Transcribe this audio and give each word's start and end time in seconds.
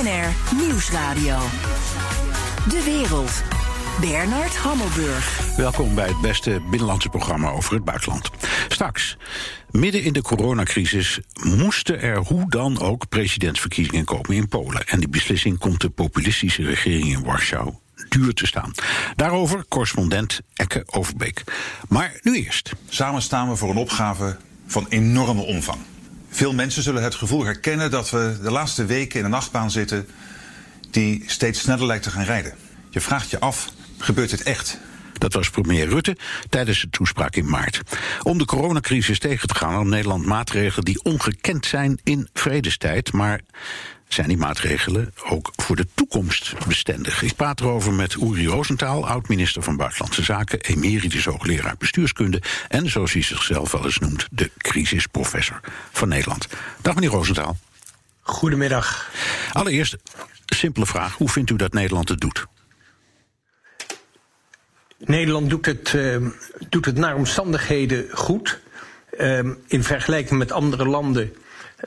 BNR 0.00 0.56
Nieuwsradio. 0.56 1.38
De 2.68 2.82
wereld. 2.84 3.42
Bernard 4.00 4.56
Hammelburg. 4.56 5.56
Welkom 5.56 5.94
bij 5.94 6.08
het 6.08 6.20
beste 6.20 6.60
binnenlandse 6.70 7.08
programma 7.08 7.50
over 7.50 7.74
het 7.74 7.84
buitenland. 7.84 8.30
Straks, 8.68 9.16
midden 9.70 10.02
in 10.02 10.12
de 10.12 10.22
coronacrisis 10.22 11.20
moesten 11.42 12.00
er 12.00 12.16
hoe 12.16 12.50
dan 12.50 12.80
ook 12.80 13.08
presidentsverkiezingen 13.08 14.04
komen 14.04 14.30
in 14.30 14.48
Polen. 14.48 14.86
En 14.86 14.98
die 14.98 15.08
beslissing 15.08 15.58
komt 15.58 15.80
de 15.80 15.90
populistische 15.90 16.62
regering 16.62 17.06
in 17.06 17.24
Warschau 17.24 17.74
duur 18.08 18.34
te 18.34 18.46
staan. 18.46 18.72
Daarover 19.16 19.64
correspondent 19.68 20.40
Ekke 20.54 20.82
Overbeek. 20.86 21.44
Maar 21.88 22.18
nu 22.22 22.44
eerst. 22.44 22.72
Samen 22.88 23.22
staan 23.22 23.48
we 23.48 23.56
voor 23.56 23.70
een 23.70 23.76
opgave 23.76 24.36
van 24.66 24.86
enorme 24.88 25.42
omvang. 25.42 25.78
Veel 26.30 26.54
mensen 26.54 26.82
zullen 26.82 27.02
het 27.02 27.14
gevoel 27.14 27.44
herkennen 27.44 27.90
dat 27.90 28.10
we 28.10 28.38
de 28.42 28.50
laatste 28.50 28.84
weken 28.84 29.18
in 29.18 29.24
een 29.24 29.30
nachtbaan 29.30 29.70
zitten 29.70 30.08
die 30.90 31.22
steeds 31.26 31.60
sneller 31.60 31.86
lijkt 31.86 32.02
te 32.02 32.10
gaan 32.10 32.24
rijden. 32.24 32.54
Je 32.90 33.00
vraagt 33.00 33.30
je 33.30 33.40
af, 33.40 33.72
gebeurt 33.98 34.30
dit 34.30 34.42
echt? 34.42 34.78
Dat 35.12 35.32
was 35.32 35.50
premier 35.50 35.88
Rutte 35.88 36.16
tijdens 36.48 36.80
de 36.80 36.90
toespraak 36.90 37.36
in 37.36 37.48
maart. 37.48 37.80
Om 38.22 38.38
de 38.38 38.44
coronacrisis 38.44 39.18
tegen 39.18 39.48
te 39.48 39.54
gaan, 39.54 39.72
nam 39.72 39.88
Nederland 39.88 40.26
maatregelen 40.26 40.84
die 40.84 41.02
ongekend 41.02 41.66
zijn 41.66 42.00
in 42.04 42.28
vredestijd. 42.32 43.12
Maar 43.12 43.40
zijn 44.14 44.28
die 44.28 44.36
maatregelen 44.36 45.14
ook 45.24 45.52
voor 45.56 45.76
de 45.76 45.86
toekomst 45.94 46.54
bestendig? 46.66 47.22
Ik 47.22 47.36
praat 47.36 47.60
erover 47.60 47.92
met 47.92 48.14
Uri 48.14 48.46
Roosentaal, 48.46 49.08
oud-minister 49.08 49.62
van 49.62 49.76
Buitenlandse 49.76 50.22
Zaken, 50.22 50.60
emeritus 50.60 51.24
hoogleraar 51.24 51.74
bestuurskunde 51.78 52.42
en, 52.68 52.90
zoals 52.90 53.12
hij 53.12 53.22
zichzelf 53.22 53.72
wel 53.72 53.84
eens 53.84 53.98
noemt, 53.98 54.26
de 54.30 54.50
crisisprofessor 54.56 55.60
van 55.92 56.08
Nederland. 56.08 56.48
Dag 56.82 56.94
meneer 56.94 57.10
Roosentaal. 57.10 57.56
Goedemiddag. 58.20 59.10
Allereerst, 59.52 59.96
simpele 60.46 60.86
vraag: 60.86 61.14
hoe 61.16 61.28
vindt 61.28 61.50
u 61.50 61.56
dat 61.56 61.72
Nederland 61.72 62.08
het 62.08 62.20
doet? 62.20 62.46
Nederland 64.98 65.50
doet 65.50 65.66
het, 65.66 65.92
uh, 65.92 66.26
doet 66.68 66.84
het 66.84 66.96
naar 66.96 67.14
omstandigheden 67.14 68.06
goed. 68.12 68.60
Uh, 69.18 69.38
in 69.66 69.84
vergelijking 69.84 70.38
met 70.38 70.52
andere 70.52 70.88
landen 70.88 71.32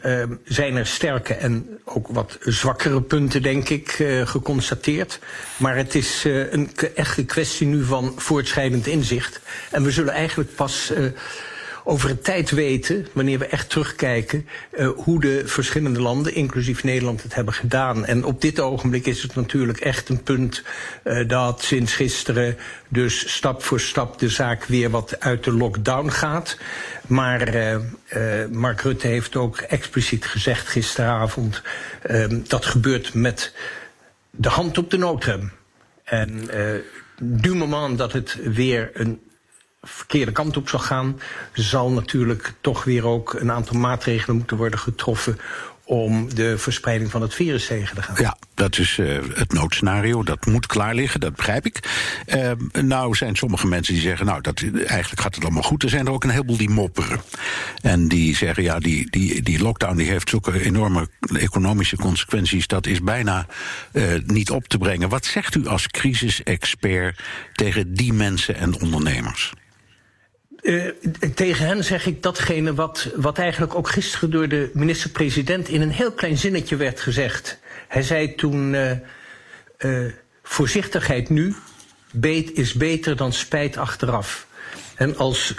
uh, 0.06 0.24
zijn 0.44 0.76
er 0.76 0.88
sterke 0.88 1.34
en 1.34 1.80
ook 1.84 2.08
wat 2.08 2.38
zwakkere 2.40 3.02
punten, 3.02 3.42
denk 3.42 3.70
ik, 3.70 4.00
uh, 4.00 4.28
geconstateerd. 4.28 5.20
Maar 5.58 5.76
het 5.76 5.96
is 5.96 6.26
uh, 6.26 6.52
een 6.52 6.70
echte 6.96 7.26
kwestie 7.26 7.68
nu 7.68 7.84
van 7.84 8.14
voortschrijdend 8.16 8.88
inzicht. 8.88 9.40
En 9.72 9.84
we 9.84 9.92
zullen 9.92 10.14
eigenlijk 10.14 10.56
pas 10.56 10.94
over 11.84 12.10
een 12.10 12.22
tijd 12.22 12.52
weten, 12.52 13.08
wanneer 13.12 13.40
we 13.40 13.46
echt 13.46 13.70
terugkijken, 13.70 14.48
uh, 14.72 14.90
hoe 14.96 15.20
de 15.20 15.42
verschillende 15.46 16.02
landen, 16.02 16.36
inclusief 16.36 16.84
Nederland, 16.84 17.24
het 17.24 17.36
hebben 17.36 17.54
gedaan. 17.54 18.06
En 18.06 18.24
op 18.24 18.42
dit 18.42 18.60
ogenblik 18.60 19.06
is 19.06 19.22
het 19.22 19.36
natuurlijk 19.36 19.80
echt 19.80 20.10
een 20.10 20.24
punt 20.24 20.64
uh, 21.04 21.28
dat 21.28 21.64
sinds 21.64 21.94
gisteren 21.94 22.58
dus 22.88 23.34
stap 23.34 23.64
voor 23.64 23.80
stap 23.80 24.20
de 24.20 24.30
zaak 24.30 24.66
weer 24.66 24.90
wat 24.90 25.20
uit 25.20 25.44
de 25.44 25.52
lockdown 25.52 26.10
gaat. 26.10 26.58
Maar 27.08 27.56
uh, 27.56 27.78
Mark 28.52 28.82
Rutte 28.82 29.08
heeft 29.08 29.36
ook 29.36 29.58
expliciet 29.58 30.26
gezegd 30.26 30.68
gisteravond, 30.68 31.62
dat 32.48 32.66
gebeurt 32.66 33.14
met 33.14 33.54
de 34.30 34.50
hand 34.50 34.78
op 34.78 34.92
de 34.92 34.98
noodrem. 34.98 35.52
En 36.04 36.50
du 37.22 37.56
moment 37.56 37.98
dat 37.98 38.14
het 38.14 38.38
weer 38.44 38.90
een 38.94 39.20
verkeerde 39.84 40.32
kant 40.32 40.58
op 40.58 40.70
zal 40.70 40.80
gaan, 40.80 41.20
zal 41.54 41.92
natuurlijk 41.92 42.54
toch 42.62 42.84
weer 42.84 43.06
ook 43.06 43.34
een 43.34 43.52
aantal 43.52 43.80
maatregelen 43.80 44.36
moeten 44.36 44.58
worden 44.58 44.80
getroffen 44.80 45.38
om 45.86 46.34
de 46.36 46.58
verspreiding 46.58 47.12
van 47.12 47.22
het 47.22 47.34
virus 47.34 47.68
tegen 47.68 47.96
te 47.96 48.02
gaan. 48.02 48.16
Ja, 48.20 48.38
dat 48.54 48.78
is 48.78 48.98
uh, 48.98 49.20
het 49.34 49.54
noodscenario. 49.54 50.24
Dat 50.24 50.46
moet 50.46 50.66
klaar 50.66 50.96
liggen, 50.96 51.20
dat 51.20 51.36
begrijp 51.36 51.66
ik. 51.66 51.80
Uh, 52.28 52.52
nou 52.84 53.16
zijn 53.16 53.36
sommige 53.36 53.68
mensen 53.68 53.94
die 53.94 54.04
zeggen, 54.04 54.26
nou, 54.26 54.42
dat, 54.42 54.64
eigenlijk 54.86 55.22
gaat 55.22 55.36
het 55.36 55.44
allemaal 55.44 55.64
goed. 55.64 55.84
Er 55.84 55.90
zijn 55.90 56.06
er 56.06 56.12
ook 56.12 56.24
een 56.24 56.30
heleboel 56.30 56.58
die 56.58 56.70
mopperen. 56.70 57.22
En 57.82 58.08
die 58.08 58.36
zeggen, 58.36 58.64
ja, 58.64 58.80
die, 58.80 59.10
die, 59.10 59.42
die 59.42 59.62
lockdown 59.62 59.98
die 59.98 60.10
heeft 60.10 60.30
zulke 60.30 60.64
enorme 60.64 61.08
economische 61.34 61.96
consequenties... 61.96 62.68
dat 62.68 62.88
is 62.88 63.02
bijna 63.02 63.46
uh, 63.92 64.04
niet 64.26 64.50
op 64.50 64.68
te 64.68 64.78
brengen. 64.78 65.10
Wat 65.10 65.26
zegt 65.26 65.56
u 65.56 65.68
als 65.68 65.88
crisisexpert 65.88 67.20
tegen 67.54 67.94
die 67.94 68.14
mensen 68.14 68.56
en 68.56 68.82
ondernemers? 68.82 69.54
Uh, 70.64 70.90
tegen 71.36 71.66
hen 71.66 71.84
zeg 71.84 72.06
ik 72.06 72.24
datgene 72.24 72.74
wat, 72.74 73.10
wat 73.16 73.38
eigenlijk 73.38 73.76
ook 73.76 73.90
gisteren 73.90 74.32
door 74.32 74.48
de 74.48 74.70
minister-president 74.74 75.68
in 75.68 75.82
een 75.82 75.92
heel 75.92 76.12
klein 76.12 76.38
zinnetje 76.38 76.76
werd 76.76 77.00
gezegd. 77.00 77.60
Hij 77.88 78.02
zei 78.02 78.36
toen: 78.36 78.74
uh, 78.74 78.92
uh, 79.80 80.12
voorzichtigheid 80.44 81.30
nu 81.30 81.56
beet 82.12 82.54
is 82.54 82.74
beter 82.74 83.16
dan 83.16 83.34
spijt 83.34 83.78
achteraf. 83.78 84.48
En 84.96 85.18
als 85.18 85.54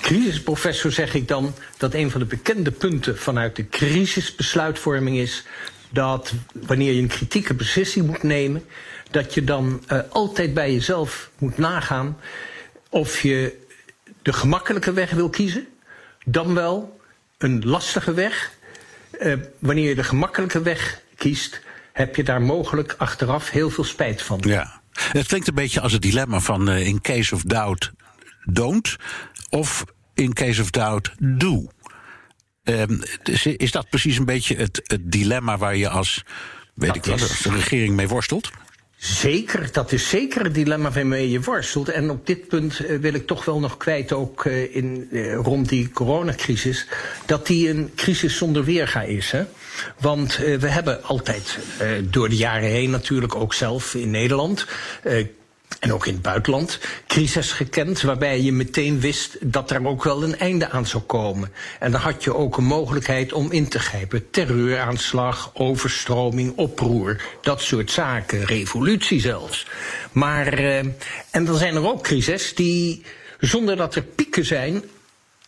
crisisprofessor 0.00 0.92
zeg 0.92 1.14
ik 1.14 1.28
dan 1.28 1.54
dat 1.76 1.94
een 1.94 2.10
van 2.10 2.20
de 2.20 2.26
bekende 2.26 2.70
punten 2.70 3.18
vanuit 3.18 3.56
de 3.56 3.68
crisisbesluitvorming 3.68 5.16
is 5.16 5.44
dat 5.90 6.32
wanneer 6.52 6.92
je 6.92 7.00
een 7.00 7.08
kritieke 7.08 7.54
beslissing 7.54 8.06
moet 8.06 8.22
nemen, 8.22 8.64
dat 9.10 9.34
je 9.34 9.44
dan 9.44 9.82
altijd 10.08 10.54
bij 10.54 10.72
jezelf 10.72 11.30
moet 11.38 11.58
nagaan 11.58 12.16
of 12.88 13.22
je 13.22 13.60
de 14.22 14.32
gemakkelijke 14.32 14.92
weg 14.92 15.10
wil 15.10 15.30
kiezen, 15.30 15.66
dan 16.24 16.54
wel 16.54 17.00
een 17.38 17.62
lastige 17.64 18.14
weg. 18.14 18.52
Uh, 19.20 19.34
wanneer 19.58 19.88
je 19.88 19.94
de 19.94 20.04
gemakkelijke 20.04 20.62
weg 20.62 21.00
kiest, 21.16 21.60
heb 21.92 22.16
je 22.16 22.22
daar 22.22 22.42
mogelijk 22.42 22.94
achteraf 22.98 23.50
heel 23.50 23.70
veel 23.70 23.84
spijt 23.84 24.22
van. 24.22 24.40
Ja, 24.44 24.80
het 24.92 25.26
klinkt 25.26 25.48
een 25.48 25.54
beetje 25.54 25.80
als 25.80 25.92
het 25.92 26.02
dilemma 26.02 26.40
van 26.40 26.68
uh, 26.68 26.86
in 26.86 27.00
case 27.00 27.34
of 27.34 27.42
doubt, 27.42 27.92
don't. 28.44 28.96
Of 29.50 29.84
in 30.14 30.32
case 30.32 30.62
of 30.62 30.70
doubt, 30.70 31.12
do. 31.18 31.68
Um, 32.64 33.02
is 33.56 33.70
dat 33.70 33.88
precies 33.88 34.18
een 34.18 34.24
beetje 34.24 34.56
het, 34.56 34.80
het 34.82 35.12
dilemma 35.12 35.58
waar 35.58 35.76
je 35.76 35.88
als, 35.88 36.24
weet 36.74 36.86
dat 36.86 36.96
ik 36.96 37.04
wat, 37.04 37.20
als 37.20 37.44
regering 37.44 37.96
mee 37.96 38.08
worstelt? 38.08 38.50
Zeker, 39.02 39.68
dat 39.72 39.92
is 39.92 40.08
zeker 40.08 40.44
het 40.44 40.54
dilemma 40.54 40.90
waarmee 40.90 41.30
je 41.30 41.40
worstelt. 41.40 41.88
En 41.88 42.10
op 42.10 42.26
dit 42.26 42.48
punt 42.48 42.80
uh, 42.80 42.98
wil 42.98 43.14
ik 43.14 43.26
toch 43.26 43.44
wel 43.44 43.60
nog 43.60 43.76
kwijt, 43.76 44.12
ook 44.12 44.44
uh, 44.44 44.76
in, 44.76 45.08
uh, 45.10 45.34
rond 45.34 45.68
die 45.68 45.90
coronacrisis, 45.90 46.86
dat 47.26 47.46
die 47.46 47.68
een 47.68 47.90
crisis 47.94 48.36
zonder 48.36 48.64
weerga 48.64 49.02
is. 49.02 49.30
Hè? 49.30 49.44
Want 50.00 50.36
we 50.36 50.68
hebben 50.68 51.02
altijd 51.02 51.58
door 52.10 52.28
de 52.28 52.36
jaren 52.36 52.68
heen 52.68 52.90
natuurlijk 52.90 53.34
ook 53.34 53.54
zelf 53.54 53.94
in 53.94 54.10
Nederland 54.10 54.66
en 55.82 55.92
ook 55.92 56.06
in 56.06 56.12
het 56.12 56.22
buitenland, 56.22 56.78
crisis 57.06 57.52
gekend, 57.52 58.00
waarbij 58.00 58.40
je 58.40 58.52
meteen 58.52 59.00
wist 59.00 59.36
dat 59.40 59.70
er 59.70 59.86
ook 59.86 60.04
wel 60.04 60.22
een 60.22 60.38
einde 60.38 60.70
aan 60.70 60.86
zou 60.86 61.02
komen. 61.02 61.52
En 61.78 61.90
dan 61.90 62.00
had 62.00 62.24
je 62.24 62.34
ook 62.34 62.56
een 62.56 62.64
mogelijkheid 62.64 63.32
om 63.32 63.52
in 63.52 63.68
te 63.68 63.78
grijpen. 63.78 64.30
Terreuraanslag, 64.30 65.50
overstroming, 65.54 66.52
oproer, 66.56 67.22
dat 67.40 67.62
soort 67.62 67.90
zaken, 67.90 68.44
revolutie 68.44 69.20
zelfs. 69.20 69.66
Maar, 70.12 70.60
uh, 70.60 70.78
en 71.30 71.44
dan 71.44 71.56
zijn 71.56 71.74
er 71.74 71.88
ook 71.88 72.02
crises 72.02 72.54
die, 72.54 73.02
zonder 73.40 73.76
dat 73.76 73.94
er 73.94 74.02
pieken 74.02 74.44
zijn, 74.44 74.82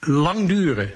lang 0.00 0.48
duren. 0.48 0.94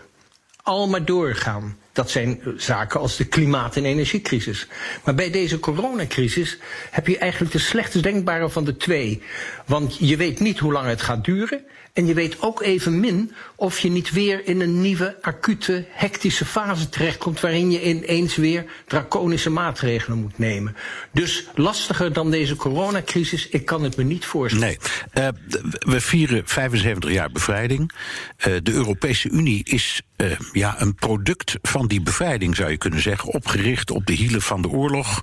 Al 0.62 0.88
maar 0.88 1.04
doorgaan. 1.04 1.76
Dat 1.98 2.10
zijn 2.10 2.40
zaken 2.56 3.00
als 3.00 3.16
de 3.16 3.24
klimaat- 3.24 3.76
en 3.76 3.84
energiecrisis. 3.84 4.66
Maar 5.04 5.14
bij 5.14 5.30
deze 5.30 5.58
coronacrisis 5.58 6.58
heb 6.90 7.06
je 7.06 7.18
eigenlijk 7.18 7.52
de 7.52 7.58
slechtst 7.58 8.02
denkbare 8.02 8.50
van 8.50 8.64
de 8.64 8.76
twee. 8.76 9.22
Want 9.66 9.96
je 9.98 10.16
weet 10.16 10.40
niet 10.40 10.58
hoe 10.58 10.72
lang 10.72 10.86
het 10.86 11.02
gaat 11.02 11.24
duren. 11.24 11.64
En 11.92 12.06
je 12.06 12.14
weet 12.14 12.42
ook 12.42 12.62
evenmin 12.62 13.32
of 13.56 13.78
je 13.78 13.90
niet 13.90 14.10
weer 14.10 14.46
in 14.46 14.60
een 14.60 14.80
nieuwe, 14.80 15.16
acute, 15.22 15.84
hectische 15.90 16.44
fase 16.44 16.88
terechtkomt. 16.88 17.40
waarin 17.40 17.70
je 17.70 17.82
ineens 17.82 18.36
weer 18.36 18.64
draconische 18.86 19.50
maatregelen 19.50 20.18
moet 20.18 20.38
nemen. 20.38 20.76
Dus 21.12 21.46
lastiger 21.54 22.12
dan 22.12 22.30
deze 22.30 22.56
coronacrisis, 22.56 23.48
ik 23.48 23.64
kan 23.64 23.82
het 23.82 23.96
me 23.96 24.04
niet 24.04 24.24
voorstellen. 24.24 24.76
Nee. 25.12 25.24
Uh, 25.24 25.28
we 25.78 26.00
vieren 26.00 26.42
75 26.44 27.10
jaar 27.10 27.30
bevrijding. 27.30 27.92
Uh, 28.46 28.56
de 28.62 28.72
Europese 28.72 29.28
Unie 29.28 29.64
is 29.64 30.02
uh, 30.22 30.38
ja, 30.52 30.80
een 30.80 30.94
product 30.94 31.56
van 31.62 31.86
die 31.86 32.00
bevrijding, 32.00 32.56
zou 32.56 32.70
je 32.70 32.76
kunnen 32.76 33.00
zeggen. 33.00 33.32
Opgericht 33.32 33.90
op 33.90 34.06
de 34.06 34.12
hielen 34.12 34.42
van 34.42 34.62
de 34.62 34.68
oorlog. 34.68 35.22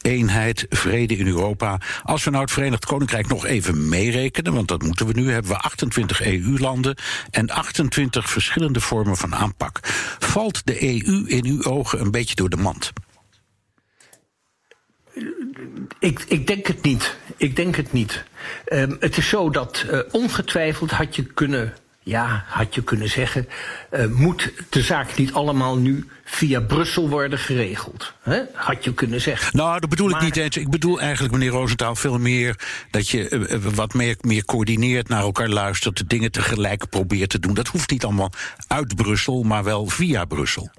Eenheid, 0.00 0.66
vrede 0.70 1.16
in 1.16 1.26
Europa. 1.26 1.80
Als 2.02 2.24
we 2.24 2.30
nou 2.30 2.42
het 2.42 2.52
Verenigd 2.52 2.84
Koninkrijk 2.84 3.28
nog 3.28 3.46
even 3.46 3.88
meerekenen, 3.88 4.54
want 4.54 4.68
dat 4.68 4.82
moeten 4.82 5.06
we 5.06 5.12
nu, 5.12 5.30
hebben 5.30 5.50
we 5.50 5.58
28 5.58 6.22
EU-landen 6.22 6.96
en 7.30 7.50
28 7.50 8.30
verschillende 8.30 8.80
vormen 8.80 9.16
van 9.16 9.34
aanpak. 9.34 9.80
Valt 10.18 10.66
de 10.66 10.82
EU 10.82 11.24
in 11.26 11.44
uw 11.44 11.64
ogen 11.64 12.00
een 12.00 12.10
beetje 12.10 12.34
door 12.34 12.48
de 12.48 12.56
mand? 12.56 12.92
Ik, 15.98 16.24
ik 16.28 16.46
denk 16.46 16.66
het 16.66 16.82
niet. 16.82 17.16
Ik 17.36 17.56
denk 17.56 17.76
het 17.76 17.92
niet. 17.92 18.24
Um, 18.72 18.96
het 19.00 19.16
is 19.16 19.28
zo 19.28 19.50
dat 19.50 19.84
uh, 19.90 20.00
ongetwijfeld 20.10 20.90
had 20.90 21.16
je 21.16 21.24
kunnen 21.24 21.74
ja, 22.02 22.44
had 22.46 22.74
je 22.74 22.82
kunnen 22.82 23.08
zeggen, 23.08 23.48
uh, 23.90 24.06
moet 24.06 24.52
de 24.68 24.82
zaak 24.82 25.16
niet 25.16 25.32
allemaal 25.32 25.76
nu 25.76 26.08
via 26.24 26.60
Brussel 26.60 27.08
worden 27.08 27.38
geregeld? 27.38 28.12
Hè? 28.20 28.40
Had 28.52 28.84
je 28.84 28.94
kunnen 28.94 29.20
zeggen. 29.20 29.56
Nou, 29.56 29.80
dat 29.80 29.90
bedoel 29.90 30.10
ik 30.10 30.20
niet 30.20 30.36
eens. 30.36 30.56
Ik 30.56 30.70
bedoel 30.70 31.00
eigenlijk, 31.00 31.32
meneer 31.32 31.50
Roosentaal, 31.50 31.94
veel 31.96 32.18
meer 32.18 32.56
dat 32.90 33.08
je 33.08 33.30
uh, 33.30 33.56
wat 33.74 33.94
meer, 33.94 34.16
meer 34.20 34.44
coördineert, 34.44 35.08
naar 35.08 35.22
elkaar 35.22 35.48
luistert, 35.48 35.96
de 35.96 36.06
dingen 36.06 36.32
tegelijk 36.32 36.88
probeert 36.88 37.30
te 37.30 37.38
doen. 37.38 37.54
Dat 37.54 37.68
hoeft 37.68 37.90
niet 37.90 38.04
allemaal 38.04 38.32
uit 38.66 38.96
Brussel, 38.96 39.42
maar 39.42 39.64
wel 39.64 39.86
via 39.86 40.24
Brussel. 40.24 40.70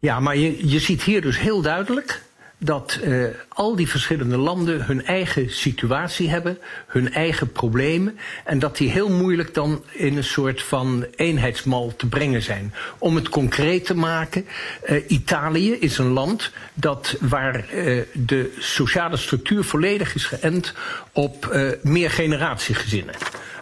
Ja, 0.00 0.20
maar 0.20 0.36
je, 0.36 0.68
je 0.68 0.80
ziet 0.80 1.02
hier 1.02 1.20
dus 1.20 1.38
heel 1.38 1.62
duidelijk 1.62 2.22
dat 2.58 2.98
uh, 3.04 3.26
al 3.48 3.76
die 3.76 3.88
verschillende 3.88 4.36
landen 4.36 4.84
hun 4.84 5.04
eigen 5.04 5.50
situatie 5.50 6.30
hebben, 6.30 6.58
hun 6.86 7.12
eigen 7.12 7.52
problemen, 7.52 8.18
en 8.44 8.58
dat 8.58 8.76
die 8.76 8.90
heel 8.90 9.10
moeilijk 9.10 9.54
dan 9.54 9.84
in 9.92 10.16
een 10.16 10.24
soort 10.24 10.62
van 10.62 11.06
eenheidsmal 11.16 11.92
te 11.96 12.06
brengen 12.06 12.42
zijn. 12.42 12.74
Om 12.98 13.14
het 13.14 13.28
concreet 13.28 13.84
te 13.84 13.94
maken, 13.94 14.46
uh, 14.88 15.10
Italië 15.10 15.72
is 15.72 15.98
een 15.98 16.12
land 16.12 16.52
dat 16.74 17.16
waar 17.20 17.74
uh, 17.74 18.02
de 18.12 18.54
sociale 18.58 19.16
structuur 19.16 19.64
volledig 19.64 20.14
is 20.14 20.24
geënt 20.24 20.74
op 21.12 21.56
meer 21.82 22.10
generatiegezinnen. 22.10 23.14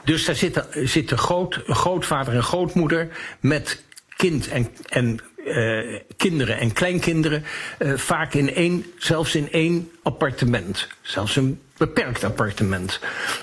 Dus 0.04 0.24
daar 0.24 0.34
zitten, 0.34 0.66
zitten 0.88 1.18
groot, 1.18 1.62
grootvader 1.66 2.34
en 2.34 2.42
grootmoeder 2.42 3.08
met 3.40 3.82
kind 4.16 4.48
en, 4.48 4.68
en 4.88 5.20
uh, 5.44 5.98
kinderen 6.16 6.58
en 6.58 6.72
kleinkinderen 6.72 7.44
uh, 7.78 7.96
vaak 7.96 8.34
in 8.34 8.54
één, 8.54 8.84
zelfs 8.98 9.34
in 9.34 9.52
één 9.52 9.90
appartement. 10.02 10.88
Zelfs 11.02 11.36
een 11.36 11.60
beperkt 11.76 12.24
appartement. 12.24 13.00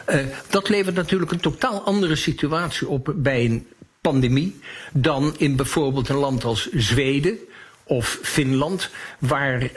Uh, 0.09 0.15
dat 0.49 0.69
levert 0.69 0.95
natuurlijk 0.95 1.31
een 1.31 1.39
totaal 1.39 1.81
andere 1.81 2.15
situatie 2.15 2.87
op 2.87 3.13
bij 3.15 3.45
een 3.45 3.67
pandemie 4.01 4.59
dan 4.93 5.33
in 5.37 5.55
bijvoorbeeld 5.55 6.09
een 6.09 6.15
land 6.15 6.43
als 6.43 6.69
Zweden 6.71 7.37
of 7.83 8.19
Finland, 8.21 8.89
waar 9.19 9.71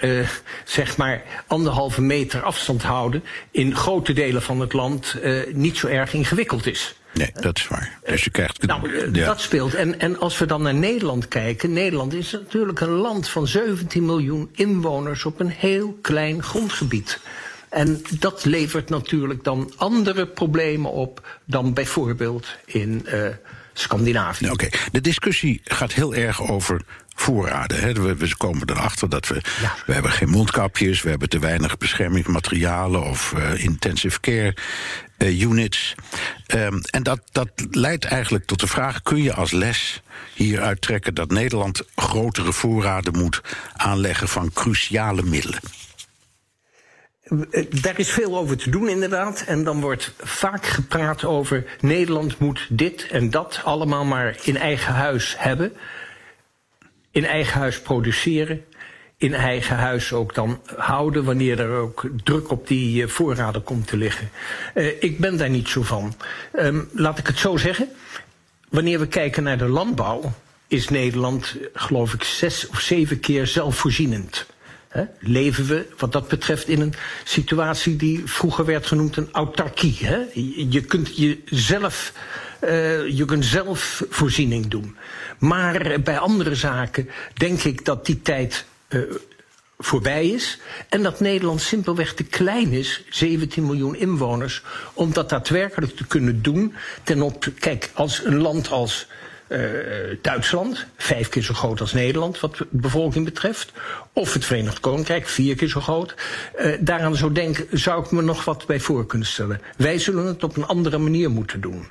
zeg 0.65 0.97
maar 0.97 1.23
anderhalve 1.47 2.03
meter 2.03 2.43
afstand 2.43 2.83
houden 2.83 3.25
in 3.51 3.77
grote 3.77 4.13
delen 4.13 4.43
van 4.43 4.61
het 4.61 4.73
land 4.73 5.17
niet 5.53 5.77
zo 5.77 5.87
erg 5.87 6.15
ingewikkeld 6.15 6.67
is. 6.67 6.95
Nee, 7.15 7.31
dat 7.35 7.59
is 7.59 7.69
waar. 7.69 7.99
Dus 8.05 8.25
je 8.25 8.31
krijgt... 8.31 8.67
Nou, 8.67 9.11
ja. 9.13 9.27
dat 9.27 9.41
speelt. 9.41 9.75
En, 9.75 10.01
en 10.01 10.19
als 10.19 10.39
we 10.39 10.47
dan 10.47 10.63
naar 10.63 10.75
Nederland 10.75 11.29
kijken. 11.29 11.73
Nederland 11.73 12.13
is 12.13 12.33
natuurlijk 12.33 12.81
een 12.81 12.89
land 12.89 13.29
van 13.29 13.47
17 13.47 14.05
miljoen 14.05 14.49
inwoners 14.53 15.25
op 15.25 15.41
een 15.41 15.51
heel 15.51 15.99
klein 16.03 16.43
grondgebied. 16.43 17.21
En 17.69 18.03
dat 18.19 18.45
levert 18.45 18.89
natuurlijk 18.89 19.45
dan 19.45 19.73
andere 19.77 20.27
problemen 20.27 20.91
op 20.91 21.27
dan 21.45 21.73
bijvoorbeeld 21.73 22.47
in 22.65 23.07
uh, 23.07 23.27
Scandinavië. 23.73 24.51
Oké, 24.51 24.65
okay. 24.65 24.81
de 24.93 25.01
discussie 25.01 25.61
gaat 25.65 25.93
heel 25.93 26.15
erg 26.15 26.43
over 26.43 26.81
voorraden. 27.15 27.81
Hè. 27.81 27.93
We, 27.93 28.17
we, 28.17 28.37
komen 28.37 28.71
erachter 28.71 29.09
dat 29.09 29.29
we. 29.29 29.41
Ja. 29.61 29.75
We 29.87 29.93
hebben 29.93 30.11
geen 30.11 30.29
mondkapjes, 30.29 31.03
we 31.03 31.11
hebben 31.11 31.29
te 31.29 31.39
weinig 31.39 31.79
beschermingsmaterialen 31.79 33.03
of 33.03 33.35
uh, 33.37 33.65
intensive 33.65 34.21
care 34.21 34.57
units. 35.19 35.95
Um, 36.55 36.81
en 36.91 37.03
dat, 37.03 37.21
dat 37.33 37.49
leidt 37.71 38.05
eigenlijk 38.05 38.45
tot 38.45 38.61
de 38.61 38.67
vraag: 38.67 39.03
kun 39.03 39.23
je 39.23 39.35
als 39.35 39.51
les 39.51 40.03
hieruit 40.35 40.81
trekken 40.81 41.15
dat 41.15 41.31
Nederland 41.31 41.83
grotere 41.95 42.53
voorraden 42.53 43.19
moet 43.19 43.41
aanleggen 43.73 44.29
van 44.29 44.53
cruciale 44.53 45.23
middelen? 45.23 45.61
Daar 47.81 47.99
is 47.99 48.11
veel 48.11 48.37
over 48.37 48.57
te 48.57 48.71
doen, 48.71 48.89
inderdaad. 48.89 49.45
En 49.47 49.65
dan 49.65 49.81
wordt 49.81 50.13
vaak 50.19 50.67
gepraat 50.67 51.25
over 51.25 51.65
Nederland 51.81 52.39
moet 52.39 52.67
dit 52.71 53.07
en 53.11 53.31
dat 53.31 53.61
allemaal 53.65 54.05
maar 54.05 54.37
in 54.43 54.57
eigen 54.57 54.95
huis 54.95 55.35
hebben 55.39 55.73
in 57.15 57.25
eigen 57.25 57.59
huis 57.61 57.81
produceren, 57.81 58.65
in 59.17 59.35
eigen 59.35 59.77
huis 59.77 60.13
ook 60.13 60.35
dan 60.35 60.61
houden 60.77 61.25
wanneer 61.25 61.61
er 61.61 61.77
ook 61.77 62.07
druk 62.25 62.51
op 62.51 62.67
die 62.67 63.03
uh, 63.03 63.09
voorraden 63.09 63.63
komt 63.63 63.87
te 63.87 63.97
liggen. 63.97 64.31
Uh, 64.75 65.03
ik 65.03 65.19
ben 65.19 65.37
daar 65.37 65.51
niet 65.51 65.69
zo 65.69 65.83
van. 65.83 66.15
Um, 66.59 66.89
laat 66.93 67.19
ik 67.19 67.27
het 67.27 67.39
zo 67.39 67.57
zeggen. 67.57 67.89
Wanneer 68.69 68.99
we 68.99 69.07
kijken 69.07 69.43
naar 69.43 69.59
de 69.59 69.69
landbouw, 69.69 70.33
is 70.69 70.89
Nederland, 70.89 71.57
geloof 71.75 72.15
ik, 72.15 72.23
zes 72.23 72.69
of 72.69 72.81
zeven 72.81 73.21
keer 73.21 73.47
zelfvoorzienend. 73.47 74.47
He? 74.89 75.05
leven 75.19 75.67
we 75.67 75.87
wat 75.99 76.13
dat 76.13 76.29
betreft 76.29 76.69
in 76.69 76.81
een 76.81 76.95
situatie 77.25 77.97
die 77.97 78.23
vroeger 78.25 78.65
werd 78.65 78.87
genoemd 78.87 79.17
een 79.17 79.29
autarkie. 79.33 80.09
Je 80.71 80.81
kunt 80.81 81.17
jezelf, 81.17 82.13
je 83.09 83.23
kunt 83.27 83.45
zelf 83.45 84.05
voorziening 84.11 84.67
doen. 84.67 84.97
Maar 85.39 86.01
bij 86.01 86.19
andere 86.19 86.55
zaken 86.55 87.11
denk 87.35 87.63
ik 87.63 87.85
dat 87.85 88.07
die 88.07 88.23
tijd 88.23 88.65
voorbij 89.79 90.29
is. 90.29 90.59
En 90.89 91.03
dat 91.03 91.21
Nederland 91.21 91.61
simpelweg 91.61 92.15
te 92.15 92.25
klein 92.25 92.73
is, 92.73 93.03
17 93.11 93.67
miljoen 93.67 93.97
inwoners, 93.97 94.63
om 94.95 95.13
dat 95.13 95.29
daadwerkelijk 95.29 95.97
te 95.97 96.07
kunnen 96.07 96.43
doen. 96.43 96.75
Ten 97.03 97.23
op, 97.23 97.49
kijk, 97.59 97.91
als 97.95 98.25
een 98.25 98.37
land 98.41 98.71
als 98.71 99.07
uh, 99.49 99.61
Duitsland, 100.23 100.87
vijf 100.97 101.29
keer 101.29 101.43
zo 101.43 101.55
groot 101.55 101.81
als 101.81 101.93
Nederland 101.93 102.41
wat 102.41 102.57
de 102.57 102.67
bevolking 102.71 103.25
betreft. 103.25 103.73
Of 104.13 104.33
het 104.33 104.45
Verenigd 104.45 104.81
Koninkrijk, 104.81 105.29
vier 105.29 105.57
keer 105.57 105.69
zo 105.69 105.81
groot. 105.81 106.15
Uh, 106.59 106.77
daaraan 106.81 107.17
zo 107.17 107.33
denken, 107.33 107.67
zou 107.71 108.05
ik 108.05 108.11
me 108.11 108.23
nog 108.23 108.45
wat 108.45 108.67
bij 108.67 108.81
voor 108.81 109.07
kunnen 109.07 109.27
stellen. 109.27 109.61
Wij 109.77 109.99
zullen 109.99 110.27
het 110.27 110.45
op 110.45 110.57
een 110.57 110.67
andere 110.67 110.99
manier 110.99 111.31
moeten 111.31 111.61
doen. 111.61 111.87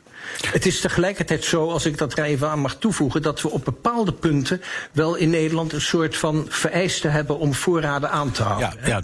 Het 0.52 0.66
is 0.66 0.80
tegelijkertijd 0.80 1.44
zo, 1.44 1.70
als 1.70 1.86
ik 1.86 1.98
dat 1.98 2.18
er 2.18 2.24
even 2.24 2.50
aan 2.50 2.60
mag 2.60 2.76
toevoegen, 2.76 3.22
dat 3.22 3.42
we 3.42 3.50
op 3.50 3.66
bepaalde 3.66 4.14
punten 4.14 4.62
wel 4.92 5.16
in 5.16 5.30
Nederland 5.30 5.74
een 5.74 5.82
soort 5.82 6.18
van 6.18 6.46
vereisten 6.50 7.12
hebben 7.12 7.40
om 7.40 7.54
voorraden 7.54 8.12
aan 8.12 8.32
te 8.32 8.44
houden. 8.44 8.80
Ja, 8.86 8.88
ja 8.88 9.02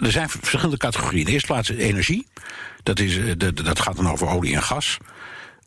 er 0.00 0.12
zijn 0.12 0.28
verschillende 0.28 0.76
categorieën. 0.76 1.18
In 1.18 1.24
de 1.24 1.32
eerste 1.32 1.52
plaats 1.52 1.68
energie. 1.68 2.26
Dat, 2.82 2.98
is, 2.98 3.36
dat 3.54 3.80
gaat 3.80 3.96
dan 3.96 4.10
over 4.10 4.28
olie 4.28 4.54
en 4.54 4.62
gas. 4.62 4.96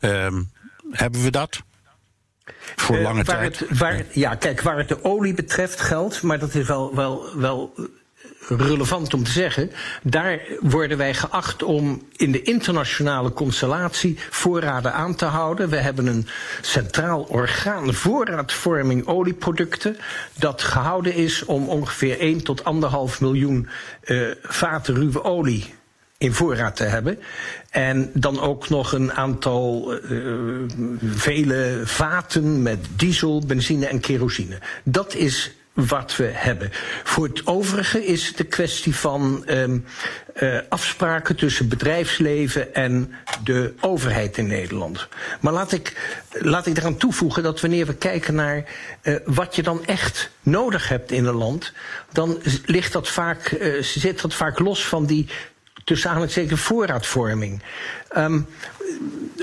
Um, 0.00 0.50
hebben 0.90 1.22
we 1.22 1.30
dat? 1.30 1.62
Voor 2.76 2.98
lange 2.98 3.20
uh, 3.20 3.26
waar 3.26 3.36
tijd? 3.36 3.58
Het, 3.58 3.78
waar, 3.78 4.04
ja, 4.12 4.34
kijk, 4.34 4.60
waar 4.60 4.78
het 4.78 4.88
de 4.88 5.04
olie 5.04 5.34
betreft 5.34 5.80
geldt, 5.80 6.22
maar 6.22 6.38
dat 6.38 6.54
is 6.54 6.66
wel, 6.66 6.94
wel, 6.94 7.38
wel 7.38 7.74
relevant 8.48 9.14
om 9.14 9.24
te 9.24 9.30
zeggen. 9.30 9.70
Daar 10.02 10.40
worden 10.60 10.98
wij 10.98 11.14
geacht 11.14 11.62
om 11.62 12.02
in 12.16 12.32
de 12.32 12.42
internationale 12.42 13.32
constellatie 13.32 14.18
voorraden 14.30 14.92
aan 14.92 15.14
te 15.14 15.24
houden. 15.24 15.68
We 15.68 15.76
hebben 15.76 16.06
een 16.06 16.26
centraal 16.60 17.22
orgaan 17.22 17.94
voorraadvorming 17.94 19.06
olieproducten. 19.06 19.96
Dat 20.38 20.62
gehouden 20.62 21.14
is 21.14 21.44
om 21.44 21.68
ongeveer 21.68 22.18
1 22.18 22.44
tot 22.44 22.62
1,5 23.14 23.20
miljoen 23.20 23.68
uh, 24.04 24.30
vaten 24.42 24.94
ruwe 24.94 25.24
olie 25.24 25.74
in 26.18 26.32
voorraad 26.32 26.76
te 26.76 26.84
hebben. 26.84 27.18
En 27.70 28.10
dan 28.14 28.40
ook 28.40 28.68
nog 28.68 28.92
een 28.92 29.12
aantal 29.12 29.94
uh, 29.94 30.34
vele 31.04 31.80
vaten 31.84 32.62
met 32.62 32.86
diesel, 32.96 33.42
benzine 33.46 33.86
en 33.86 34.00
kerosine. 34.00 34.58
Dat 34.84 35.14
is 35.14 35.52
wat 35.72 36.16
we 36.16 36.24
hebben. 36.24 36.70
Voor 37.04 37.26
het 37.26 37.46
overige 37.46 38.06
is 38.06 38.26
het 38.26 38.36
de 38.36 38.44
kwestie 38.44 38.94
van 38.94 39.44
um, 39.46 39.84
uh, 40.40 40.58
afspraken 40.68 41.36
tussen 41.36 41.68
bedrijfsleven 41.68 42.74
en 42.74 43.14
de 43.44 43.74
overheid 43.80 44.38
in 44.38 44.46
Nederland. 44.46 45.08
Maar 45.40 45.52
laat 45.52 45.72
ik, 45.72 46.16
laat 46.30 46.66
ik 46.66 46.76
eraan 46.76 46.96
toevoegen 46.96 47.42
dat 47.42 47.60
wanneer 47.60 47.86
we 47.86 47.94
kijken 47.94 48.34
naar 48.34 48.64
uh, 49.02 49.16
wat 49.24 49.56
je 49.56 49.62
dan 49.62 49.84
echt 49.86 50.30
nodig 50.42 50.88
hebt 50.88 51.10
in 51.10 51.24
een 51.24 51.34
land, 51.34 51.72
dan 52.12 52.40
ligt 52.64 52.92
dat 52.92 53.08
vaak, 53.08 53.50
uh, 53.50 53.82
zit 53.82 54.20
dat 54.20 54.34
vaak 54.34 54.58
los 54.58 54.86
van 54.86 55.06
die 55.06 55.28
tussen 55.84 56.08
aanhalingstekens 56.08 56.60
voorraadvorming. 56.60 57.62
Um, 58.16 58.46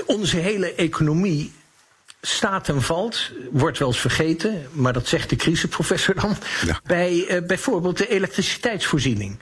onze 0.06 0.36
hele 0.36 0.74
economie 0.74 1.52
staat 2.20 2.68
en 2.68 2.82
valt, 2.82 3.30
wordt 3.50 3.78
wel 3.78 3.88
eens 3.88 4.00
vergeten, 4.00 4.66
maar 4.72 4.92
dat 4.92 5.06
zegt 5.06 5.30
de 5.30 5.36
crisisprofessor 5.36 6.14
dan, 6.14 6.36
ja. 6.66 6.80
bij 6.84 7.12
uh, 7.12 7.46
bijvoorbeeld 7.46 7.98
de 7.98 8.08
elektriciteitsvoorziening. 8.08 9.38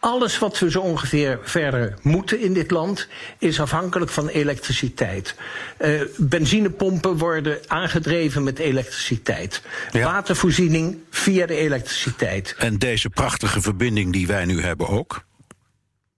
Alles 0.00 0.38
wat 0.38 0.58
we 0.58 0.70
zo 0.70 0.80
ongeveer 0.80 1.38
verder 1.42 1.94
moeten 2.02 2.40
in 2.40 2.52
dit 2.52 2.70
land 2.70 3.08
is 3.38 3.60
afhankelijk 3.60 4.10
van 4.10 4.28
elektriciteit. 4.28 5.34
Uh, 5.78 6.00
benzinepompen 6.16 7.16
worden 7.16 7.58
aangedreven 7.66 8.42
met 8.42 8.58
elektriciteit. 8.58 9.62
Ja. 9.92 10.04
Watervoorziening 10.04 10.98
via 11.10 11.46
de 11.46 11.54
elektriciteit. 11.54 12.54
En 12.58 12.78
deze 12.78 13.10
prachtige 13.10 13.60
verbinding 13.60 14.12
die 14.12 14.26
wij 14.26 14.44
nu 14.44 14.62
hebben 14.62 14.88
ook? 14.88 15.24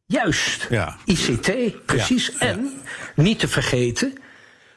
Juist. 0.06 0.66
Ja. 0.70 0.96
ICT, 1.04 1.52
precies. 1.86 2.26
Ja. 2.26 2.46
En, 2.46 2.72
niet 3.14 3.38
te 3.38 3.48
vergeten, 3.48 4.21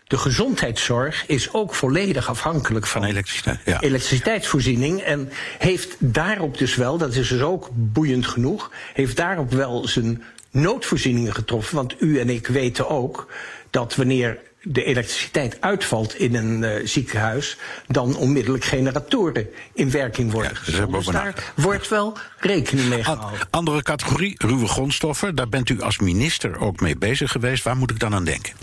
de 0.07 0.17
gezondheidszorg 0.17 1.23
is 1.27 1.53
ook 1.53 1.75
volledig 1.75 2.29
afhankelijk 2.29 2.87
van, 2.87 3.01
van 3.01 3.09
elektriciteit, 3.09 3.59
ja. 3.65 3.81
elektriciteitsvoorziening. 3.81 5.01
En 5.01 5.29
heeft 5.57 5.95
daarop 5.99 6.57
dus 6.57 6.75
wel, 6.75 6.97
dat 6.97 7.15
is 7.15 7.27
dus 7.27 7.41
ook 7.41 7.69
boeiend 7.73 8.27
genoeg, 8.27 8.71
heeft 8.93 9.17
daarop 9.17 9.51
wel 9.53 9.87
zijn 9.87 10.23
noodvoorzieningen 10.51 11.33
getroffen. 11.33 11.75
Want 11.75 11.95
u 12.01 12.19
en 12.19 12.29
ik 12.29 12.47
weten 12.47 12.89
ook 12.89 13.31
dat 13.69 13.95
wanneer 13.95 14.39
de 14.61 14.83
elektriciteit 14.83 15.57
uitvalt 15.61 16.15
in 16.15 16.35
een 16.35 16.61
uh, 16.63 16.87
ziekenhuis, 16.87 17.57
dan 17.87 18.15
onmiddellijk 18.15 18.63
generatoren 18.63 19.47
in 19.73 19.91
werking 19.91 20.31
worden 20.31 20.51
Ja, 20.51 20.57
gezet. 20.57 20.91
dus 20.91 21.05
Dus 21.05 21.13
daar 21.13 21.53
wordt 21.55 21.87
wel 21.89 22.17
rekening 22.39 22.89
mee 22.89 23.05
An- 23.05 23.15
gehouden. 23.17 23.47
andere 23.49 23.83
categorie, 23.83 24.35
ruwe 24.37 24.67
grondstoffen. 24.67 25.35
Daar 25.35 25.49
bent 25.49 25.69
u 25.69 25.81
als 25.81 25.99
minister 25.99 26.59
ook 26.59 26.79
mee 26.79 26.97
bezig 26.97 27.31
geweest. 27.31 27.63
Waar 27.63 27.77
moet 27.77 27.91
ik 27.91 27.99
dan 27.99 28.13
aan 28.13 28.23
denken? 28.23 28.53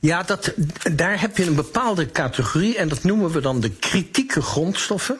Ja, 0.00 0.22
dat, 0.22 0.54
daar 0.92 1.20
heb 1.20 1.36
je 1.36 1.46
een 1.46 1.54
bepaalde 1.54 2.10
categorie 2.10 2.76
en 2.76 2.88
dat 2.88 3.02
noemen 3.02 3.30
we 3.30 3.40
dan 3.40 3.60
de 3.60 3.70
kritieke 3.70 4.42
grondstoffen. 4.42 5.18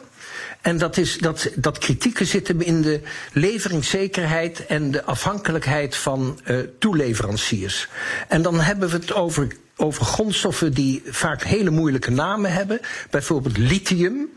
En 0.61 0.77
dat, 0.77 0.97
is, 0.97 1.17
dat, 1.17 1.49
dat 1.55 1.77
kritieke 1.77 2.25
zit 2.25 2.49
in 2.49 2.81
de 2.81 3.01
leveringszekerheid 3.33 4.65
en 4.65 4.91
de 4.91 5.03
afhankelijkheid 5.03 5.95
van 5.95 6.39
eh, 6.43 6.57
toeleveranciers. 6.79 7.87
En 8.27 8.41
dan 8.41 8.59
hebben 8.59 8.89
we 8.89 8.95
het 8.95 9.13
over, 9.13 9.47
over 9.75 10.05
grondstoffen 10.05 10.73
die 10.73 11.01
vaak 11.05 11.43
hele 11.43 11.69
moeilijke 11.69 12.11
namen 12.11 12.51
hebben. 12.51 12.79
Bijvoorbeeld 13.09 13.57
lithium. 13.57 14.29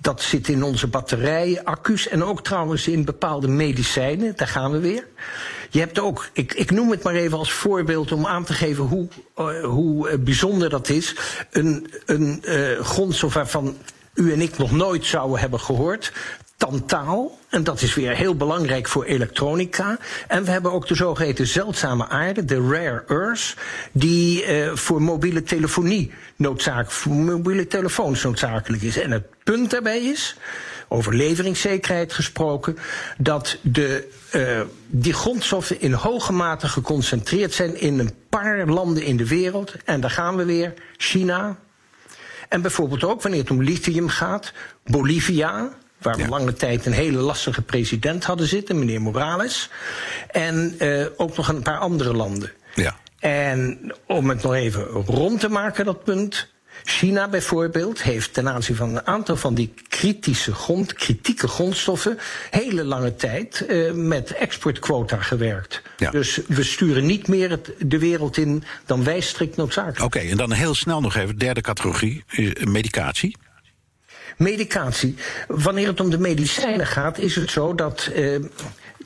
Dat 0.00 0.22
zit 0.22 0.48
in 0.48 0.62
onze 0.62 0.86
batterijen, 0.86 1.64
accu's 1.64 2.08
en 2.08 2.24
ook 2.24 2.44
trouwens 2.44 2.88
in 2.88 3.04
bepaalde 3.04 3.48
medicijnen. 3.48 4.32
Daar 4.36 4.48
gaan 4.48 4.70
we 4.70 4.78
weer. 4.78 5.04
Je 5.70 5.78
hebt 5.78 5.98
ook, 5.98 6.28
ik, 6.32 6.54
ik 6.54 6.70
noem 6.70 6.90
het 6.90 7.02
maar 7.02 7.14
even 7.14 7.38
als 7.38 7.52
voorbeeld 7.52 8.12
om 8.12 8.26
aan 8.26 8.44
te 8.44 8.52
geven 8.52 8.84
hoe, 8.84 9.08
eh, 9.34 9.64
hoe 9.64 10.08
eh, 10.08 10.18
bijzonder 10.18 10.70
dat 10.70 10.88
is. 10.88 11.16
Een, 11.50 11.90
een 12.06 12.44
eh, 12.44 12.80
grondstof 12.80 13.34
waarvan 13.34 13.76
u 14.14 14.32
en 14.32 14.40
ik 14.40 14.58
nog 14.58 14.70
nooit 14.70 15.06
zouden 15.06 15.40
hebben 15.40 15.60
gehoord. 15.60 16.12
Tantaal, 16.56 17.38
en 17.48 17.64
dat 17.64 17.82
is 17.82 17.94
weer 17.94 18.16
heel 18.16 18.34
belangrijk 18.34 18.88
voor 18.88 19.04
elektronica. 19.04 19.98
En 20.28 20.44
we 20.44 20.50
hebben 20.50 20.72
ook 20.72 20.86
de 20.86 20.94
zogeheten 20.94 21.46
zeldzame 21.46 22.08
aarde, 22.08 22.44
de 22.44 22.68
rare 22.68 23.04
earths, 23.08 23.56
die 23.92 24.44
voor 24.74 25.02
mobiele 25.02 25.42
telefonie 25.42 26.12
noodzakelijk, 26.36 26.90
voor 26.90 27.12
mobiele 27.12 27.66
telefoons 27.66 28.22
noodzakelijk 28.22 28.82
is. 28.82 28.98
En 28.98 29.10
het 29.10 29.26
punt 29.44 29.70
daarbij 29.70 30.02
is, 30.02 30.36
over 30.88 31.14
leveringszekerheid 31.14 32.12
gesproken, 32.12 32.78
dat 33.18 33.56
de, 33.62 34.08
eh, 34.30 34.60
die 34.86 35.12
grondstoffen 35.12 35.80
in 35.80 35.92
hoge 35.92 36.32
mate 36.32 36.68
geconcentreerd 36.68 37.54
zijn 37.54 37.80
in 37.80 37.98
een 37.98 38.14
paar 38.28 38.66
landen 38.66 39.02
in 39.02 39.16
de 39.16 39.28
wereld. 39.28 39.74
En 39.84 40.00
daar 40.00 40.10
gaan 40.10 40.36
we 40.36 40.44
weer, 40.44 40.74
China, 40.96 41.56
en 42.48 42.62
bijvoorbeeld 42.62 43.04
ook 43.04 43.22
wanneer 43.22 43.40
het 43.40 43.50
om 43.50 43.62
lithium 43.62 44.08
gaat, 44.08 44.52
Bolivia, 44.84 45.70
waar 45.98 46.16
we 46.16 46.22
Ja. 46.22 46.28
lange 46.28 46.52
tijd 46.52 46.86
een 46.86 46.92
hele 46.92 47.18
lastige 47.18 47.62
president 47.62 48.24
hadden 48.24 48.46
zitten, 48.46 48.78
meneer 48.78 49.00
Morales. 49.00 49.70
En 50.30 50.74
eh, 50.78 51.06
ook 51.16 51.36
nog 51.36 51.48
een 51.48 51.62
paar 51.62 51.78
andere 51.78 52.14
landen. 52.14 52.52
Ja. 52.74 52.96
En 53.18 53.92
om 54.06 54.28
het 54.28 54.42
nog 54.42 54.54
even 54.54 54.84
rond 54.86 55.40
te 55.40 55.48
maken, 55.48 55.84
dat 55.84 56.04
punt. 56.04 56.48
China 56.84 57.28
bijvoorbeeld 57.28 58.02
heeft 58.02 58.34
ten 58.34 58.48
aanzien 58.48 58.76
van 58.76 58.88
een 58.88 59.06
aantal 59.06 59.36
van 59.36 59.54
die 59.54 59.74
kritische 59.88 60.54
grond, 60.54 60.92
kritieke 60.92 61.48
grondstoffen 61.48 62.18
hele 62.50 62.84
lange 62.84 63.14
tijd 63.14 63.66
eh, 63.66 63.92
met 63.92 64.32
exportquota 64.32 65.16
gewerkt. 65.16 65.82
Ja. 65.96 66.10
Dus 66.10 66.40
we 66.46 66.62
sturen 66.62 67.06
niet 67.06 67.28
meer 67.28 67.50
het, 67.50 67.72
de 67.78 67.98
wereld 67.98 68.36
in 68.36 68.64
dan 68.86 69.04
wij 69.04 69.20
strikt 69.20 69.56
noodzakelijk. 69.56 70.02
Oké, 70.02 70.18
en 70.18 70.36
dan 70.36 70.52
heel 70.52 70.74
snel 70.74 71.00
nog 71.00 71.16
even, 71.16 71.38
derde 71.38 71.60
categorie, 71.60 72.24
eh, 72.28 72.64
medicatie. 72.64 73.36
Medicatie. 74.36 75.14
Wanneer 75.48 75.86
het 75.86 76.00
om 76.00 76.10
de 76.10 76.18
medicijnen 76.18 76.86
gaat, 76.86 77.18
is 77.18 77.34
het 77.34 77.50
zo 77.50 77.74
dat. 77.74 78.10
eh, 78.14 78.36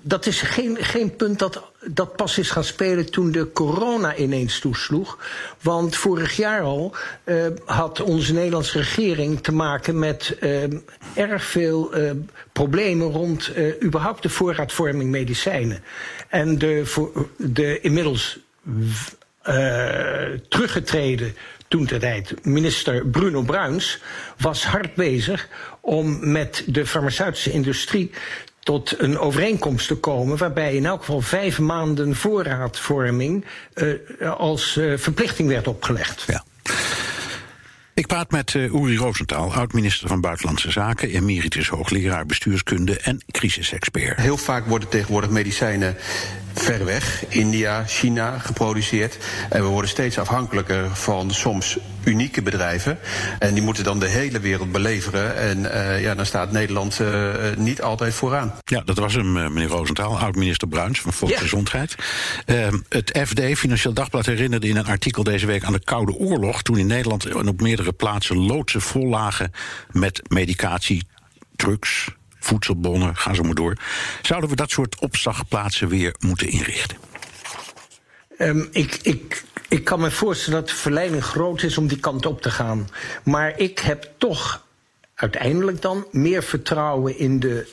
dat 0.02 0.26
is 0.26 0.40
geen, 0.40 0.76
geen 0.80 1.16
punt 1.16 1.38
dat, 1.38 1.62
dat 1.85 2.16
pas 2.16 2.38
is 2.38 2.50
gaan 2.50 2.64
spelen 2.64 3.11
toen 3.11 3.32
de 3.32 3.52
corona 3.52 4.16
ineens 4.16 4.59
toesloeg. 4.59 5.18
Want 5.61 5.97
vorig 5.97 6.37
jaar 6.37 6.62
al 6.62 6.94
eh, 7.25 7.47
had 7.64 8.00
onze 8.00 8.32
Nederlandse 8.32 8.78
regering 8.78 9.42
te 9.42 9.52
maken 9.52 9.99
met 9.99 10.37
eh, 10.40 10.62
erg 11.14 11.44
veel 11.44 11.92
eh, 11.92 12.11
problemen 12.52 13.06
rond 13.06 13.52
überhaupt 13.82 14.23
de 14.23 14.28
voorraadvorming 14.28 15.11
medicijnen. 15.11 15.82
En 16.28 16.59
de, 16.59 17.06
de 17.37 17.80
inmiddels 17.80 18.38
teruggetreden 20.49 21.35
toen 21.68 21.87
ter 21.87 21.99
tijd 21.99 22.44
minister 22.44 23.06
Bruno 23.06 23.42
Bruins 23.42 23.99
was 24.38 24.64
hard 24.64 24.94
bezig 24.94 25.49
om 25.80 26.32
met 26.32 26.64
de 26.66 26.87
farmaceutische 26.87 27.50
industrie 27.50 28.11
tot 28.62 28.95
een 28.99 29.19
overeenkomst 29.19 29.87
te 29.87 29.95
komen 29.95 30.37
waarbij 30.37 30.75
in 30.75 30.87
elk 30.87 31.00
geval 31.00 31.21
vijf 31.21 31.59
maanden 31.59 32.14
voorraadvorming 32.14 33.45
eh, 33.75 33.88
als 34.38 34.76
eh, 34.76 34.92
verplichting 34.97 35.49
werd 35.49 35.69
opgelegd. 35.69 36.25
Ja. 36.26 36.45
Ik 37.94 38.06
praat 38.06 38.30
met 38.30 38.54
eh, 38.54 38.62
Uri 38.75 38.96
Rosenthal, 38.96 39.54
oud-minister 39.54 40.08
van 40.08 40.20
Buitenlandse 40.20 40.70
Zaken, 40.70 41.08
emeritus 41.08 41.68
hoogleraar 41.68 42.26
bestuurskunde 42.26 42.99
en 42.99 43.20
crisisexpert. 43.30 44.20
Heel 44.20 44.37
vaak 44.37 44.66
worden 44.66 44.88
tegenwoordig 44.88 45.30
medicijnen 45.30 45.96
ver 46.54 46.84
weg, 46.84 47.25
India, 47.28 47.84
China, 47.87 48.38
geproduceerd. 48.38 49.18
En 49.49 49.62
we 49.62 49.68
worden 49.68 49.90
steeds 49.90 50.18
afhankelijker 50.18 50.96
van 50.96 51.30
soms 51.30 51.78
unieke 52.04 52.42
bedrijven. 52.42 52.99
En 53.38 53.54
die 53.54 53.62
moeten 53.62 53.84
dan 53.84 53.99
de 53.99 54.08
hele 54.08 54.40
wereld 54.40 54.72
beleveren. 54.72 55.37
En 55.37 55.58
uh, 55.58 56.02
ja, 56.02 56.14
dan 56.14 56.26
staat 56.26 56.52
Nederland 56.52 56.99
uh, 57.00 57.34
niet 57.56 57.82
altijd 57.82 58.14
vooraan. 58.14 58.54
Ja, 58.64 58.80
dat 58.84 58.99
was 58.99 59.14
hem, 59.14 59.37
eh, 59.37 59.49
meneer 59.49 59.68
Rosenthal, 59.68 60.18
oud-minister 60.18 60.68
Bruins 60.68 61.00
van 61.00 61.12
Volksgezondheid. 61.12 61.94
Ja. 62.46 62.54
Uh, 62.54 62.78
het 62.88 63.18
FD, 63.26 63.40
Financieel 63.58 63.94
Dagblad, 63.94 64.26
herinnerde 64.26 64.68
in 64.68 64.76
een 64.76 64.87
artikel 64.87 65.22
deze 65.22 65.46
week 65.46 65.64
aan 65.64 65.72
de 65.72 65.84
Koude 65.84 66.12
Oorlog. 66.12 66.62
toen 66.62 66.78
in 66.78 66.87
Nederland 66.87 67.25
en 67.25 67.49
op 67.49 67.61
meerdere 67.61 67.82
plaatsen 67.91 68.37
loodsen 68.37 68.81
vol 68.81 69.07
lagen 69.07 69.53
met 69.91 70.23
medicatie, 70.29 71.07
drugs, 71.57 72.09
voedselbonnen, 72.39 73.17
ga 73.17 73.35
zo 73.35 73.43
maar 73.43 73.55
door. 73.55 73.77
Zouden 74.23 74.51
we 74.51 74.57
dat 74.57 74.71
soort 74.71 75.01
opslagplaatsen 75.01 75.89
weer 75.89 76.15
moeten 76.19 76.49
inrichten? 76.49 76.97
Um, 78.39 78.69
ik, 78.71 78.99
ik, 79.03 79.45
ik 79.69 79.85
kan 79.85 80.01
me 80.01 80.11
voorstellen 80.11 80.61
dat 80.61 80.69
de 80.69 80.75
verleiding 80.75 81.25
groot 81.25 81.62
is 81.62 81.79
om 81.79 81.87
die 81.87 82.01
kant 82.01 82.27
op 82.27 82.43
te 82.43 82.51
gaan. 82.51 82.89
Maar 83.25 83.59
ik 83.59 83.79
heb 83.79 84.11
toch 84.19 84.65
uiteindelijk 85.15 85.83
dan 85.83 86.07
meer 86.11 86.43
vertrouwen 86.43 87.19
in 87.19 87.41
de 87.41 87.71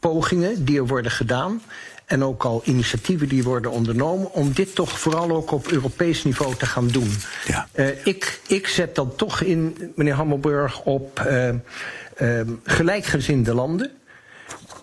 pogingen 0.00 0.64
die 0.64 0.78
er 0.78 0.86
worden 0.86 1.10
gedaan. 1.10 1.62
En 2.10 2.24
ook 2.24 2.44
al 2.44 2.62
initiatieven 2.64 3.28
die 3.28 3.42
worden 3.42 3.70
ondernomen. 3.70 4.32
om 4.32 4.52
dit 4.52 4.74
toch 4.74 4.98
vooral 4.98 5.30
ook 5.30 5.50
op 5.50 5.68
Europees 5.68 6.24
niveau 6.24 6.54
te 6.54 6.66
gaan 6.66 6.88
doen. 6.88 7.10
Ja. 7.46 7.68
Uh, 7.74 8.06
ik, 8.06 8.40
ik 8.46 8.66
zet 8.66 8.94
dan 8.94 9.14
toch 9.16 9.40
in, 9.40 9.92
meneer 9.94 10.14
Hammelburg, 10.14 10.82
op 10.82 11.26
uh, 11.26 11.48
uh, 12.18 12.40
gelijkgezinde 12.64 13.54
landen. 13.54 13.90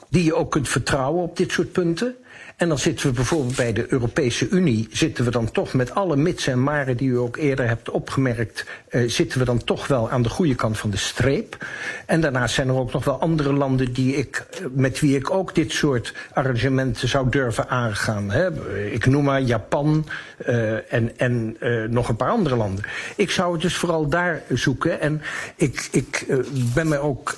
Die 0.09 0.23
je 0.23 0.35
ook 0.35 0.51
kunt 0.51 0.69
vertrouwen 0.69 1.23
op 1.23 1.37
dit 1.37 1.51
soort 1.51 1.71
punten. 1.71 2.15
En 2.57 2.67
dan 2.67 2.77
zitten 2.77 3.07
we 3.07 3.13
bijvoorbeeld 3.13 3.55
bij 3.55 3.73
de 3.73 3.85
Europese 3.89 4.49
Unie, 4.49 4.87
zitten 4.91 5.25
we 5.25 5.31
dan 5.31 5.51
toch 5.51 5.73
met 5.73 5.93
alle 5.93 6.15
mits 6.15 6.47
en 6.47 6.63
maren 6.63 6.97
die 6.97 7.09
u 7.09 7.17
ook 7.17 7.37
eerder 7.37 7.67
hebt 7.67 7.89
opgemerkt, 7.89 8.65
uh, 8.89 9.09
zitten 9.09 9.39
we 9.39 9.45
dan 9.45 9.63
toch 9.63 9.87
wel 9.87 10.09
aan 10.09 10.21
de 10.21 10.29
goede 10.29 10.55
kant 10.55 10.77
van 10.77 10.89
de 10.89 10.97
streep. 10.97 11.65
En 12.05 12.21
daarnaast 12.21 12.55
zijn 12.55 12.67
er 12.67 12.75
ook 12.75 12.91
nog 12.91 13.05
wel 13.05 13.19
andere 13.19 13.53
landen 13.53 13.93
die 13.93 14.15
ik, 14.15 14.45
met 14.71 14.99
wie 14.99 15.15
ik 15.15 15.31
ook 15.31 15.55
dit 15.55 15.71
soort 15.71 16.13
arrangementen 16.33 17.07
zou 17.07 17.29
durven 17.29 17.69
aangaan. 17.69 18.31
Hè. 18.31 18.75
Ik 18.91 19.05
noem 19.05 19.23
maar 19.23 19.41
Japan 19.41 20.07
uh, 20.47 20.93
en, 20.93 21.17
en 21.17 21.57
nog 21.89 22.09
een 22.09 22.15
paar 22.15 22.29
andere 22.29 22.55
landen. 22.55 22.83
Ik 23.15 23.31
zou 23.31 23.53
het 23.53 23.61
dus 23.61 23.75
vooral 23.75 24.07
daar 24.07 24.41
zoeken. 24.49 25.01
En 25.01 25.21
ik, 25.55 25.87
ik, 25.91 26.25
ben, 26.73 26.87
me 26.87 26.97
ook, 26.97 27.37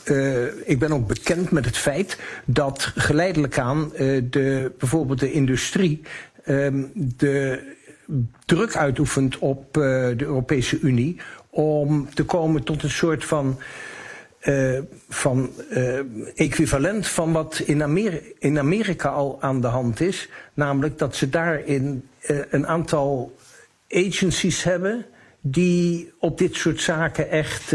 ik 0.64 0.80
ben 0.80 0.92
ook 0.92 1.08
bekend 1.08 1.52
met 1.52 1.66
het 1.66 1.78
feit 1.78 2.18
dat 2.46 2.92
geleidelijk 2.96 3.58
aan 3.60 3.92
de, 4.30 4.72
bijvoorbeeld 4.90 5.20
de 5.20 5.32
industrie 5.32 6.02
um, 6.46 6.92
de 6.96 7.62
druk 8.46 8.76
uitoefent 8.76 9.38
op 9.38 9.78
uh, 9.78 9.84
de 10.18 10.24
Europese 10.26 10.80
Unie 10.80 11.18
om 11.50 12.10
te 12.14 12.24
komen 12.24 12.64
tot 12.64 12.84
een 12.84 12.90
soort 12.90 13.26
van, 13.26 13.60
uh, 14.44 14.80
van 15.10 15.50
uh, 15.72 16.00
equivalent 16.36 17.08
van 17.08 17.32
wat 17.32 17.60
in, 17.60 17.82
in 18.40 18.60
Amerika 18.60 19.10
al 19.10 19.38
aan 19.42 19.62
de 19.62 19.68
hand 19.68 20.02
is. 20.02 20.30
Namelijk 20.54 20.98
dat 20.98 21.16
ze 21.16 21.30
daarin 21.30 22.08
een 22.50 22.68
aantal 22.68 23.36
agencies 23.90 24.64
hebben 24.64 25.06
die 25.42 26.14
op 26.20 26.38
dit 26.38 26.56
soort 26.56 26.82
zaken 26.82 27.30
echt. 27.30 27.74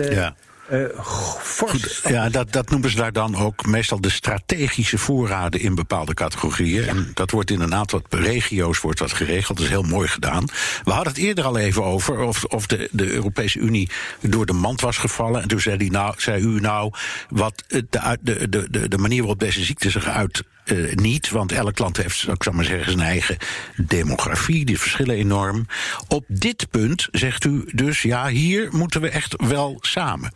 Goed, 0.97 2.01
ja, 2.09 2.29
dat, 2.29 2.53
dat 2.53 2.71
noemen 2.71 2.91
ze 2.91 2.97
daar 2.97 3.13
dan 3.13 3.37
ook 3.37 3.67
meestal 3.67 4.01
de 4.01 4.11
strategische 4.11 4.99
voorraden 4.99 5.61
in 5.61 5.75
bepaalde 5.75 6.15
categorieën. 6.15 6.89
En 6.89 7.11
dat 7.15 7.31
wordt 7.31 7.51
in 7.51 7.61
een 7.61 7.75
aantal 7.75 8.03
regio's 8.09 8.81
wordt 8.81 8.99
dat 8.99 9.13
geregeld. 9.13 9.57
Dat 9.57 9.67
is 9.67 9.73
heel 9.73 9.83
mooi 9.83 10.09
gedaan. 10.09 10.45
We 10.85 10.91
hadden 10.91 11.13
het 11.13 11.23
eerder 11.23 11.45
al 11.45 11.59
even 11.59 11.85
over 11.85 12.19
of, 12.21 12.45
of 12.45 12.67
de, 12.67 12.89
de 12.93 13.13
Europese 13.13 13.59
Unie 13.59 13.91
door 14.21 14.47
de 14.47 14.53
mand 14.53 14.81
was 14.81 14.97
gevallen. 14.97 15.43
En 15.43 15.49
toen 15.49 15.61
zei, 15.61 15.77
die 15.77 15.91
nou, 15.91 16.15
zei 16.17 16.43
u 16.43 16.61
nou, 16.61 16.93
wat 17.29 17.65
de, 17.69 17.87
de, 18.21 18.69
de, 18.71 18.89
de 18.89 18.99
manier 18.99 19.21
waarop 19.21 19.41
deze 19.41 19.65
ziekte 19.65 19.91
zich 19.91 20.07
uit 20.07 20.43
uh, 20.65 20.95
niet, 20.95 21.31
want 21.31 21.53
elk 21.53 21.79
land 21.79 21.97
heeft, 21.97 22.29
ik 22.29 22.43
zal 22.43 22.53
maar 22.53 22.65
zeggen, 22.65 22.93
zijn 22.93 23.07
eigen 23.07 23.37
demografie. 23.77 24.65
Die 24.65 24.79
verschillen 24.79 25.15
enorm. 25.15 25.67
Op 26.09 26.25
dit 26.29 26.71
punt 26.71 27.09
zegt 27.13 27.45
u 27.45 27.65
dus, 27.73 28.03
ja, 28.03 28.29
hier 28.29 28.69
moeten 28.73 29.01
we 29.01 29.09
echt 29.09 29.35
wel 29.47 29.79
samen. 29.81 30.33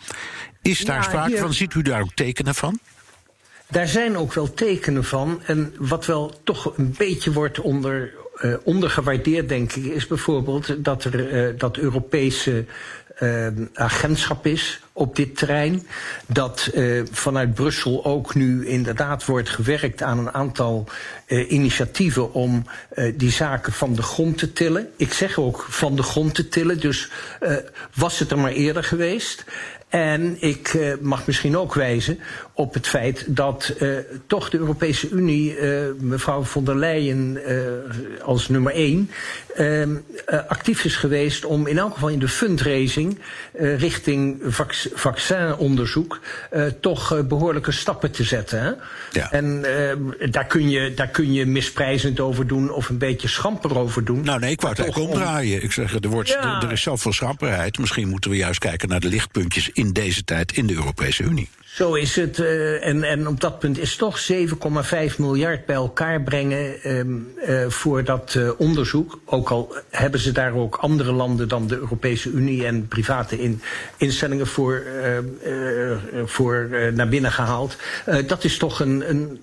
Is 0.62 0.80
daar 0.80 0.96
ja, 0.96 1.02
sprake 1.02 1.30
hier... 1.30 1.38
van? 1.38 1.52
Ziet 1.52 1.74
u 1.74 1.82
daar 1.82 2.00
ook 2.00 2.14
tekenen 2.14 2.54
van? 2.54 2.78
Daar 3.70 3.88
zijn 3.88 4.16
ook 4.16 4.32
wel 4.34 4.54
tekenen 4.54 5.04
van. 5.04 5.42
En 5.44 5.74
wat 5.78 6.06
wel 6.06 6.40
toch 6.44 6.78
een 6.78 6.94
beetje 6.98 7.32
wordt 7.32 7.60
onder, 7.60 8.12
uh, 8.42 8.54
ondergewaardeerd, 8.64 9.48
denk 9.48 9.72
ik, 9.72 9.84
is 9.84 10.06
bijvoorbeeld 10.06 10.84
dat 10.84 11.04
er 11.04 11.32
uh, 11.32 11.58
dat 11.58 11.76
Europese 11.76 12.64
agentschap 13.74 14.46
is 14.46 14.80
op 14.92 15.16
dit 15.16 15.36
terrein. 15.36 15.86
Dat 16.26 16.70
uh, 16.74 17.02
vanuit 17.10 17.54
Brussel 17.54 18.04
ook 18.04 18.34
nu 18.34 18.66
inderdaad 18.66 19.24
wordt 19.24 19.48
gewerkt 19.48 20.02
aan 20.02 20.18
een 20.18 20.34
aantal 20.34 20.84
uh, 21.26 21.50
initiatieven 21.50 22.32
om 22.32 22.64
die 23.14 23.30
zaken 23.30 23.72
van 23.72 23.94
de 23.94 24.02
grond 24.02 24.38
te 24.38 24.52
tillen. 24.52 24.88
Ik 24.96 25.12
zeg 25.12 25.38
ook 25.38 25.66
van 25.68 25.96
de 25.96 26.02
grond 26.02 26.34
te 26.34 26.48
tillen, 26.48 26.80
dus 26.80 27.10
was 27.94 28.18
het 28.18 28.30
er 28.30 28.38
maar 28.38 28.52
eerder 28.52 28.84
geweest. 28.84 29.44
En 29.88 30.36
ik 30.40 30.78
mag 31.00 31.26
misschien 31.26 31.56
ook 31.56 31.74
wijzen 31.74 32.20
op 32.58 32.74
het 32.74 32.86
feit 32.86 33.24
dat 33.26 33.74
uh, 33.80 33.98
toch 34.26 34.50
de 34.50 34.58
Europese 34.58 35.08
Unie, 35.08 35.58
uh, 35.58 35.82
mevrouw 36.00 36.42
von 36.42 36.64
der 36.64 36.76
Leyen 36.76 37.38
als 38.22 38.48
nummer 38.48 38.72
één, 38.72 39.10
ehm, 39.54 39.96
actief 40.48 40.84
is 40.84 40.96
geweest 40.96 41.44
om 41.44 41.66
in 41.66 41.78
elk 41.78 41.92
geval 41.92 42.08
in 42.08 42.18
de 42.18 42.28
fundraising 42.28 43.18
richting 43.52 44.40
vac 44.46 44.74
vaccinonderzoek 44.94 46.20
toch 46.80 47.26
behoorlijke 47.26 47.72
stappen 47.72 48.10
te 48.10 48.24
zetten. 48.24 48.62
Hè? 48.62 48.72
Ja. 49.12 49.32
En 49.32 49.64
ehm, 49.64 50.30
daar, 50.30 50.46
kun 50.46 50.70
je, 50.70 50.94
daar 50.94 51.08
kun 51.08 51.32
je 51.32 51.46
misprijzend 51.46 52.20
over 52.20 52.46
doen 52.46 52.70
of 52.70 52.88
een 52.88 52.98
beetje 52.98 53.28
schamper 53.28 53.78
over 53.78 54.04
doen. 54.04 54.24
Nou 54.24 54.40
nee, 54.40 54.50
ik 54.50 54.60
wou 54.60 54.72
het 54.72 54.82
eigenlijk 54.82 55.12
omdraaien. 55.12 55.62
Ik 55.62 55.72
zeg, 55.72 55.94
er, 55.94 56.08
wordt, 56.08 56.28
ja. 56.28 56.62
er 56.62 56.72
is 56.72 56.82
zoveel 56.82 57.12
schamperheid. 57.12 57.78
Misschien 57.78 58.08
moeten 58.08 58.30
we 58.30 58.36
juist 58.36 58.58
kijken 58.58 58.88
naar 58.88 59.00
de 59.00 59.08
lichtpuntjes 59.08 59.70
in 59.72 59.92
deze 59.92 60.24
tijd 60.24 60.52
in 60.52 60.66
de 60.66 60.74
Europese 60.74 61.22
Unie. 61.22 61.48
Zo 61.78 61.94
is 61.94 62.16
het. 62.16 62.38
Uh, 62.38 62.86
en, 62.86 63.02
en 63.02 63.26
op 63.26 63.40
dat 63.40 63.58
punt 63.58 63.78
is 63.78 63.96
toch 63.96 64.30
7,5 64.32 65.16
miljard 65.16 65.66
bij 65.66 65.74
elkaar 65.74 66.22
brengen 66.22 66.90
um, 66.96 67.32
uh, 67.48 67.68
voor 67.68 68.04
dat 68.04 68.34
uh, 68.34 68.50
onderzoek. 68.56 69.20
Ook 69.24 69.50
al 69.50 69.76
hebben 69.90 70.20
ze 70.20 70.32
daar 70.32 70.54
ook 70.54 70.76
andere 70.76 71.12
landen 71.12 71.48
dan 71.48 71.66
de 71.66 71.76
Europese 71.76 72.30
Unie 72.30 72.66
en 72.66 72.88
private 72.88 73.40
in, 73.40 73.62
instellingen 73.96 74.46
voor, 74.46 74.82
voor 76.24 76.68
naar 76.94 77.08
binnen 77.08 77.32
gehaald. 77.32 77.76
dat 78.26 78.44
is 78.44 78.56
toch 78.56 78.80
een, 78.80 79.10
een 79.10 79.40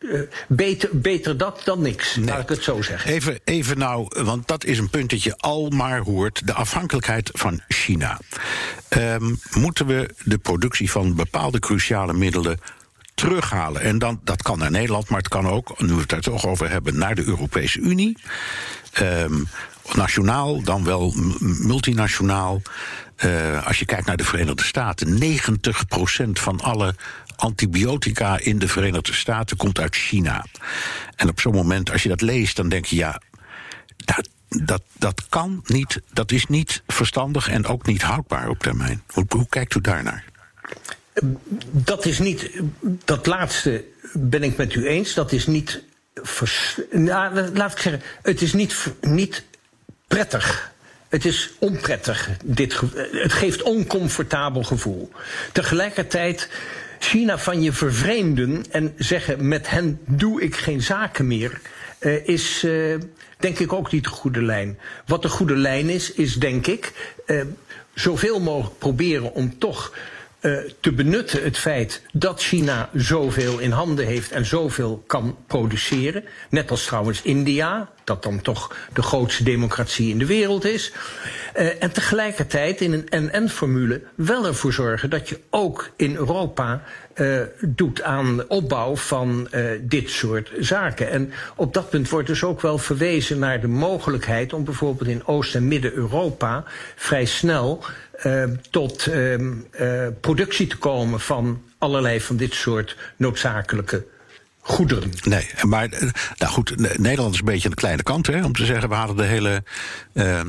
uh, 0.00 0.20
beter, 0.48 0.88
beter 0.92 1.36
dat 1.36 1.60
dan 1.64 1.82
niks, 1.82 2.16
nee. 2.16 2.26
laat 2.26 2.42
ik 2.42 2.48
het 2.48 2.62
zo 2.62 2.82
zeggen. 2.82 3.10
Even, 3.10 3.40
even 3.44 3.78
nou, 3.78 4.06
want 4.24 4.48
dat 4.48 4.64
is 4.64 4.78
een 4.78 4.90
punt 4.90 5.10
dat 5.10 5.22
je 5.22 5.36
al 5.36 5.68
maar 5.68 6.00
hoort: 6.00 6.46
de 6.46 6.52
afhankelijkheid 6.52 7.30
van 7.32 7.60
China. 7.68 8.18
Um, 8.96 9.40
moeten 9.54 9.86
we 9.86 10.14
de 10.24 10.38
productie 10.38 10.90
van 10.90 11.14
bepaalde 11.14 11.58
cruciale 11.58 12.12
middelen 12.12 12.58
terughalen? 13.14 13.82
En 13.82 13.98
dan, 13.98 14.20
dat 14.24 14.42
kan 14.42 14.58
naar 14.58 14.70
Nederland, 14.70 15.08
maar 15.08 15.18
het 15.18 15.28
kan 15.28 15.48
ook, 15.48 15.80
nu 15.80 15.92
we 15.92 16.00
het 16.00 16.08
daar 16.08 16.20
toch 16.20 16.46
over 16.46 16.70
hebben, 16.70 16.98
naar 16.98 17.14
de 17.14 17.24
Europese 17.24 17.78
Unie. 17.78 18.18
Um, 19.00 19.48
nationaal, 19.94 20.62
dan 20.62 20.84
wel 20.84 21.14
multinationaal. 21.40 22.62
Uh, 23.24 23.66
als 23.66 23.78
je 23.78 23.84
kijkt 23.84 24.06
naar 24.06 24.16
de 24.16 24.24
Verenigde 24.24 24.62
Staten, 24.62 25.18
90% 25.22 26.30
van 26.32 26.60
alle 26.60 26.94
antibiotica 27.36 28.38
in 28.38 28.58
de 28.58 28.68
Verenigde 28.68 29.12
Staten 29.12 29.56
komt 29.56 29.78
uit 29.78 29.96
China. 29.96 30.46
En 31.16 31.28
op 31.28 31.40
zo'n 31.40 31.54
moment, 31.54 31.90
als 31.90 32.02
je 32.02 32.08
dat 32.08 32.20
leest, 32.20 32.56
dan 32.56 32.68
denk 32.68 32.84
je 32.84 32.96
ja. 32.96 33.20
Dat, 33.96 34.28
dat, 34.50 34.82
dat 34.98 35.28
kan 35.28 35.62
niet, 35.66 36.00
dat 36.12 36.32
is 36.32 36.46
niet 36.46 36.82
verstandig 36.86 37.48
en 37.48 37.66
ook 37.66 37.86
niet 37.86 38.02
houdbaar 38.02 38.48
op 38.48 38.58
termijn. 38.58 39.02
Hoe, 39.06 39.46
kijkt 39.48 39.74
u 39.74 39.80
daarnaar? 39.80 40.24
Dat 41.70 42.04
is 42.04 42.18
niet, 42.18 42.50
dat 43.04 43.26
laatste 43.26 43.84
ben 44.12 44.42
ik 44.42 44.56
met 44.56 44.74
u 44.74 44.86
eens. 44.86 45.14
Dat 45.14 45.32
is 45.32 45.46
niet, 45.46 45.82
nou, 46.90 47.50
laat 47.54 47.72
ik 47.72 47.78
zeggen, 47.78 48.02
het 48.22 48.42
is 48.42 48.52
niet, 48.52 48.86
niet 49.00 49.44
prettig. 50.06 50.72
Het 51.08 51.24
is 51.24 51.50
onprettig. 51.58 52.30
Dit, 52.44 52.80
het 53.12 53.32
geeft 53.32 53.62
oncomfortabel 53.62 54.62
gevoel. 54.62 55.10
Tegelijkertijd 55.52 56.48
China 56.98 57.38
van 57.38 57.62
je 57.62 57.72
vervreemden 57.72 58.64
en 58.70 58.94
zeggen 58.96 59.48
met 59.48 59.70
hen 59.70 60.00
doe 60.06 60.42
ik 60.42 60.56
geen 60.56 60.82
zaken 60.82 61.26
meer, 61.26 61.60
uh, 62.00 62.26
is 62.28 62.64
uh, 62.64 62.98
denk 63.40 63.58
ik 63.58 63.72
ook 63.72 63.92
niet 63.92 64.04
de 64.04 64.10
goede 64.10 64.42
lijn. 64.42 64.78
Wat 65.06 65.22
de 65.22 65.28
goede 65.28 65.56
lijn 65.56 65.88
is, 65.88 66.12
is 66.12 66.34
denk 66.34 66.66
ik 66.66 66.92
uh, 67.26 67.42
zoveel 67.94 68.40
mogelijk 68.40 68.78
proberen 68.78 69.34
om 69.34 69.58
toch 69.58 69.92
uh, 70.40 70.58
te 70.80 70.92
benutten 70.92 71.42
het 71.42 71.58
feit 71.58 72.02
dat 72.12 72.42
China 72.42 72.88
zoveel 72.94 73.58
in 73.58 73.70
handen 73.70 74.06
heeft 74.06 74.30
en 74.30 74.44
zoveel 74.44 75.02
kan 75.06 75.36
produceren. 75.46 76.24
Net 76.50 76.70
als 76.70 76.84
trouwens 76.84 77.22
India, 77.22 77.90
dat 78.04 78.22
dan 78.22 78.40
toch 78.40 78.76
de 78.92 79.02
grootste 79.02 79.42
democratie 79.42 80.10
in 80.10 80.18
de 80.18 80.26
wereld 80.26 80.64
is. 80.64 80.92
Uh, 81.56 81.82
en 81.82 81.92
tegelijkertijd 81.92 82.80
in 82.80 82.92
een 82.92 83.30
NN-formule 83.32 84.02
wel 84.14 84.46
ervoor 84.46 84.72
zorgen 84.72 85.10
dat 85.10 85.28
je 85.28 85.40
ook 85.50 85.90
in 85.96 86.16
Europa 86.16 86.82
uh, 87.20 87.40
doet 87.60 88.02
aan 88.02 88.48
opbouw 88.48 88.96
van 88.96 89.48
uh, 89.54 89.64
dit 89.80 90.10
soort 90.10 90.52
zaken. 90.58 91.10
En 91.10 91.32
op 91.56 91.74
dat 91.74 91.90
punt 91.90 92.08
wordt 92.08 92.26
dus 92.26 92.44
ook 92.44 92.60
wel 92.60 92.78
verwezen 92.78 93.38
naar 93.38 93.60
de 93.60 93.68
mogelijkheid 93.68 94.52
om 94.52 94.64
bijvoorbeeld 94.64 95.08
in 95.08 95.26
Oost- 95.26 95.54
en 95.54 95.68
Midden-Europa 95.68 96.64
vrij 96.96 97.24
snel 97.24 97.84
uh, 98.26 98.44
tot 98.70 99.06
uh, 99.06 100.06
productie 100.20 100.66
te 100.66 100.76
komen 100.76 101.20
van 101.20 101.62
allerlei 101.78 102.20
van 102.20 102.36
dit 102.36 102.54
soort 102.54 102.96
noodzakelijke 103.16 104.04
goederen. 104.70 105.12
Nee, 105.24 105.46
maar 105.62 105.88
nou 106.36 106.52
goed, 106.52 106.98
Nederland 106.98 107.34
is 107.34 107.38
een 107.38 107.44
beetje 107.44 107.64
aan 107.64 107.70
de 107.70 107.76
kleine 107.76 108.02
kant 108.02 108.26
hè, 108.26 108.44
om 108.44 108.52
te 108.52 108.64
zeggen 108.64 108.88
we 108.88 108.94
halen 108.94 109.16
de 109.16 109.22
hele 109.22 109.62
uh, 110.12 110.40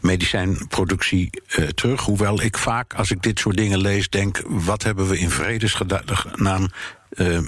medicijnproductie 0.00 1.30
uh, 1.58 1.66
terug. 1.66 2.00
Hoewel 2.00 2.42
ik 2.42 2.58
vaak, 2.58 2.94
als 2.94 3.10
ik 3.10 3.22
dit 3.22 3.38
soort 3.38 3.56
dingen 3.56 3.80
lees, 3.80 4.08
denk: 4.08 4.42
wat 4.46 4.82
hebben 4.82 5.08
we 5.08 5.18
in 5.18 5.30
vredesnaam 5.30 6.68
uh, 7.10 7.38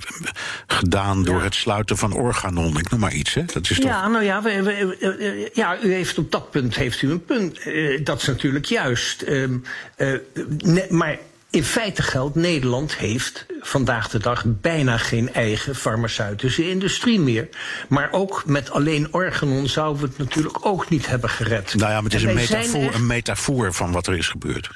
gedaan 0.66 1.24
door 1.24 1.38
ja. 1.38 1.44
het 1.44 1.54
sluiten 1.54 1.96
van 1.96 2.12
Organon. 2.12 2.78
Ik 2.78 2.90
noem 2.90 3.00
maar 3.00 3.14
iets, 3.14 3.34
hè? 3.34 3.44
Dat 3.44 3.70
is 3.70 3.76
toch... 3.76 3.86
Ja, 3.86 4.08
nou 4.08 4.24
ja, 4.24 4.42
we, 4.42 4.62
we, 4.62 4.96
we, 5.00 5.50
ja, 5.54 5.82
u 5.82 5.92
heeft 5.92 6.18
op 6.18 6.32
dat 6.32 6.50
punt 6.50 6.76
heeft 6.76 7.02
u 7.02 7.10
een 7.10 7.24
punt. 7.24 7.66
Uh, 7.66 8.04
dat 8.04 8.20
is 8.20 8.26
natuurlijk 8.26 8.64
juist. 8.64 9.22
Uh, 9.22 9.48
ne, 9.96 10.86
maar 10.88 11.18
in 11.50 11.64
feite 11.64 12.02
geldt, 12.02 12.34
Nederland 12.34 12.96
heeft 12.96 13.46
vandaag 13.60 14.08
de 14.08 14.18
dag 14.18 14.44
bijna 14.46 14.96
geen 14.96 15.32
eigen 15.32 15.74
farmaceutische 15.74 16.70
industrie 16.70 17.20
meer. 17.20 17.48
Maar 17.88 18.08
ook 18.12 18.42
met 18.46 18.70
alleen 18.70 19.08
Organon 19.10 19.68
zouden 19.68 20.02
we 20.02 20.08
het 20.08 20.18
natuurlijk 20.18 20.66
ook 20.66 20.88
niet 20.88 21.06
hebben 21.06 21.30
gered. 21.30 21.74
Nou 21.74 21.90
ja, 21.90 21.94
maar 21.94 22.10
het 22.10 22.14
is 22.14 22.22
een 22.22 22.34
metafoor, 22.34 22.82
echt... 22.82 22.94
een 22.94 23.06
metafoor 23.06 23.72
van 23.72 23.92
wat 23.92 24.06
er 24.06 24.16
is 24.16 24.28
gebeurd. 24.28 24.70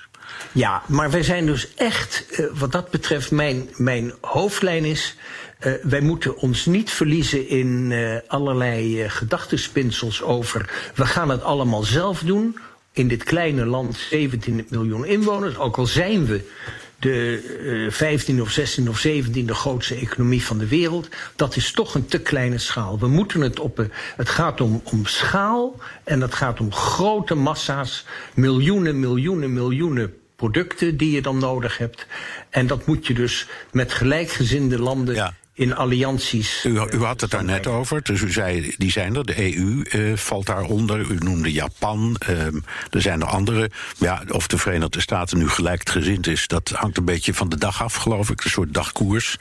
Ja, 0.52 0.82
maar 0.86 1.10
wij 1.10 1.22
zijn 1.22 1.46
dus 1.46 1.74
echt, 1.74 2.26
uh, 2.30 2.46
wat 2.54 2.72
dat 2.72 2.90
betreft, 2.90 3.30
mijn, 3.30 3.68
mijn 3.76 4.12
hoofdlijn 4.20 4.84
is. 4.84 5.16
Uh, 5.60 5.72
wij 5.82 6.00
moeten 6.00 6.36
ons 6.36 6.66
niet 6.66 6.90
verliezen 6.90 7.48
in 7.48 7.90
uh, 7.90 8.16
allerlei 8.26 9.08
gedachtenspinsels 9.08 10.22
over. 10.22 10.90
We 10.94 11.06
gaan 11.06 11.28
het 11.28 11.42
allemaal 11.42 11.82
zelf 11.82 12.20
doen. 12.20 12.58
In 12.94 13.08
dit 13.08 13.24
kleine 13.24 13.66
land, 13.66 13.96
17 13.96 14.66
miljoen 14.68 15.06
inwoners. 15.06 15.56
Ook 15.56 15.76
al 15.76 15.86
zijn 15.86 16.26
we 16.26 16.50
de 16.98 17.42
uh, 17.62 17.90
15 17.90 18.40
of 18.40 18.50
16 18.50 18.88
of 18.88 18.98
17 18.98 19.46
de 19.46 19.54
grootste 19.54 19.94
economie 19.94 20.44
van 20.44 20.58
de 20.58 20.68
wereld. 20.68 21.08
Dat 21.36 21.56
is 21.56 21.72
toch 21.72 21.94
een 21.94 22.06
te 22.06 22.20
kleine 22.20 22.58
schaal. 22.58 22.98
We 22.98 23.08
moeten 23.08 23.40
het 23.40 23.60
op. 23.60 23.78
Een, 23.78 23.92
het 24.16 24.28
gaat 24.28 24.60
om, 24.60 24.80
om 24.84 25.06
schaal 25.06 25.80
en 26.04 26.20
het 26.20 26.34
gaat 26.34 26.60
om 26.60 26.72
grote 26.72 27.34
massa's. 27.34 28.04
Miljoenen, 28.34 29.00
miljoenen, 29.00 29.52
miljoenen 29.52 30.14
producten 30.36 30.96
die 30.96 31.10
je 31.10 31.22
dan 31.22 31.38
nodig 31.38 31.78
hebt. 31.78 32.06
En 32.50 32.66
dat 32.66 32.86
moet 32.86 33.06
je 33.06 33.14
dus 33.14 33.46
met 33.72 33.92
gelijkgezinde 33.92 34.78
landen. 34.78 35.34
In 35.56 35.74
allianties. 35.74 36.64
U, 36.64 36.80
u 36.90 37.02
had 37.04 37.20
het 37.20 37.30
daar 37.30 37.44
net 37.44 37.66
over, 37.66 38.02
dus 38.02 38.20
u 38.20 38.30
zei, 38.30 38.74
die 38.76 38.90
zijn 38.90 39.16
er. 39.16 39.24
De 39.24 39.56
EU 39.56 39.84
uh, 39.92 40.16
valt 40.16 40.46
daaronder. 40.46 41.10
U 41.10 41.16
noemde 41.18 41.52
Japan. 41.52 42.16
Uh, 42.28 42.44
er 42.90 43.02
zijn 43.02 43.20
er 43.20 43.26
andere. 43.26 43.70
Ja, 43.98 44.22
of 44.28 44.46
de 44.46 44.58
Verenigde 44.58 45.00
Staten 45.00 45.38
nu 45.38 45.48
gelijkgezind 45.48 46.26
is, 46.26 46.46
dat 46.46 46.68
hangt 46.68 46.96
een 46.96 47.04
beetje 47.04 47.34
van 47.34 47.48
de 47.48 47.58
dag 47.58 47.82
af, 47.82 47.94
geloof 47.94 48.30
ik. 48.30 48.44
Een 48.44 48.50
soort 48.50 48.74
dagkoers. 48.74 49.36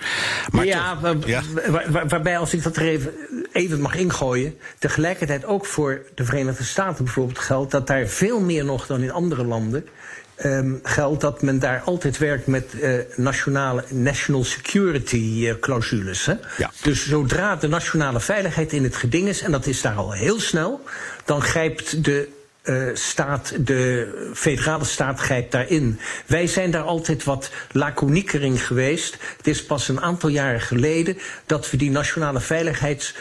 Maar 0.52 0.66
ja, 0.66 0.96
toch, 0.96 1.26
ja? 1.26 1.42
Waar, 1.68 1.92
waar, 1.92 2.08
waarbij, 2.08 2.38
als 2.38 2.54
ik 2.54 2.64
dat 2.64 2.76
er 2.76 2.88
even, 2.88 3.14
even 3.54 3.82
mag 3.82 3.96
ingooien, 3.96 4.58
tegelijkertijd 4.80 5.46
ook 5.46 5.66
voor 5.66 6.02
de 6.16 6.26
Verenigde 6.26 6.64
Staten 6.64 7.04
bijvoorbeeld 7.04 7.40
geldt 7.40 7.72
dat 7.72 7.88
daar 7.88 8.08
veel 8.08 8.40
meer 8.40 8.66
nog 8.66 8.86
dan 8.86 9.02
in 9.02 9.12
andere 9.12 9.44
landen 9.44 9.86
um, 10.44 10.80
geldt 10.84 11.22
dat 11.22 11.42
men 11.42 11.60
daar 11.60 11.82
altijd 11.86 12.18
werkt 12.18 12.48
met 12.48 12.74
uh, 12.74 12.94
nationale 13.16 13.84
national 13.90 14.44
security 14.44 15.16
uh, 15.16 15.54
clausules. 15.60 16.26
Hè? 16.26 16.34
Ja. 16.58 16.72
Dus 16.82 17.08
zodra 17.08 17.56
de 17.56 17.68
nationale 17.68 18.20
veiligheid 18.20 18.74
in 18.74 18.84
het 18.84 18.96
geding 18.96 19.28
is, 19.28 19.42
en 19.42 19.52
dat 19.52 19.66
is 19.66 19.82
daar 19.82 19.96
al 19.96 20.12
heel 20.12 20.40
snel, 20.40 20.82
dan 21.26 21.42
grijpt 21.42 22.04
de 22.04 22.28
uh, 22.64 22.90
staat, 22.94 23.54
de 23.60 24.08
federale 24.34 24.86
staat 24.86 25.20
grijpt 25.20 25.52
daarin. 25.52 26.00
Wij 26.26 26.48
zijn 26.48 26.72
daar 26.72 26.84
altijd 26.84 27.24
wat 27.24 27.52
laconieker 27.72 28.42
in 28.42 28.58
geweest. 28.58 29.18
Het 29.38 29.48
is 29.48 29.66
pas 29.66 29.90
een 29.90 30.02
aantal 30.02 30.30
jaren 30.30 30.62
geleden 30.62 31.18
dat 31.46 31.70
we 31.70 31.78
die 31.78 31.92
nationale 31.92 32.40
veiligheids 32.40 33.16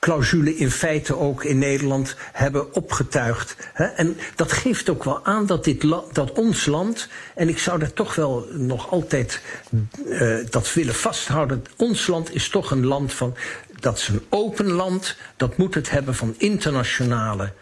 clausule 0.00 0.56
in 0.56 0.70
feite 0.70 1.16
ook 1.16 1.44
in 1.44 1.58
Nederland 1.58 2.16
hebben 2.32 2.74
opgetuigd. 2.74 3.56
En 3.96 4.16
dat 4.36 4.52
geeft 4.52 4.88
ook 4.88 5.04
wel 5.04 5.24
aan 5.24 5.46
dat, 5.46 5.64
dit 5.64 5.86
dat 6.12 6.32
ons 6.32 6.66
land, 6.66 7.08
en 7.34 7.48
ik 7.48 7.58
zou 7.58 7.78
daar 7.78 7.92
toch 7.92 8.14
wel 8.14 8.46
nog 8.50 8.90
altijd 8.90 9.42
uh, 10.04 10.38
dat 10.50 10.72
willen 10.72 10.94
vasthouden, 10.94 11.64
ons 11.76 12.06
land 12.06 12.34
is 12.34 12.48
toch 12.48 12.70
een 12.70 12.86
land 12.86 13.12
van, 13.12 13.36
dat 13.80 13.98
is 13.98 14.08
een 14.08 14.24
open 14.28 14.70
land, 14.70 15.16
dat 15.36 15.56
moet 15.56 15.74
het 15.74 15.90
hebben 15.90 16.14
van 16.14 16.34
internationale 16.38 17.52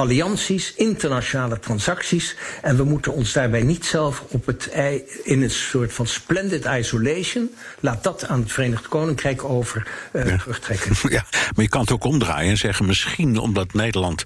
allianties, 0.00 0.74
internationale 0.74 1.58
transacties. 1.58 2.36
En 2.62 2.76
we 2.76 2.84
moeten 2.84 3.12
ons 3.12 3.32
daarbij 3.32 3.62
niet 3.62 3.84
zelf 3.84 4.24
op 4.28 4.46
het 4.46 4.70
ei, 4.70 5.02
in 5.24 5.42
een 5.42 5.50
soort 5.50 5.92
van 5.92 6.06
splendid 6.06 6.64
isolation, 6.64 7.50
laat 7.80 8.04
dat 8.04 8.26
aan 8.26 8.40
het 8.40 8.52
Verenigd 8.52 8.88
Koninkrijk 8.88 9.44
over 9.44 9.86
uh, 10.12 10.26
ja. 10.26 10.36
terugtrekken. 10.36 10.92
Ja, 11.10 11.24
maar 11.30 11.64
je 11.64 11.68
kan 11.68 11.80
het 11.80 11.90
ook 11.90 12.04
omdraaien 12.04 12.50
en 12.50 12.56
zeggen 12.56 12.86
misschien 12.86 13.38
omdat 13.38 13.72
Nederland 13.72 14.24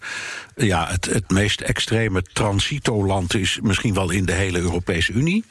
ja, 0.57 0.89
het, 0.89 1.05
het 1.05 1.31
meest 1.31 1.61
extreme 1.61 2.23
transitoland 2.33 3.35
is, 3.35 3.59
misschien 3.63 3.95
wel 3.95 4.11
in 4.11 4.25
de 4.25 4.33
hele 4.33 4.59
Europese 4.59 5.13
Unie. 5.13 5.45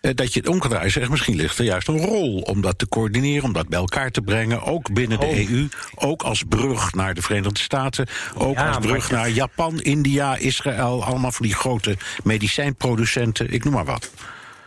Eh, 0.00 0.10
dat 0.14 0.34
je 0.34 0.42
het 0.44 0.92
zegt, 0.92 1.10
misschien 1.10 1.36
ligt 1.36 1.58
er 1.58 1.64
juist 1.64 1.88
een 1.88 2.04
rol 2.04 2.40
om 2.40 2.60
dat 2.60 2.78
te 2.78 2.88
coördineren, 2.88 3.44
om 3.44 3.52
dat 3.52 3.68
bij 3.68 3.78
elkaar 3.78 4.10
te 4.10 4.20
brengen, 4.20 4.62
ook 4.62 4.92
binnen 4.92 5.20
de 5.20 5.26
Oh. 5.26 5.50
EU, 5.50 5.68
ook 5.94 6.22
als 6.22 6.42
brug 6.48 6.94
naar 6.94 7.14
de 7.14 7.22
Verenigde 7.22 7.60
Staten, 7.60 8.06
ook 8.34 8.54
Ja, 8.54 8.68
als 8.68 8.86
brug 8.86 9.10
naar 9.10 9.30
Japan, 9.30 9.80
India, 9.80 10.36
Israël, 10.36 11.04
allemaal 11.04 11.32
van 11.32 11.46
die 11.46 11.54
grote 11.54 11.96
medicijnproducenten, 12.24 13.52
ik 13.52 13.64
noem 13.64 13.72
maar 13.72 13.84
wat. 13.84 14.10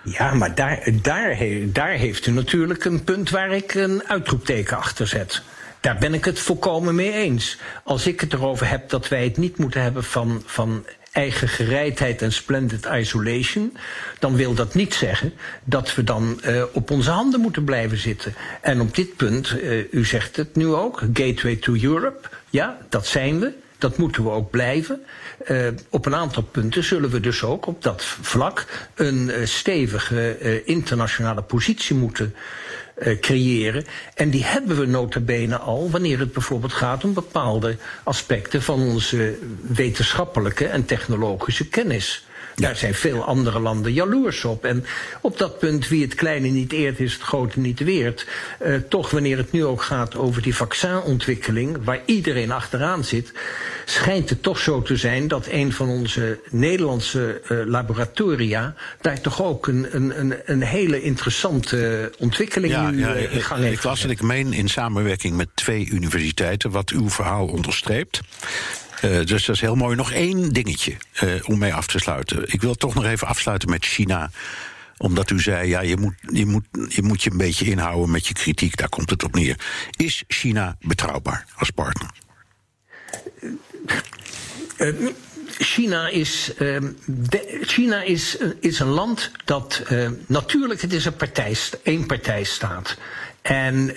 Ja, 0.03 0.33
maar 0.33 0.55
daar, 0.55 0.89
daar, 1.01 1.38
daar 1.65 1.91
heeft 1.91 2.27
u 2.27 2.31
natuurlijk 2.31 2.85
een 2.85 3.03
punt 3.03 3.29
waar 3.29 3.51
ik 3.51 3.73
een 3.73 4.03
uitroepteken 4.07 4.77
achter 4.77 5.07
zet. 5.07 5.43
Daar 5.86 5.98
ben 5.98 6.13
ik 6.13 6.26
het 6.26 6.39
volkomen 6.39 6.95
mee 6.95 7.12
eens. 7.12 7.58
Als 7.84 8.08
ik 8.08 8.21
het 8.21 8.34
erover 8.34 8.69
heb 8.69 8.89
dat 8.89 9.08
wij 9.08 9.24
het 9.24 9.38
niet 9.38 9.58
moeten 9.58 9.82
hebben 9.82 10.04
van, 10.04 10.43
van 10.45 10.86
eigen 11.12 11.48
gereidheid 11.48 12.21
en 12.21 12.32
splendid 12.32 12.86
isolation, 12.86 13.78
dan 14.19 14.36
wil 14.36 14.54
dat 14.54 14.74
niet 14.74 14.93
zeggen 14.93 15.34
dat 15.63 15.95
we 15.95 16.04
dan 16.04 16.41
eh, 16.41 16.63
op 16.71 16.91
onze 16.91 17.10
handen 17.10 17.39
moeten 17.39 17.63
blijven 17.63 17.98
zitten. 17.98 18.34
En 18.62 18.82
op 18.82 18.95
dit 18.95 19.15
punt, 19.15 19.60
eh, 19.60 19.93
u 19.93 20.06
zegt 20.06 20.36
het 20.36 20.56
nu 20.56 20.67
ook, 20.67 21.00
Gateway 21.13 21.56
to 21.56 21.76
Europe, 21.82 22.30
ja, 22.50 22.78
dat 22.89 23.08
zijn 23.08 23.39
we. 23.39 23.52
Dat 23.78 23.98
moeten 23.98 24.24
we 24.24 24.30
ook 24.30 24.50
blijven. 24.50 25.02
Uh, 25.48 25.67
op 25.89 26.06
een 26.06 26.15
aantal 26.15 26.43
punten 26.43 26.84
zullen 26.84 27.10
we 27.10 27.19
dus 27.19 27.43
ook 27.43 27.65
op 27.65 27.84
dat 27.84 28.04
vlak 28.04 28.88
een 28.95 29.32
stevige 29.48 30.62
internationale 30.65 31.41
positie 31.41 31.95
moeten 31.95 32.36
uh, 32.97 33.19
creëren. 33.19 33.86
En 34.13 34.29
die 34.29 34.43
hebben 34.43 34.79
we 34.79 34.86
nota 34.86 35.19
bene 35.19 35.58
al 35.58 35.89
wanneer 35.89 36.19
het 36.19 36.34
bijvoorbeeld 36.34 36.73
gaat 36.73 37.03
om 37.03 37.13
bepaalde 37.13 37.77
aspecten 38.03 38.62
van 38.62 38.81
onze 38.81 39.38
wetenschappelijke 39.62 40.65
en 40.65 40.86
technologische 40.86 41.69
kennis. 41.69 42.24
Daar 42.55 42.75
zijn 42.75 42.93
veel 42.93 43.23
andere 43.23 43.59
landen 43.59 43.93
jaloers 43.93 44.45
op. 44.45 44.65
En 44.65 44.85
op 45.21 45.37
dat 45.37 45.59
punt, 45.59 45.87
wie 45.87 46.01
het 46.01 46.15
kleine 46.15 46.47
niet 46.47 46.71
eert, 46.71 46.99
is 46.99 47.13
het 47.13 47.21
grote 47.21 47.59
niet 47.59 47.79
weert. 47.79 48.27
Uh, 48.65 48.75
toch, 48.89 49.09
wanneer 49.09 49.37
het 49.37 49.51
nu 49.51 49.65
ook 49.65 49.81
gaat 49.81 50.15
over 50.15 50.41
die 50.41 50.55
vaccinontwikkeling, 50.55 51.77
waar 51.83 51.99
iedereen 52.05 52.51
achteraan 52.51 53.03
zit, 53.03 53.31
schijnt 53.85 54.29
het 54.29 54.43
toch 54.43 54.59
zo 54.59 54.81
te 54.81 54.95
zijn 54.95 55.27
dat 55.27 55.47
een 55.49 55.73
van 55.73 55.89
onze 55.89 56.39
Nederlandse 56.49 57.41
uh, 57.49 57.65
laboratoria 57.65 58.73
daar 59.01 59.21
toch 59.21 59.43
ook 59.43 59.67
een, 59.67 59.87
een, 59.91 60.19
een, 60.19 60.33
een 60.45 60.61
hele 60.61 61.01
interessante 61.01 62.11
ontwikkeling 62.17 62.73
Ja, 62.73 62.89
nu 62.89 62.99
ja, 62.99 63.13
in 63.13 63.41
gang 63.41 63.61
ik 63.61 63.67
heeft. 63.69 63.83
las 63.83 64.03
en 64.03 64.09
ik 64.09 64.21
meen 64.21 64.53
in 64.53 64.69
samenwerking 64.69 65.35
met 65.35 65.49
twee 65.53 65.89
universiteiten, 65.89 66.71
wat 66.71 66.89
uw 66.89 67.09
verhaal 67.09 67.47
onderstreept. 67.47 68.19
Uh, 69.03 69.25
dus 69.25 69.45
dat 69.45 69.55
is 69.55 69.62
heel 69.62 69.75
mooi. 69.75 69.95
Nog 69.95 70.12
één 70.12 70.53
dingetje 70.53 70.95
uh, 71.23 71.34
om 71.43 71.58
mee 71.58 71.73
af 71.73 71.88
te 71.88 71.99
sluiten. 71.99 72.53
Ik 72.53 72.62
wil 72.62 72.75
toch 72.75 72.93
nog 72.93 73.05
even 73.05 73.27
afsluiten 73.27 73.69
met 73.69 73.86
China 73.86 74.31
omdat 74.97 75.29
u 75.29 75.39
zei, 75.39 75.67
ja, 75.67 75.81
je 75.81 75.97
moet, 75.97 76.13
je, 76.31 76.45
moet, 76.45 76.65
je 76.88 77.01
moet 77.01 77.23
je 77.23 77.31
een 77.31 77.38
beetje 77.38 77.65
inhouden 77.65 78.12
met 78.12 78.27
je 78.27 78.34
kritiek, 78.34 78.77
daar 78.77 78.89
komt 78.89 79.10
het 79.10 79.23
op 79.23 79.36
neer. 79.36 79.55
Is 79.95 80.23
China 80.27 80.77
betrouwbaar 80.81 81.45
als 81.55 81.69
partner? 81.69 82.10
Uh, 84.77 85.10
China 85.58 86.08
is, 86.08 86.51
de, 87.05 87.60
China 87.62 88.01
is, 88.01 88.38
is 88.60 88.79
een 88.79 88.88
land 88.88 89.31
dat 89.45 89.84
natuurlijk, 90.27 90.81
het 90.81 90.93
is 90.93 91.05
een 91.05 91.15
partij, 91.15 91.58
één 91.84 92.05
partijstaat. 92.05 92.97
En 93.41 93.95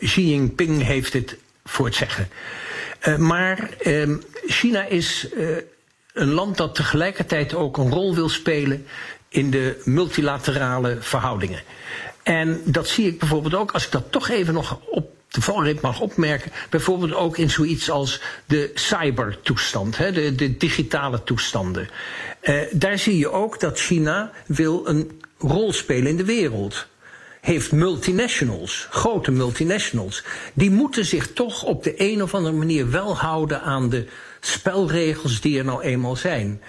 Xi 0.00 0.28
Jinping 0.28 0.82
heeft 0.82 1.12
het 1.12 1.36
voor 1.64 1.86
het 1.86 1.94
zeggen. 1.94 2.28
Uh, 3.08 3.16
maar 3.16 3.70
uh, 3.84 4.16
China 4.46 4.84
is 4.84 5.28
uh, 5.36 5.56
een 6.12 6.32
land 6.32 6.56
dat 6.56 6.74
tegelijkertijd 6.74 7.54
ook 7.54 7.76
een 7.76 7.90
rol 7.90 8.14
wil 8.14 8.28
spelen 8.28 8.86
in 9.28 9.50
de 9.50 9.82
multilaterale 9.84 10.96
verhoudingen. 11.00 11.62
En 12.22 12.60
dat 12.64 12.88
zie 12.88 13.06
ik 13.06 13.18
bijvoorbeeld 13.18 13.54
ook, 13.54 13.72
als 13.72 13.84
ik 13.84 13.92
dat 13.92 14.12
toch 14.12 14.28
even 14.28 14.54
nog 14.54 14.80
op 14.86 15.10
de 15.28 15.40
valreep 15.40 15.80
mag 15.80 16.00
opmerken, 16.00 16.52
bijvoorbeeld 16.70 17.14
ook 17.14 17.38
in 17.38 17.50
zoiets 17.50 17.90
als 17.90 18.20
de 18.46 18.70
cybertoestand, 18.74 19.96
de, 19.96 20.34
de 20.34 20.56
digitale 20.56 21.22
toestanden. 21.24 21.88
daar 22.70 22.98
zie 22.98 23.18
je 23.18 23.30
ook 23.30 23.60
dat 23.60 23.80
China 23.80 24.32
wil 24.46 24.86
een 24.86 25.20
rol 25.38 25.72
spelen 25.72 26.06
in 26.06 26.16
de 26.16 26.24
wereld 26.24 26.86
heeft 27.46 27.72
multinationals, 27.72 28.86
grote 28.90 29.30
multinationals. 29.30 30.24
Die 30.54 30.70
moeten 30.70 31.04
zich 31.04 31.32
toch 31.32 31.64
op 31.64 31.84
de 31.84 31.94
een 31.96 32.22
of 32.22 32.34
andere 32.34 32.56
manier 32.56 32.90
wel 32.90 33.16
houden 33.16 33.62
aan 33.62 33.88
de 33.88 34.06
spelregels 34.40 35.40
die 35.40 35.58
er 35.58 35.64
nou 35.64 35.82
eenmaal 35.82 36.16
zijn. 36.16 36.60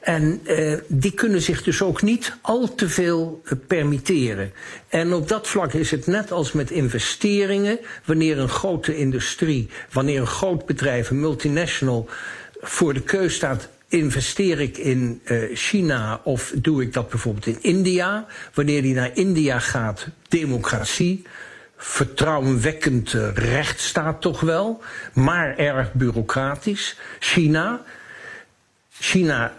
En 0.00 0.40
uh, 0.44 0.76
die 0.86 1.12
kunnen 1.12 1.42
zich 1.42 1.62
dus 1.62 1.82
ook 1.82 2.02
niet 2.02 2.36
al 2.40 2.74
te 2.74 2.88
veel 2.88 3.42
uh, 3.44 3.52
permitteren. 3.66 4.52
En 4.88 5.12
op 5.12 5.28
dat 5.28 5.48
vlak 5.48 5.72
is 5.72 5.90
het 5.90 6.06
net 6.06 6.32
als 6.32 6.52
met 6.52 6.70
investeringen. 6.70 7.78
Wanneer 8.04 8.38
een 8.38 8.48
grote 8.48 8.96
industrie, 8.96 9.68
wanneer 9.92 10.20
een 10.20 10.26
groot 10.26 10.66
bedrijf, 10.66 11.10
een 11.10 11.20
multinational, 11.20 12.08
voor 12.60 12.94
de 12.94 13.02
keus 13.02 13.34
staat 13.34 13.68
investeer 13.90 14.60
ik 14.60 14.78
in 14.78 15.20
uh, 15.24 15.56
China 15.56 16.20
of 16.24 16.52
doe 16.54 16.82
ik 16.82 16.92
dat 16.92 17.08
bijvoorbeeld 17.08 17.46
in 17.46 17.58
India? 17.60 18.26
Wanneer 18.54 18.82
die 18.82 18.94
naar 18.94 19.10
India 19.14 19.58
gaat, 19.58 20.06
democratie, 20.28 21.26
vertrouwenwekkend 21.76 23.12
uh, 23.12 23.28
rechtsstaat 23.34 24.20
toch 24.20 24.40
wel, 24.40 24.82
maar 25.12 25.56
erg 25.56 25.92
bureaucratisch. 25.92 26.96
China, 27.18 27.82
China. 28.98 29.54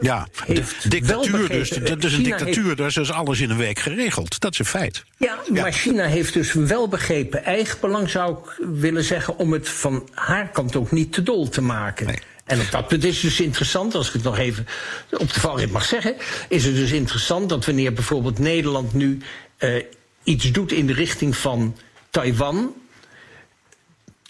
Ja, 0.00 0.28
heeft 0.44 0.90
dictatuur 0.90 1.48
dus. 1.48 1.68
Dat 1.68 2.04
is 2.04 2.12
een 2.12 2.24
China 2.24 2.36
dictatuur, 2.36 2.64
heeft, 2.64 2.76
daar 2.76 2.86
is 2.86 2.94
dus 2.94 3.12
alles 3.12 3.40
in 3.40 3.50
een 3.50 3.56
week 3.56 3.78
geregeld. 3.78 4.40
Dat 4.40 4.52
is 4.52 4.58
een 4.58 4.64
feit. 4.64 5.04
Ja, 5.16 5.38
ja, 5.52 5.62
maar 5.62 5.72
China 5.72 6.04
heeft 6.04 6.32
dus 6.32 6.52
wel 6.52 6.88
begrepen 6.88 7.44
eigenbelang, 7.44 8.10
zou 8.10 8.32
ik 8.32 8.66
willen 8.66 9.04
zeggen, 9.04 9.38
om 9.38 9.52
het 9.52 9.68
van 9.68 10.08
haar 10.14 10.48
kant 10.48 10.76
ook 10.76 10.90
niet 10.90 11.12
te 11.12 11.22
dol 11.22 11.48
te 11.48 11.60
maken. 11.60 12.06
Nee. 12.06 12.18
En 12.46 12.60
op 12.60 12.70
dat 12.70 12.88
punt 12.88 13.04
is 13.04 13.14
het 13.14 13.22
dus 13.22 13.40
interessant, 13.40 13.94
als 13.94 14.06
ik 14.06 14.12
het 14.12 14.22
nog 14.22 14.38
even 14.38 14.66
op 15.10 15.32
de 15.32 15.40
valreep 15.40 15.70
mag 15.70 15.84
zeggen, 15.84 16.16
is 16.48 16.64
het 16.64 16.74
dus 16.74 16.90
interessant 16.90 17.48
dat 17.48 17.64
wanneer 17.64 17.92
bijvoorbeeld 17.92 18.38
Nederland 18.38 18.94
nu 18.94 19.18
uh, 19.58 19.82
iets 20.22 20.52
doet 20.52 20.72
in 20.72 20.86
de 20.86 20.92
richting 20.92 21.36
van 21.36 21.76
Taiwan. 22.10 22.74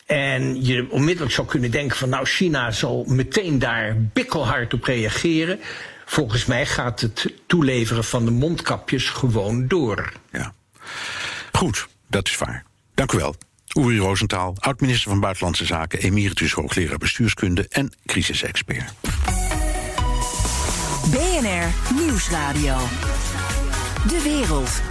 En 0.07 0.65
je 0.65 0.91
onmiddellijk 0.91 1.35
zou 1.35 1.47
kunnen 1.47 1.71
denken 1.71 1.97
van 1.97 2.09
nou 2.09 2.27
China 2.27 2.71
zal 2.71 3.05
meteen 3.09 3.59
daar 3.59 3.97
bikkelhard 4.13 4.75
op 4.75 4.85
reageren. 4.85 5.61
Volgens 6.05 6.45
mij 6.45 6.67
gaat 6.67 7.01
het 7.01 7.33
toeleveren 7.47 8.05
van 8.05 8.25
de 8.25 8.31
mondkapjes 8.31 9.09
gewoon 9.09 9.69
door. 9.69 10.13
Ja. 10.33 10.55
Goed. 11.53 11.87
dat 12.07 12.29
is 12.29 12.39
waar. 12.39 12.65
Dank 12.95 13.13
u 13.13 13.19
wel. 13.19 13.37
Uri 13.77 13.99
Rosenthal, 13.99 14.55
oud-minister 14.59 15.11
van 15.11 15.21
Buitenlandse 15.21 15.67
Zaken, 15.67 15.99
emeritus 15.99 16.53
hoogleraar 16.53 16.99
bestuurskunde 16.99 17.67
en 17.69 17.93
crisisexpert. 18.07 18.93
BNR 21.11 21.95
Nieuwsradio. 21.95 22.77
De 24.09 24.21
wereld. 24.25 24.83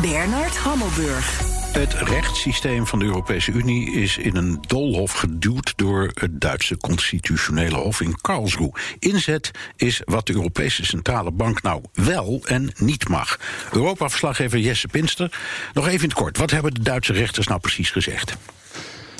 Bernard 0.00 0.56
Hammelburg. 0.56 1.57
Het 1.72 1.92
rechtssysteem 1.92 2.86
van 2.86 2.98
de 2.98 3.04
Europese 3.04 3.52
Unie 3.52 3.92
is 3.92 4.18
in 4.18 4.36
een 4.36 4.58
doolhof 4.66 5.12
geduwd 5.12 5.72
door 5.76 6.10
het 6.14 6.40
Duitse 6.40 6.76
constitutionele 6.76 7.76
hof 7.76 8.00
in 8.00 8.20
Karlsruhe. 8.20 8.72
Inzet 8.98 9.50
is 9.76 10.02
wat 10.04 10.26
de 10.26 10.32
Europese 10.32 10.84
Centrale 10.84 11.30
Bank 11.30 11.62
nou 11.62 11.82
wel 11.92 12.40
en 12.44 12.70
niet 12.76 13.08
mag. 13.08 13.38
Europa-verslaggever 13.72 14.58
Jesse 14.58 14.88
Pinster. 14.88 15.38
Nog 15.72 15.86
even 15.86 16.02
in 16.02 16.08
het 16.08 16.18
kort, 16.18 16.36
wat 16.38 16.50
hebben 16.50 16.74
de 16.74 16.82
Duitse 16.82 17.12
rechters 17.12 17.46
nou 17.46 17.60
precies 17.60 17.90
gezegd? 17.90 18.36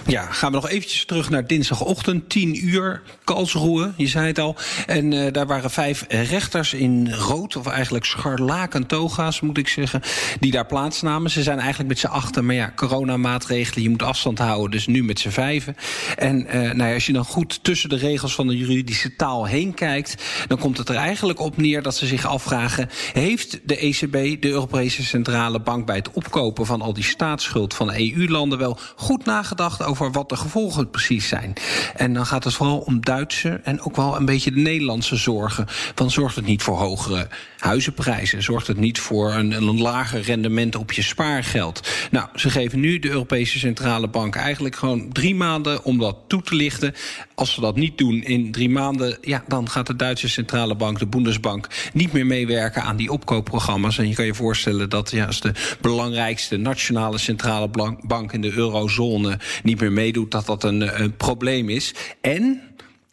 Ja, 0.09 0.27
gaan 0.31 0.51
we 0.51 0.57
nog 0.57 0.69
eventjes 0.69 1.05
terug 1.05 1.31
naar 1.31 1.47
dinsdagochtend, 1.47 2.29
10 2.29 2.67
uur, 2.67 3.03
Karlsruhe, 3.25 3.93
je 3.97 4.07
zei 4.07 4.27
het 4.27 4.39
al. 4.39 4.57
En 4.87 5.13
uh, 5.13 5.33
daar 5.33 5.47
waren 5.47 5.71
vijf 5.71 6.05
rechters 6.09 6.75
in 6.75 7.13
rood, 7.13 7.57
of 7.57 7.67
eigenlijk 7.67 8.05
scharlaken 8.05 8.87
toga's, 8.87 9.41
moet 9.41 9.59
ik 9.59 9.69
zeggen, 9.69 10.03
die 10.41 10.51
daar 10.51 10.67
plaatsnamen. 10.67 11.31
Ze 11.31 11.43
zijn 11.43 11.59
eigenlijk 11.59 11.89
met 11.89 11.99
z'n 11.99 12.07
achter, 12.07 12.45
maar 12.45 12.55
ja, 12.55 12.73
coronamaatregelen, 12.77 13.83
je 13.83 13.91
moet 13.91 14.03
afstand 14.03 14.39
houden, 14.39 14.71
dus 14.71 14.87
nu 14.87 15.05
met 15.05 15.21
z'n 15.21 15.29
vijven. 15.29 15.77
En 16.17 16.47
uh, 16.47 16.53
nou 16.53 16.89
ja, 16.89 16.95
als 16.95 17.07
je 17.07 17.13
dan 17.13 17.25
goed 17.25 17.65
tussen 17.65 17.89
de 17.89 17.97
regels 17.97 18.35
van 18.35 18.47
de 18.47 18.57
juridische 18.57 19.17
taal 19.17 19.45
heen 19.45 19.75
kijkt, 19.75 20.23
dan 20.47 20.59
komt 20.59 20.79
het 20.79 20.89
er 20.89 20.97
eigenlijk 20.97 21.41
op 21.41 21.57
neer 21.57 21.83
dat 21.83 21.97
ze 21.97 22.07
zich 22.07 22.27
afvragen, 22.27 22.89
heeft 23.13 23.61
de 23.65 23.77
ECB, 23.77 24.43
de 24.43 24.49
Europese 24.49 25.05
Centrale 25.05 25.61
Bank, 25.61 25.87
bij 25.87 25.97
het 25.97 26.11
opkopen 26.13 26.67
van 26.67 26.83
al 26.83 26.93
die 26.93 27.05
staatsschuld 27.05 27.75
van 27.75 27.93
EU-landen 27.93 28.59
wel 28.59 28.79
goed 28.97 29.25
nagedacht 29.25 29.83
over 29.83 29.97
over 30.01 30.13
wat 30.13 30.29
de 30.29 30.37
gevolgen 30.37 30.91
precies 30.91 31.29
zijn. 31.29 31.53
En 31.97 32.13
dan 32.13 32.27
gaat 32.27 32.45
het 32.45 32.55
vooral 32.55 32.79
om 32.79 33.01
Duitse 33.01 33.61
en 33.65 33.81
ook 33.81 33.97
wel 33.97 34.17
een 34.17 34.25
beetje 34.25 34.51
de 34.51 34.61
Nederlandse 34.61 35.17
zorgen. 35.17 35.65
Van 35.95 36.11
zorgt 36.11 36.37
het 36.37 36.47
niet 36.47 36.63
voor 36.63 36.77
hogere 36.77 37.29
huizenprijzen? 37.59 38.43
Zorgt 38.43 38.67
het 38.67 38.77
niet 38.77 39.01
voor 39.01 39.33
een, 39.33 39.53
een 39.53 39.81
lager 39.81 40.21
rendement 40.21 40.77
op 40.77 40.93
je 40.93 41.03
spaargeld? 41.03 41.89
Nou, 42.11 42.29
ze 42.35 42.51
geven 42.51 42.81
nu 42.81 42.99
de 42.99 43.09
Europese 43.09 43.59
Centrale 43.59 44.09
Bank 44.09 44.37
eigenlijk 44.37 44.77
gewoon 44.77 45.13
drie 45.13 45.35
maanden 45.35 45.85
om 45.85 45.99
dat 45.99 46.17
toe 46.27 46.43
te 46.43 46.55
lichten. 46.55 46.95
Als 47.35 47.55
ze 47.55 47.61
dat 47.61 47.77
niet 47.77 47.99
doen 47.99 48.23
in 48.23 48.53
drie 48.53 48.71
maanden, 48.71 49.19
ja, 49.21 49.45
dan 49.47 49.71
gaat 49.71 49.87
de 49.87 49.97
Duitse 49.97 50.29
Centrale 50.29 50.75
Bank, 50.75 50.99
de 50.99 51.07
Bundesbank, 51.07 51.69
niet 51.93 52.13
meer 52.13 52.27
meewerken 52.27 52.83
aan 52.83 52.97
die 52.97 53.13
opkoopprogramma's. 53.13 53.99
En 53.99 54.09
je 54.09 54.15
kan 54.15 54.27
je 54.27 54.35
voorstellen 54.35 54.91
dat 54.91 55.11
ja, 55.11 55.27
als 55.27 55.41
de 55.41 55.53
belangrijkste 55.81 56.57
nationale 56.57 57.19
centrale 57.19 57.69
bank 58.07 58.33
in 58.33 58.41
de 58.41 58.53
eurozone 58.53 59.39
niet 59.63 59.78
meer 59.81 59.93
meedoet, 59.93 60.31
dat 60.31 60.47
dat 60.47 60.65
een, 60.65 61.03
een 61.03 61.17
probleem 61.17 61.69
is. 61.69 61.95
En 62.21 62.63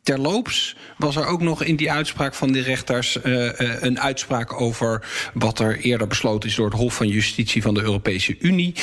Terloops 0.05 0.75
was 0.97 1.15
er 1.15 1.25
ook 1.25 1.41
nog 1.41 1.63
in 1.63 1.75
die 1.75 1.91
uitspraak 1.91 2.33
van 2.33 2.51
de 2.51 2.61
rechters 2.61 3.17
uh, 3.23 3.43
uh, 3.43 3.51
een 3.79 3.99
uitspraak 3.99 4.61
over 4.61 5.07
wat 5.33 5.59
er 5.59 5.77
eerder 5.77 6.07
besloten 6.07 6.49
is 6.49 6.55
door 6.55 6.65
het 6.65 6.79
Hof 6.79 6.95
van 6.95 7.07
Justitie 7.07 7.61
van 7.61 7.73
de 7.73 7.81
Europese 7.81 8.35
Unie. 8.39 8.73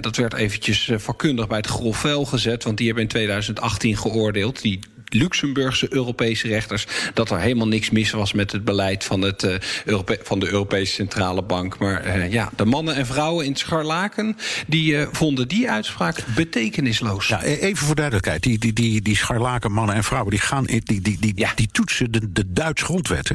Dat 0.00 0.16
werd 0.16 0.34
eventjes 0.34 0.90
vakkundig 0.96 1.48
bij 1.48 1.56
het 1.56 1.66
grof 1.66 2.00
gezet, 2.28 2.64
want 2.64 2.76
die 2.76 2.86
hebben 2.86 3.04
in 3.04 3.10
2018 3.10 3.96
geoordeeld. 3.96 4.62
Die 4.62 4.78
Luxemburgse 5.14 5.86
Europese 5.94 6.48
rechters 6.48 6.86
dat 7.14 7.30
er 7.30 7.38
helemaal 7.38 7.68
niks 7.68 7.90
mis 7.90 8.10
was 8.10 8.32
met 8.32 8.52
het 8.52 8.64
beleid 8.64 9.04
van, 9.04 9.22
het, 9.22 9.42
uh, 9.42 9.54
Europe 9.84 10.18
van 10.22 10.40
de 10.40 10.50
Europese 10.50 10.92
Centrale 10.92 11.42
Bank. 11.42 11.78
Maar 11.78 12.16
uh, 12.16 12.32
ja, 12.32 12.50
de 12.56 12.64
mannen 12.64 12.94
en 12.94 13.06
vrouwen 13.06 13.44
in 13.44 13.50
het 13.50 13.60
scharlaken 13.60 14.36
die 14.66 14.92
uh, 14.92 15.06
vonden 15.12 15.48
die 15.48 15.70
uitspraak 15.70 16.24
betekenisloos. 16.34 17.28
Ja, 17.28 17.44
e-, 17.44 17.54
even 17.54 17.86
voor 17.86 17.94
duidelijkheid, 17.94 18.42
die, 18.42 18.58
die, 18.58 18.72
die, 18.72 19.02
die 19.02 19.16
scharlaken 19.16 19.72
mannen 19.72 19.94
en 19.94 20.04
vrouwen 20.04 20.30
die 20.30 20.40
gaan 20.40 20.64
die, 20.64 20.82
die, 20.84 21.16
die, 21.20 21.32
ja. 21.34 21.52
die 21.54 21.68
toetsen 21.72 22.12
de, 22.12 22.32
de 22.32 22.52
Duitse 22.52 22.84
grondwet. 22.84 23.28
Hè? 23.28 23.34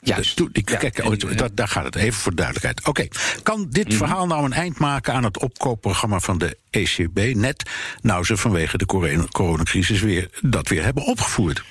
Juist. 0.00 0.36
De, 0.36 0.48
die, 0.52 0.62
ja, 0.66 0.76
kijk, 0.76 0.98
en, 0.98 1.06
oh, 1.06 1.36
dat, 1.36 1.56
daar 1.56 1.68
gaat 1.68 1.84
het 1.84 1.94
even 1.94 2.20
voor 2.20 2.34
duidelijkheid. 2.34 2.78
Oké, 2.78 2.88
okay. 2.88 3.10
kan 3.42 3.66
dit 3.70 3.84
mm 3.84 3.90
-hmm. 3.90 3.98
verhaal 3.98 4.26
nou 4.26 4.44
een 4.44 4.52
eind 4.52 4.78
maken 4.78 5.14
aan 5.14 5.24
het 5.24 5.38
opkoopprogramma 5.38 6.20
van 6.20 6.38
de 6.38 6.56
ECB? 6.70 7.34
Net 7.34 7.70
nou 8.00 8.24
ze 8.24 8.36
vanwege 8.36 8.78
de 8.78 8.86
coronacrisis 9.30 10.00
weer, 10.00 10.28
dat 10.40 10.68
weer 10.68 10.84
hebben 10.84 11.04
opgevoerd. 11.04 11.62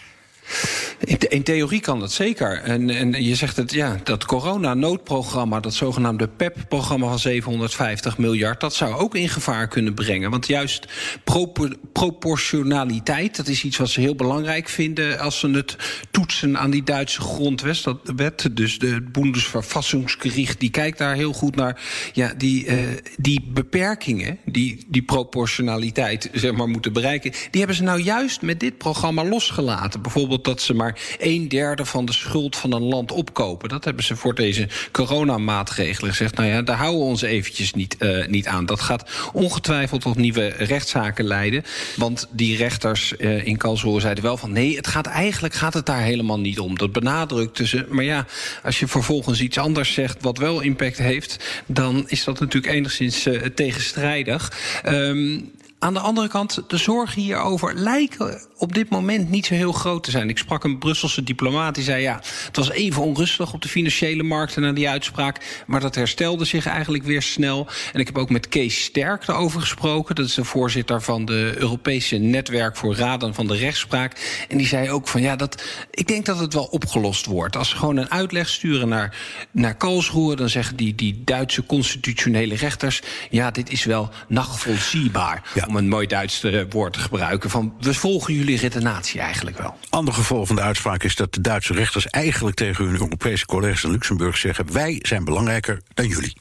In, 1.29 1.43
theorie 1.43 1.79
kan 1.79 1.99
dat 1.99 2.11
zeker. 2.11 2.61
En, 2.61 2.89
en 2.89 3.23
je 3.23 3.35
zegt 3.35 3.57
het, 3.57 3.71
ja, 3.71 3.99
dat 4.03 4.25
corona-noodprogramma, 4.25 5.59
dat 5.59 5.73
zogenaamde 5.73 6.27
PEP-programma 6.27 7.07
van 7.07 7.19
750 7.19 8.17
miljard, 8.17 8.59
dat 8.59 8.73
zou 8.73 8.93
ook 8.93 9.15
in 9.15 9.29
gevaar 9.29 9.67
kunnen 9.67 9.93
brengen. 9.93 10.31
Want 10.31 10.47
juist 10.47 10.87
propor 11.23 11.75
proportionaliteit, 11.93 13.35
dat 13.35 13.47
is 13.47 13.63
iets 13.63 13.77
wat 13.77 13.89
ze 13.89 14.01
heel 14.01 14.15
belangrijk 14.15 14.69
vinden 14.69 15.19
als 15.19 15.39
ze 15.39 15.49
het 15.49 15.75
toetsen 16.11 16.57
aan 16.57 16.71
die 16.71 16.83
Duitse 16.83 17.21
grondwet. 17.21 17.83
Dat 17.83 18.11
wet, 18.15 18.49
dus 18.51 18.79
de 18.79 19.01
Bundesverfassungsgericht, 19.11 20.59
die 20.59 20.69
kijkt 20.69 20.97
daar 20.97 21.15
heel 21.15 21.33
goed 21.33 21.55
naar. 21.55 21.81
Ja, 22.13 22.33
die, 22.37 22.65
uh, 22.65 22.77
die 23.17 23.41
beperkingen, 23.53 24.37
die, 24.45 24.85
die 24.87 25.03
proportionaliteit 25.03 26.29
zeg 26.33 26.51
maar, 26.51 26.69
moeten 26.69 26.93
bereiken, 26.93 27.31
die 27.31 27.59
hebben 27.59 27.75
ze 27.75 27.83
nou 27.83 28.01
juist 28.01 28.41
met 28.41 28.59
dit 28.59 28.77
programma 28.77 29.25
losgelaten. 29.25 30.01
Bijvoorbeeld 30.01 30.38
dat 30.45 30.61
ze 30.61 30.73
maar 30.73 30.99
een 31.19 31.47
derde 31.47 31.85
van 31.85 32.05
de 32.05 32.13
schuld 32.13 32.55
van 32.55 32.73
een 32.73 32.83
land 32.83 33.11
opkopen. 33.11 33.69
Dat 33.69 33.83
hebben 33.83 34.03
ze 34.03 34.15
voor 34.15 34.35
deze 34.35 34.67
coronamaatregelen 34.91 36.09
gezegd. 36.09 36.35
Nou 36.35 36.49
ja, 36.49 36.61
daar 36.61 36.77
houden 36.77 36.99
we 36.99 37.05
ons 37.05 37.21
eventjes 37.21 37.73
niet, 37.73 37.95
uh, 37.99 38.27
niet 38.27 38.47
aan. 38.47 38.65
Dat 38.65 38.81
gaat 38.81 39.09
ongetwijfeld 39.33 40.01
tot 40.01 40.17
nieuwe 40.17 40.47
rechtszaken 40.47 41.25
leiden. 41.25 41.63
Want 41.95 42.27
die 42.31 42.57
rechters 42.57 43.13
uh, 43.17 43.45
in 43.45 43.57
Karlsruhe 43.57 43.99
zeiden 43.99 44.23
wel 44.23 44.37
van... 44.37 44.51
nee, 44.51 44.75
het 44.75 44.87
gaat 44.87 45.05
eigenlijk 45.05 45.53
gaat 45.53 45.73
het 45.73 45.85
daar 45.85 46.01
helemaal 46.01 46.39
niet 46.39 46.59
om. 46.59 46.77
Dat 46.77 46.91
benadrukten 46.91 47.67
ze. 47.67 47.85
Maar 47.89 48.03
ja, 48.03 48.25
als 48.63 48.79
je 48.79 48.87
vervolgens 48.87 49.41
iets 49.41 49.57
anders 49.57 49.93
zegt 49.93 50.17
wat 50.21 50.37
wel 50.37 50.61
impact 50.61 50.97
heeft... 50.97 51.63
dan 51.65 52.03
is 52.07 52.23
dat 52.23 52.39
natuurlijk 52.39 52.73
enigszins 52.73 53.27
uh, 53.27 53.41
tegenstrijdig. 53.41 54.51
Um, 54.85 55.51
aan 55.79 55.93
de 55.93 55.99
andere 55.99 56.27
kant, 56.27 56.63
de 56.67 56.77
zorgen 56.77 57.21
hierover 57.21 57.73
lijken 57.75 58.41
op 58.57 58.73
dit 58.73 58.89
moment 58.89 59.29
niet 59.29 59.45
zo 59.45 59.53
heel 59.53 59.71
groot 59.71 60.03
te 60.03 60.11
zijn. 60.11 60.29
Ik 60.29 60.37
sprak 60.37 60.63
een 60.63 60.77
Brusselse 60.77 61.23
diplomaat 61.23 61.75
die 61.75 61.83
zei... 61.83 62.01
ja, 62.01 62.21
het 62.45 62.55
was 62.57 62.69
even 62.69 63.01
onrustig 63.01 63.53
op 63.53 63.61
de 63.61 63.67
financiële 63.67 64.23
markten 64.23 64.61
na 64.61 64.71
die 64.71 64.89
uitspraak... 64.89 65.63
maar 65.67 65.79
dat 65.79 65.95
herstelde 65.95 66.45
zich 66.45 66.65
eigenlijk 66.65 67.03
weer 67.03 67.21
snel. 67.21 67.67
En 67.93 67.99
ik 67.99 68.07
heb 68.07 68.17
ook 68.17 68.29
met 68.29 68.47
Kees 68.47 68.83
Sterk 68.83 69.27
erover 69.27 69.61
gesproken. 69.61 70.15
Dat 70.15 70.25
is 70.25 70.33
de 70.33 70.43
voorzitter 70.43 71.01
van 71.01 71.25
de 71.25 71.53
Europese 71.57 72.15
Netwerk 72.15 72.77
voor 72.77 72.95
Raden 72.95 73.33
van 73.33 73.47
de 73.47 73.55
Rechtspraak. 73.55 74.45
En 74.49 74.57
die 74.57 74.67
zei 74.67 74.91
ook 74.91 75.07
van, 75.07 75.21
ja, 75.21 75.35
dat, 75.35 75.63
ik 75.91 76.07
denk 76.07 76.25
dat 76.25 76.39
het 76.39 76.53
wel 76.53 76.65
opgelost 76.65 77.25
wordt. 77.25 77.55
Als 77.55 77.69
ze 77.69 77.75
gewoon 77.75 77.97
een 77.97 78.11
uitleg 78.11 78.49
sturen 78.49 78.87
naar, 78.87 79.17
naar 79.51 79.75
Karlsruhe... 79.75 80.35
dan 80.35 80.49
zeggen 80.49 80.75
die, 80.75 80.95
die 80.95 81.21
Duitse 81.25 81.65
constitutionele 81.65 82.55
rechters... 82.55 83.01
ja, 83.29 83.51
dit 83.51 83.71
is 83.71 83.83
wel 83.83 84.09
nachtvolzienbaar, 84.27 85.43
ja. 85.53 85.67
Om 85.69 85.75
een 85.75 85.87
mooi 85.87 86.07
Duits 86.07 86.45
woord 86.69 86.93
te 86.93 86.99
gebruiken. 86.99 87.49
Van, 87.49 87.73
we 87.79 87.93
volgen 87.93 88.33
jullie 88.33 88.57
redenatie 88.57 89.19
eigenlijk 89.19 89.57
wel. 89.57 89.77
Ander 89.89 90.13
gevolg 90.13 90.47
van 90.47 90.55
de 90.55 90.61
uitspraak 90.61 91.03
is 91.03 91.15
dat 91.15 91.33
de 91.33 91.41
Duitse 91.41 91.73
rechters 91.73 92.07
eigenlijk 92.07 92.55
tegen 92.55 92.85
hun 92.85 92.99
Europese 92.99 93.45
collega's 93.45 93.83
in 93.83 93.91
Luxemburg 93.91 94.37
zeggen: 94.37 94.73
wij 94.73 94.99
zijn 95.01 95.23
belangrijker 95.23 95.81
dan 95.93 96.07
jullie. 96.07 96.37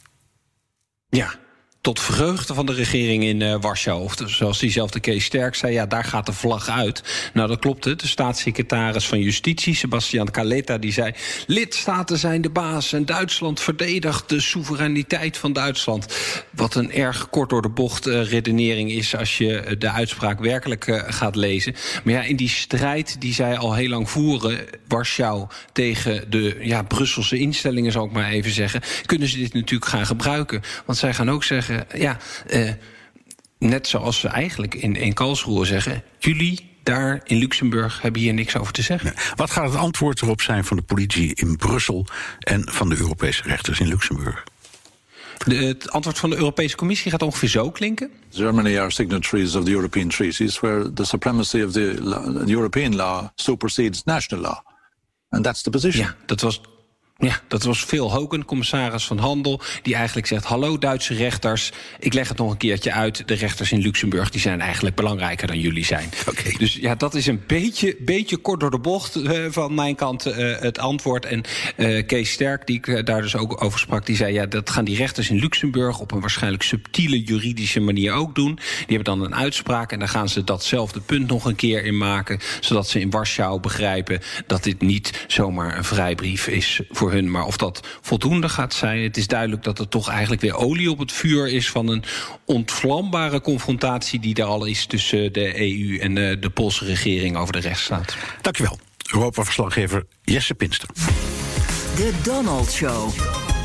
Ja, 1.08 1.34
tot 1.88 2.00
vreugde 2.00 2.54
van 2.54 2.66
de 2.66 2.72
regering 2.72 3.24
in 3.24 3.40
uh, 3.40 3.54
Warschau. 3.60 4.02
Of 4.02 4.14
zoals 4.26 4.58
diezelfde 4.58 5.00
Kees 5.00 5.24
Sterk 5.24 5.54
zei, 5.54 5.72
ja, 5.72 5.86
daar 5.86 6.04
gaat 6.04 6.26
de 6.26 6.32
vlag 6.32 6.68
uit. 6.68 7.02
Nou, 7.32 7.48
dat 7.48 7.58
klopt. 7.58 7.82
De 7.82 7.96
staatssecretaris 8.02 9.06
van 9.06 9.20
Justitie, 9.20 9.74
Sebastian 9.74 10.30
Caleta, 10.30 10.78
die 10.78 10.92
zei... 10.92 11.12
lidstaten 11.46 12.18
zijn 12.18 12.40
de 12.40 12.50
baas 12.50 12.92
en 12.92 13.06
Duitsland 13.06 13.60
verdedigt 13.60 14.28
de 14.28 14.40
soevereiniteit 14.40 15.36
van 15.36 15.52
Duitsland. 15.52 16.06
Wat 16.50 16.74
een 16.74 16.92
erg 16.92 17.30
kort 17.30 17.50
door 17.50 17.62
de 17.62 17.68
bocht 17.68 18.06
uh, 18.06 18.30
redenering 18.30 18.90
is... 18.90 19.16
als 19.16 19.38
je 19.38 19.76
de 19.78 19.90
uitspraak 19.90 20.40
werkelijk 20.40 21.04
gaat 21.08 21.36
lezen. 21.36 21.74
Maar 22.04 22.14
ja, 22.14 22.22
in 22.22 22.36
die 22.36 22.48
strijd 22.48 23.20
die 23.20 23.34
zij 23.34 23.56
al 23.56 23.74
heel 23.74 23.88
lang 23.88 24.10
voeren... 24.10 24.58
Warschau 24.88 25.46
tegen 25.72 26.30
de 26.30 26.56
ja, 26.60 26.82
Brusselse 26.82 27.38
instellingen, 27.38 27.92
zal 27.92 28.04
ik 28.04 28.12
maar 28.12 28.30
even 28.30 28.50
zeggen... 28.50 28.80
kunnen 29.06 29.28
ze 29.28 29.36
dit 29.38 29.54
natuurlijk 29.54 29.90
gaan 29.90 30.06
gebruiken. 30.06 30.62
Want 30.86 30.98
zij 30.98 31.14
gaan 31.14 31.30
ook 31.30 31.44
zeggen 31.44 31.77
ja, 31.94 32.16
uh, 32.50 32.70
net 33.58 33.86
zoals 33.86 34.20
we 34.20 34.28
eigenlijk 34.28 34.74
in, 34.74 34.96
in 34.96 35.14
Karlsruhe 35.14 35.64
zeggen... 35.64 36.02
jullie 36.18 36.76
daar 36.82 37.20
in 37.24 37.36
Luxemburg 37.36 38.02
hebben 38.02 38.20
hier 38.20 38.34
niks 38.34 38.56
over 38.56 38.72
te 38.72 38.82
zeggen. 38.82 39.14
Wat 39.34 39.50
gaat 39.50 39.64
het 39.64 39.80
antwoord 39.80 40.22
erop 40.22 40.40
zijn 40.40 40.64
van 40.64 40.76
de 40.76 40.82
politie 40.82 41.34
in 41.34 41.56
Brussel... 41.56 42.06
en 42.38 42.72
van 42.72 42.88
de 42.88 42.96
Europese 42.96 43.42
rechters 43.42 43.80
in 43.80 43.88
Luxemburg? 43.88 44.44
De, 45.46 45.54
het 45.54 45.90
antwoord 45.90 46.18
van 46.18 46.30
de 46.30 46.36
Europese 46.36 46.76
Commissie 46.76 47.10
gaat 47.10 47.22
ongeveer 47.22 47.48
zo 47.48 47.70
klinken. 47.70 48.10
Germany 48.30 48.78
are 48.78 48.90
signatories 48.90 49.54
of 49.54 49.64
the 49.64 49.70
European 49.70 50.08
treaties... 50.08 50.60
where 50.60 50.92
the 50.92 51.04
supremacy 51.04 51.62
of 51.62 51.72
the, 51.72 51.94
the 52.44 52.52
European 52.52 52.96
law 52.96 53.28
supersedes 53.34 54.04
national 54.04 54.42
law. 54.42 54.60
And 55.28 55.44
that's 55.44 55.62
the 55.62 55.70
position. 55.70 56.04
Ja, 56.04 56.14
dat 56.26 56.40
was 56.40 56.60
Ja, 57.24 57.40
dat 57.48 57.62
was 57.62 57.84
Phil 57.84 58.12
Hogan, 58.12 58.44
commissaris 58.44 59.04
van 59.04 59.18
Handel, 59.18 59.60
die 59.82 59.94
eigenlijk 59.94 60.26
zegt: 60.26 60.44
Hallo 60.44 60.78
Duitse 60.78 61.14
rechters, 61.14 61.72
ik 61.98 62.12
leg 62.12 62.28
het 62.28 62.38
nog 62.38 62.50
een 62.50 62.56
keertje 62.56 62.92
uit. 62.92 63.28
De 63.28 63.34
rechters 63.34 63.72
in 63.72 63.80
Luxemburg 63.80 64.30
die 64.30 64.40
zijn 64.40 64.60
eigenlijk 64.60 64.96
belangrijker 64.96 65.46
dan 65.46 65.60
jullie 65.60 65.84
zijn. 65.84 66.08
Oké. 66.28 66.58
Dus 66.58 66.74
ja, 66.74 66.94
dat 66.94 67.14
is 67.14 67.26
een 67.26 67.42
beetje, 67.46 67.96
beetje 67.98 68.36
kort 68.36 68.60
door 68.60 68.70
de 68.70 68.78
bocht 68.78 69.16
uh, 69.16 69.46
van 69.50 69.74
mijn 69.74 69.94
kant 69.94 70.26
uh, 70.26 70.58
het 70.58 70.78
antwoord. 70.78 71.24
En 71.24 71.42
uh, 71.76 72.06
Kees 72.06 72.30
Sterk, 72.30 72.66
die 72.66 72.76
ik 72.76 73.06
daar 73.06 73.22
dus 73.22 73.36
ook 73.36 73.64
over 73.64 73.78
sprak, 73.78 74.06
die 74.06 74.16
zei: 74.16 74.32
Ja, 74.32 74.46
dat 74.46 74.70
gaan 74.70 74.84
die 74.84 74.96
rechters 74.96 75.30
in 75.30 75.38
Luxemburg 75.38 76.00
op 76.00 76.12
een 76.12 76.20
waarschijnlijk 76.20 76.62
subtiele 76.62 77.22
juridische 77.22 77.80
manier 77.80 78.12
ook 78.12 78.34
doen. 78.34 78.54
Die 78.54 78.96
hebben 78.96 79.04
dan 79.04 79.24
een 79.24 79.34
uitspraak 79.34 79.92
en 79.92 79.98
dan 79.98 80.08
gaan 80.08 80.28
ze 80.28 80.44
datzelfde 80.44 81.00
punt 81.00 81.28
nog 81.28 81.44
een 81.44 81.56
keer 81.56 81.84
in 81.84 81.96
maken, 81.96 82.40
zodat 82.60 82.88
ze 82.88 83.00
in 83.00 83.10
Warschau 83.10 83.60
begrijpen 83.60 84.20
dat 84.46 84.64
dit 84.64 84.80
niet 84.80 85.24
zomaar 85.26 85.76
een 85.76 85.84
vrijbrief 85.84 86.46
is 86.46 86.80
voor 86.90 87.06
hun. 87.10 87.30
Maar 87.30 87.44
of 87.44 87.56
dat 87.56 87.86
voldoende 88.00 88.48
gaat 88.48 88.74
zijn, 88.74 89.02
het 89.02 89.16
is 89.16 89.26
duidelijk 89.26 89.62
dat 89.62 89.78
er 89.78 89.88
toch 89.88 90.08
eigenlijk 90.08 90.40
weer 90.40 90.56
olie 90.56 90.90
op 90.90 90.98
het 90.98 91.12
vuur 91.12 91.48
is 91.48 91.70
van 91.70 91.88
een 91.88 92.04
ontvlambare 92.44 93.40
confrontatie 93.40 94.20
die 94.20 94.34
er 94.34 94.44
al 94.44 94.64
is 94.64 94.86
tussen 94.86 95.32
de 95.32 95.60
EU 95.60 95.98
en 95.98 96.14
de, 96.14 96.36
de 96.40 96.50
Poolse 96.50 96.84
regering 96.84 97.36
over 97.36 97.52
de 97.52 97.60
rechtsstaat. 97.60 98.16
Dankjewel. 98.40 98.78
Europa-verslaggever 99.12 100.06
Jesse 100.22 100.54
Pinster. 100.54 100.88
De 101.96 102.12
Donald 102.22 102.72
Show. 102.72 103.10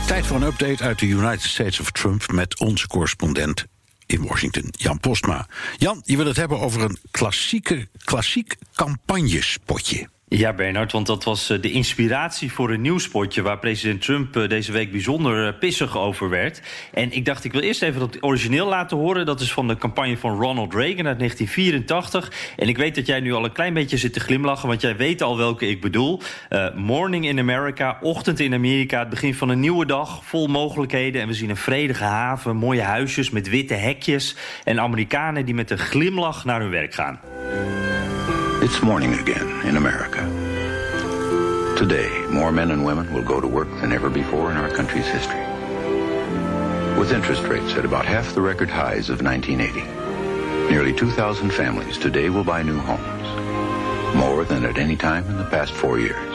Tijd 0.07 0.25
voor 0.25 0.35
een 0.35 0.43
update 0.43 0.83
uit 0.83 0.99
de 0.99 1.05
United 1.05 1.49
States 1.49 1.79
of 1.79 1.91
Trump 1.91 2.31
met 2.31 2.59
onze 2.59 2.87
correspondent 2.87 3.65
in 4.05 4.27
Washington, 4.27 4.65
Jan 4.71 4.99
Postma. 4.99 5.47
Jan, 5.77 6.01
je 6.05 6.17
wil 6.17 6.25
het 6.25 6.35
hebben 6.35 6.59
over 6.59 6.81
een 6.81 6.97
klassieke, 7.11 7.87
klassiek 8.03 8.55
campagnespotje. 8.75 10.09
Ja, 10.35 10.53
Bernard, 10.53 10.91
want 10.91 11.07
dat 11.07 11.23
was 11.23 11.47
de 11.47 11.71
inspiratie 11.71 12.51
voor 12.51 12.71
een 12.71 12.81
nieuwspotje... 12.81 13.41
waar 13.41 13.59
president 13.59 14.01
Trump 14.01 14.33
deze 14.49 14.71
week 14.71 14.91
bijzonder 14.91 15.53
pissig 15.53 15.97
over 15.97 16.29
werd. 16.29 16.61
En 16.93 17.11
ik 17.11 17.25
dacht, 17.25 17.43
ik 17.43 17.51
wil 17.51 17.61
eerst 17.61 17.81
even 17.81 17.99
dat 17.99 18.17
origineel 18.19 18.67
laten 18.67 18.97
horen. 18.97 19.25
Dat 19.25 19.39
is 19.39 19.53
van 19.53 19.67
de 19.67 19.77
campagne 19.77 20.17
van 20.17 20.39
Ronald 20.39 20.73
Reagan 20.73 21.07
uit 21.07 21.17
1984. 21.19 22.31
En 22.57 22.67
ik 22.67 22.77
weet 22.77 22.95
dat 22.95 23.05
jij 23.05 23.19
nu 23.19 23.33
al 23.33 23.43
een 23.43 23.51
klein 23.51 23.73
beetje 23.73 23.97
zit 23.97 24.13
te 24.13 24.19
glimlachen... 24.19 24.67
want 24.67 24.81
jij 24.81 24.95
weet 24.95 25.21
al 25.21 25.37
welke 25.37 25.67
ik 25.67 25.81
bedoel. 25.81 26.21
Morning 26.75 27.27
in 27.27 27.39
America, 27.39 27.97
ochtend 28.01 28.39
in 28.39 28.53
Amerika, 28.53 28.99
het 28.99 29.09
begin 29.09 29.35
van 29.35 29.49
een 29.49 29.59
nieuwe 29.59 29.85
dag... 29.85 30.25
vol 30.25 30.47
mogelijkheden 30.47 31.21
en 31.21 31.27
we 31.27 31.33
zien 31.33 31.49
een 31.49 31.57
vredige 31.57 32.03
haven, 32.03 32.55
mooie 32.55 32.81
huisjes 32.81 33.29
met 33.29 33.49
witte 33.49 33.73
hekjes... 33.73 34.35
en 34.63 34.79
Amerikanen 34.79 35.45
die 35.45 35.55
met 35.55 35.71
een 35.71 35.77
glimlach 35.77 36.45
naar 36.45 36.61
hun 36.61 36.69
werk 36.69 36.93
gaan. 36.93 37.19
It's 38.63 38.81
morning 38.81 39.13
again 39.15 39.65
in 39.67 39.75
America. 39.75 40.21
Today, 41.77 42.25
more 42.29 42.49
men 42.49 42.71
and 42.71 42.85
women 42.85 43.11
will 43.11 43.21
go 43.21 43.41
to 43.41 43.45
work 43.45 43.67
than 43.81 43.91
ever 43.91 44.09
before 44.09 44.51
in 44.51 44.55
our 44.55 44.69
country's 44.69 45.05
history. 45.05 45.41
With 46.97 47.11
interest 47.11 47.43
rates 47.43 47.73
at 47.73 47.83
about 47.83 48.05
half 48.05 48.33
the 48.33 48.39
record 48.39 48.69
highs 48.69 49.09
of 49.09 49.21
1980, 49.21 50.71
nearly 50.71 50.93
2,000 50.93 51.51
families 51.51 51.97
today 51.97 52.29
will 52.29 52.45
buy 52.45 52.63
new 52.63 52.79
homes, 52.79 54.15
more 54.15 54.45
than 54.45 54.63
at 54.63 54.77
any 54.77 54.95
time 54.95 55.25
in 55.25 55.35
the 55.35 55.49
past 55.49 55.73
four 55.73 55.99
years. 55.99 56.32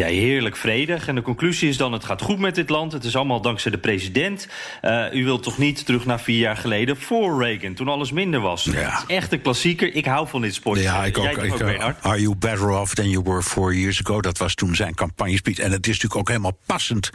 Ja, 0.00 0.06
heerlijk 0.06 0.56
vredig. 0.56 1.08
En 1.08 1.14
de 1.14 1.22
conclusie 1.22 1.68
is 1.68 1.76
dan, 1.76 1.92
het 1.92 2.04
gaat 2.04 2.22
goed 2.22 2.38
met 2.38 2.54
dit 2.54 2.70
land. 2.70 2.92
Het 2.92 3.04
is 3.04 3.16
allemaal 3.16 3.40
dankzij 3.40 3.70
de 3.70 3.78
president. 3.78 4.48
Uh, 4.82 5.04
u 5.12 5.24
wilt 5.24 5.42
toch 5.42 5.58
niet 5.58 5.86
terug 5.86 6.04
naar 6.04 6.20
vier 6.20 6.38
jaar 6.38 6.56
geleden 6.56 6.96
voor 6.96 7.42
Reagan, 7.42 7.74
toen 7.74 7.88
alles 7.88 8.12
minder 8.12 8.40
was. 8.40 8.64
Ja. 8.64 8.72
Het 8.72 9.04
is 9.08 9.14
echt 9.16 9.32
een 9.32 9.40
klassieker. 9.40 9.94
Ik 9.94 10.04
hou 10.04 10.28
van 10.28 10.40
dit 10.40 10.54
sport. 10.54 10.80
Ja, 10.80 11.04
ik 11.04 11.18
ook. 11.18 11.24
Jij 11.24 11.34
toch 11.34 11.44
Ik, 11.44 11.52
ook, 11.52 11.60
uh, 11.60 11.66
Bernard? 11.66 12.02
are 12.02 12.20
you 12.20 12.36
better 12.36 12.70
off 12.70 12.94
than 12.94 13.10
you 13.10 13.22
were 13.24 13.42
four 13.42 13.74
years 13.74 14.00
ago? 14.04 14.20
Dat 14.20 14.38
was 14.38 14.54
toen 14.54 14.74
zijn 14.74 14.94
campagnespeech. 14.94 15.58
En 15.58 15.72
het 15.72 15.86
is 15.86 15.92
natuurlijk 15.92 16.20
ook 16.20 16.28
helemaal 16.28 16.58
passend 16.66 17.10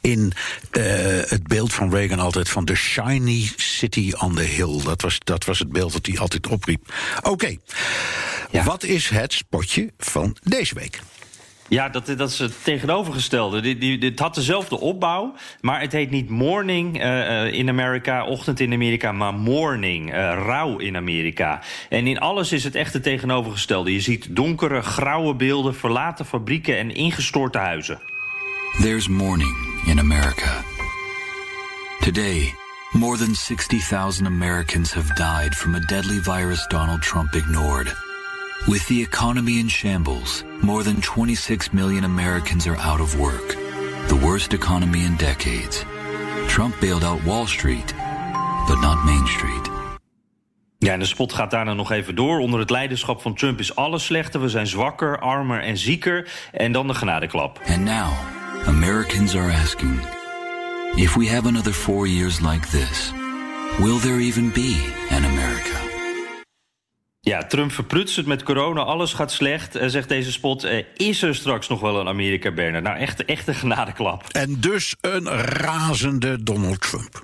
in 0.00 0.32
uh, 0.72 0.84
het 1.26 1.46
beeld 1.46 1.72
van 1.72 1.90
Reagan 1.90 2.18
altijd 2.18 2.48
van 2.48 2.64
the 2.64 2.74
shiny 2.74 3.50
city 3.56 4.12
on 4.18 4.34
the 4.34 4.42
hill. 4.42 4.82
Dat 4.82 5.02
was, 5.02 5.18
dat 5.24 5.44
was 5.44 5.58
het 5.58 5.72
beeld 5.72 5.92
dat 5.92 6.06
hij 6.06 6.18
altijd 6.18 6.46
opriep. 6.46 6.92
Oké, 7.18 7.28
okay. 7.30 7.58
Ja. 8.50 8.64
wat 8.64 8.84
is 8.84 9.08
het 9.08 9.32
spotje 9.32 9.92
van 9.98 10.36
deze 10.42 10.74
week? 10.74 11.00
Ja, 11.68 11.88
dat, 11.88 12.06
dat 12.06 12.30
is 12.30 12.38
het 12.38 12.64
tegenovergestelde. 12.64 13.60
Dit, 13.60 13.80
dit, 13.80 14.00
dit 14.00 14.18
had 14.18 14.34
dezelfde 14.34 14.80
opbouw, 14.80 15.34
maar 15.60 15.80
het 15.80 15.92
heet 15.92 16.10
niet 16.10 16.28
morning 16.28 17.04
uh, 17.04 17.52
in 17.52 17.68
Amerika, 17.68 18.24
ochtend 18.24 18.60
in 18.60 18.72
Amerika, 18.72 19.12
maar 19.12 19.34
morning, 19.34 20.14
uh, 20.14 20.18
rouw 20.46 20.78
in 20.78 20.96
Amerika. 20.96 21.60
En 21.88 22.06
in 22.06 22.18
alles 22.18 22.52
is 22.52 22.64
het 22.64 22.74
echt 22.74 22.92
het 22.92 23.02
tegenovergestelde. 23.02 23.92
Je 23.92 24.00
ziet 24.00 24.36
donkere, 24.36 24.82
grauwe 24.82 25.34
beelden, 25.34 25.74
verlaten 25.74 26.26
fabrieken 26.26 26.78
en 26.78 26.94
ingestorte 26.94 27.58
huizen. 27.58 27.98
There's 28.80 29.08
morning 29.08 29.56
in 29.86 29.98
America. 29.98 30.62
Today, 32.00 32.54
more 32.92 33.16
than 33.16 33.34
60,000 33.34 34.26
Americans 34.26 34.92
have 34.92 35.14
died 35.14 35.54
from 35.54 35.74
a 35.74 35.80
deadly 35.80 36.22
virus 36.22 36.66
Donald 36.66 37.02
Trump 37.02 37.34
ignored. 37.34 38.07
With 38.66 38.86
the 38.86 39.00
economy 39.02 39.58
in 39.58 39.68
shambles, 39.68 40.44
more 40.60 40.82
than 40.82 41.00
26 41.00 41.72
million 41.72 42.04
Americans 42.04 42.66
are 42.66 42.76
out 42.76 43.00
of 43.00 43.18
work. 43.18 43.56
The 44.08 44.20
worst 44.22 44.52
economy 44.52 45.04
in 45.04 45.16
decades. 45.16 45.84
Trump 46.48 46.78
bailed 46.80 47.04
out 47.04 47.24
Wall 47.24 47.46
Street, 47.46 47.94
but 48.66 48.80
not 48.80 49.04
Main 49.04 49.26
Street. 49.26 49.70
Ja, 50.78 50.92
en 50.92 50.98
de 50.98 51.04
spot 51.04 51.32
gaat 51.32 51.50
daarna 51.50 51.72
nog 51.72 51.90
even 51.90 52.14
door. 52.14 52.38
Onder 52.38 52.60
het 52.60 52.70
leiderschap 52.70 53.22
van 53.22 53.34
Trump 53.34 53.58
is 53.58 53.74
alles 53.74 54.04
slechter. 54.04 54.40
We 54.40 54.48
zijn 54.48 54.66
zwakker, 54.66 55.18
armer 55.18 55.60
en 55.60 55.78
zieker. 55.78 56.30
En 56.52 56.72
dan 56.72 56.86
de 56.86 56.94
genadeklap. 56.94 57.60
And 57.68 57.84
now, 57.84 58.12
Americans 58.66 59.36
are 59.36 59.52
asking 59.52 60.00
if 60.96 61.14
we 61.14 61.28
have 61.28 61.48
another 61.48 61.72
four 61.72 62.06
years 62.06 62.40
like 62.40 62.68
this, 62.68 63.12
will 63.78 63.98
there 63.98 64.18
even 64.18 64.52
be 64.52 64.92
an 65.10 65.24
America? 65.24 65.37
Ja, 67.28 67.44
Trump 67.46 67.72
verprutst 67.72 68.16
het 68.16 68.26
met 68.26 68.42
corona, 68.42 68.80
alles 68.80 69.12
gaat 69.12 69.32
slecht, 69.32 69.76
uh, 69.76 69.86
zegt 69.86 70.08
deze 70.08 70.32
spot. 70.32 70.64
Uh, 70.64 70.84
is 70.96 71.22
er 71.22 71.34
straks 71.34 71.68
nog 71.68 71.80
wel 71.80 72.00
een 72.00 72.08
Amerika, 72.08 72.50
Bernard? 72.50 72.84
Nou, 72.84 72.98
echt, 72.98 73.24
echt 73.24 73.48
een 73.48 73.54
genadeklap. 73.54 74.24
En 74.28 74.56
dus 74.60 74.96
een 75.00 75.28
razende 75.28 76.42
Donald 76.42 76.80
Trump. 76.80 77.22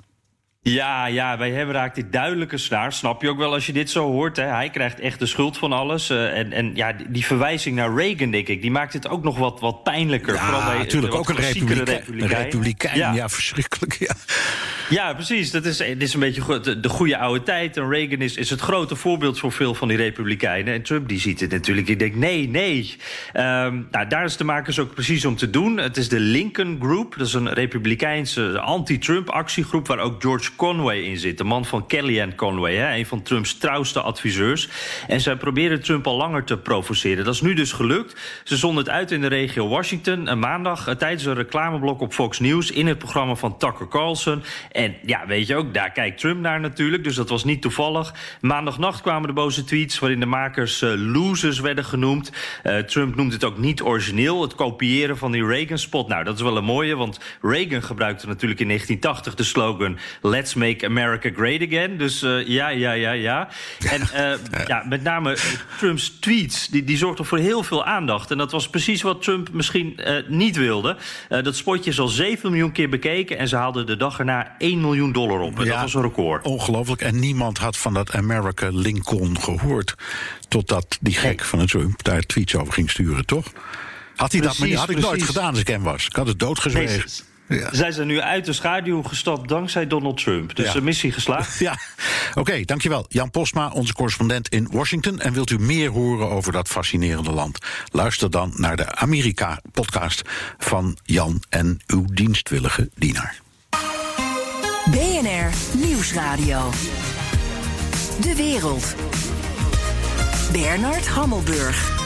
Ja, 0.69 1.05
ja, 1.05 1.37
bij 1.37 1.51
hem 1.51 1.71
raakt 1.71 1.95
dit 1.95 2.11
duidelijke 2.11 2.57
snaar. 2.57 2.93
Snap 2.93 3.21
je 3.21 3.29
ook 3.29 3.37
wel 3.37 3.53
als 3.53 3.65
je 3.65 3.73
dit 3.73 3.89
zo 3.89 4.11
hoort. 4.11 4.37
Hè? 4.37 4.43
Hij 4.43 4.69
krijgt 4.69 4.99
echt 4.99 5.19
de 5.19 5.25
schuld 5.25 5.57
van 5.57 5.73
alles. 5.73 6.09
Uh, 6.09 6.37
en, 6.37 6.51
en 6.51 6.75
ja, 6.75 6.95
die 7.09 7.25
verwijzing 7.25 7.75
naar 7.75 7.95
Reagan, 7.95 8.31
denk 8.31 8.47
ik, 8.47 8.61
die 8.61 8.71
maakt 8.71 8.93
het 8.93 9.07
ook 9.07 9.23
nog 9.23 9.37
wat, 9.37 9.59
wat 9.59 9.83
pijnlijker. 9.83 10.33
Ja, 10.33 10.77
natuurlijk. 10.77 11.13
Ook 11.13 11.29
een 11.29 11.35
republikein. 11.35 11.85
republikein. 11.85 12.31
Een 12.31 12.43
republikein, 12.43 12.97
ja. 12.97 13.13
ja. 13.13 13.29
verschrikkelijk. 13.29 13.93
Ja. 13.99 14.15
ja, 14.89 15.13
precies. 15.13 15.51
Dat 15.51 15.65
is, 15.65 15.79
het 15.79 16.01
is 16.01 16.13
een 16.13 16.19
beetje 16.19 16.59
de, 16.59 16.79
de 16.79 16.89
goede 16.89 17.17
oude 17.17 17.43
tijd. 17.43 17.77
En 17.77 17.89
Reagan 17.89 18.19
is, 18.19 18.35
is 18.35 18.49
het 18.49 18.61
grote 18.61 18.95
voorbeeld 18.95 19.39
voor 19.39 19.51
veel 19.51 19.73
van 19.73 19.87
die 19.87 19.97
republikeinen. 19.97 20.73
En 20.73 20.81
Trump 20.81 21.07
die 21.07 21.19
ziet 21.19 21.39
het 21.39 21.51
natuurlijk. 21.51 21.87
Die 21.87 21.95
denkt, 21.95 22.15
nee, 22.15 22.49
nee. 22.49 22.95
Um, 23.33 23.87
nou, 23.91 24.07
daar 24.07 24.25
is 24.25 24.37
de 24.37 24.43
makers 24.43 24.79
ook 24.79 24.93
precies 24.93 25.25
om 25.25 25.35
te 25.35 25.49
doen. 25.49 25.77
Het 25.77 25.97
is 25.97 26.09
de 26.09 26.19
Lincoln 26.19 26.77
Group. 26.81 27.15
Dat 27.17 27.27
is 27.27 27.33
een 27.33 27.53
republikeinse 27.53 28.59
anti-Trump 28.59 29.29
actiegroep... 29.29 29.87
waar 29.87 29.99
ook 29.99 30.21
George 30.21 30.53
Conway 30.55 30.99
in 30.99 31.17
zit. 31.17 31.37
De 31.37 31.43
man 31.43 31.65
van 31.65 31.87
Kellyanne 31.87 32.35
Conway, 32.35 32.75
hè, 32.75 32.95
een 32.95 33.05
van 33.05 33.21
Trumps 33.21 33.57
trouwste 33.57 34.01
adviseurs. 34.01 34.69
En 35.07 35.21
zij 35.21 35.35
proberen 35.35 35.83
Trump 35.83 36.07
al 36.07 36.17
langer 36.17 36.43
te 36.43 36.57
provoceren. 36.57 37.25
Dat 37.25 37.33
is 37.33 37.41
nu 37.41 37.53
dus 37.53 37.71
gelukt. 37.71 38.41
Ze 38.43 38.57
zonden 38.57 38.83
het 38.83 38.93
uit 38.93 39.11
in 39.11 39.21
de 39.21 39.27
regio 39.27 39.67
Washington. 39.67 40.31
Een 40.31 40.39
maandag 40.39 40.87
uh, 40.87 40.95
tijdens 40.95 41.25
een 41.25 41.33
reclameblok 41.33 42.01
op 42.01 42.13
Fox 42.13 42.39
News... 42.39 42.71
in 42.71 42.87
het 42.87 42.97
programma 42.97 43.35
van 43.35 43.57
Tucker 43.57 43.87
Carlson. 43.87 44.43
En 44.71 44.95
ja, 45.05 45.27
weet 45.27 45.47
je 45.47 45.55
ook, 45.55 45.73
daar 45.73 45.91
kijkt 45.91 46.19
Trump 46.19 46.41
naar 46.41 46.59
natuurlijk. 46.59 47.03
Dus 47.03 47.15
dat 47.15 47.29
was 47.29 47.43
niet 47.43 47.61
toevallig. 47.61 48.13
Maandagnacht 48.41 49.01
kwamen 49.01 49.27
de 49.27 49.33
boze 49.33 49.63
tweets... 49.63 49.99
waarin 49.99 50.19
de 50.19 50.25
makers 50.25 50.81
uh, 50.81 50.93
losers 50.95 51.59
werden 51.59 51.85
genoemd. 51.85 52.31
Uh, 52.63 52.77
Trump 52.77 53.15
noemt 53.15 53.33
het 53.33 53.43
ook 53.43 53.57
niet 53.57 53.81
origineel. 53.81 54.41
Het 54.41 54.55
kopiëren 54.55 55.17
van 55.17 55.31
die 55.31 55.45
Reagan-spot. 55.45 56.07
Nou, 56.07 56.23
dat 56.23 56.35
is 56.35 56.41
wel 56.41 56.57
een 56.57 56.63
mooie, 56.63 56.95
want 56.95 57.19
Reagan 57.41 57.83
gebruikte 57.83 58.27
natuurlijk 58.27 58.59
in 58.59 58.67
1980 58.67 59.35
de 59.35 59.43
slogan... 59.43 59.97
Let's 60.21 60.44
make 60.53 60.85
America 60.85 61.29
Great 61.35 61.61
Again. 61.61 61.97
Dus 61.97 62.23
uh, 62.23 62.47
ja, 62.47 62.69
ja, 62.69 62.91
ja, 62.91 63.11
ja. 63.11 63.49
En 63.89 64.01
uh, 64.01 64.67
ja, 64.67 64.83
met 64.89 65.03
name 65.03 65.31
uh, 65.31 65.41
Trumps 65.77 66.09
tweets, 66.19 66.67
die, 66.67 66.83
die 66.83 66.97
zorgden 66.97 67.25
voor 67.25 67.37
heel 67.37 67.63
veel 67.63 67.85
aandacht. 67.85 68.31
En 68.31 68.37
dat 68.37 68.51
was 68.51 68.69
precies 68.69 69.01
wat 69.01 69.21
Trump 69.21 69.51
misschien 69.51 69.99
niet 70.27 70.55
wilde. 70.55 70.97
dat 71.27 71.55
spotje 71.55 71.89
is 71.89 71.99
al 71.99 72.07
7 72.07 72.49
miljoen 72.49 72.71
keer 72.71 72.89
bekeken... 72.89 73.37
en 73.37 73.47
ze 73.47 73.55
haalden 73.55 73.85
de 73.85 73.97
dag 73.97 74.19
erna 74.19 74.55
1 74.57 74.81
miljoen 74.81 75.11
dollar 75.11 75.39
op. 75.39 75.59
En 75.59 75.65
ja, 75.65 75.71
dat 75.71 75.81
was 75.81 75.93
een 75.93 76.01
record. 76.01 76.45
Ongelooflijk. 76.45 77.01
En 77.01 77.19
niemand 77.19 77.57
had 77.57 77.77
van 77.77 77.93
dat 77.93 78.11
America 78.11 78.69
Lincoln 78.71 79.41
gehoord... 79.41 79.95
totdat 80.47 80.97
die 81.01 81.13
gek 81.13 81.37
nee. 81.37 81.47
van 81.47 81.59
het 81.59 81.69
Trump 81.69 82.03
daar 82.03 82.21
tweets 82.21 82.55
over 82.55 82.73
ging 82.73 82.89
sturen, 82.89 83.25
toch? 83.25 83.45
Had 84.15 84.31
hij 84.31 84.41
precies, 84.41 84.59
dat 84.59 84.67
maar 84.67 84.77
had 84.77 84.89
ik 84.89 84.95
precies. 84.95 85.11
nooit 85.11 85.23
gedaan 85.23 85.49
als 85.49 85.59
ik 85.59 85.67
hem 85.67 85.83
was. 85.83 86.05
Ik 86.05 86.15
had 86.15 86.27
het 86.27 86.39
doodgezwegen. 86.39 87.03
Ja. 87.47 87.69
Zij 87.71 87.91
zijn 87.91 88.07
nu 88.07 88.21
uit 88.21 88.45
de 88.45 88.53
schaduw 88.53 89.01
gestapt 89.03 89.49
dankzij 89.49 89.87
Donald 89.87 90.17
Trump. 90.23 90.55
Dus 90.55 90.65
Ja. 90.65 90.73
de 90.73 90.81
missie 90.81 91.11
geslaagd. 91.11 91.59
Ja, 91.67 91.77
oké, 92.33 92.61
dankjewel. 92.65 93.05
Jan 93.09 93.31
Posma, 93.31 93.69
onze 93.69 93.93
correspondent 93.93 94.47
in 94.49 94.67
Washington. 94.71 95.19
En 95.19 95.33
wilt 95.33 95.49
u 95.49 95.59
meer 95.59 95.89
horen 95.89 96.29
over 96.29 96.51
dat 96.51 96.67
fascinerende 96.67 97.31
land? 97.31 97.57
Luister 97.91 98.29
dan 98.31 98.53
naar 98.55 98.75
de 98.75 98.95
Amerika-podcast 98.95 100.21
van 100.57 100.97
Jan 101.03 101.43
en 101.49 101.79
uw 101.87 102.05
dienstwillige 102.13 102.89
dienaar. 102.95 103.39
BNR 104.91 105.49
Nieuwsradio. 105.73 106.71
De 108.21 108.35
wereld. 108.35 108.95
Bernard 110.51 111.07
Hammelburg. 111.07 112.04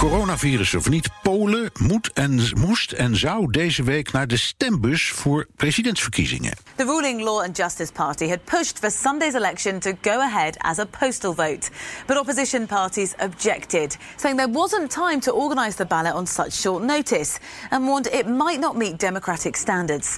Coronavirus 0.00 0.74
of 0.74 0.88
niet, 0.88 1.08
Polen 1.22 1.70
moet 1.78 2.12
en, 2.12 2.40
moest 2.54 2.92
en 2.92 3.16
zou 3.16 3.50
deze 3.50 3.82
week 3.82 4.12
naar 4.12 4.26
de 4.26 4.36
stembus 4.36 5.10
voor 5.10 5.46
presidentsverkiezingen. 5.56 6.52
The 6.76 6.84
ruling 6.84 7.22
Law 7.22 7.42
and 7.42 7.56
Justice 7.56 7.92
Party 7.92 8.28
had 8.28 8.44
pushed 8.44 8.78
for 8.78 8.90
Sunday's 8.90 9.34
election 9.34 9.78
to 9.78 9.90
go 10.00 10.10
ahead 10.10 10.58
as 10.58 10.78
a 10.78 10.84
postal 10.84 11.34
vote. 11.34 11.70
But 12.06 12.18
opposition 12.18 12.66
parties 12.66 13.12
objected, 13.18 13.96
saying 14.16 14.38
there 14.38 14.52
wasn't 14.52 14.90
time 14.90 15.20
to 15.20 15.32
organise 15.32 15.76
the 15.76 15.86
ballot 15.86 16.14
on 16.14 16.26
such 16.26 16.52
short 16.52 16.82
notice, 16.82 17.38
and 17.70 17.84
warned 17.84 18.12
it 18.12 18.26
might 18.26 18.60
not 18.60 18.76
meet 18.76 18.98
democratic 18.98 19.56
standards. 19.56 20.16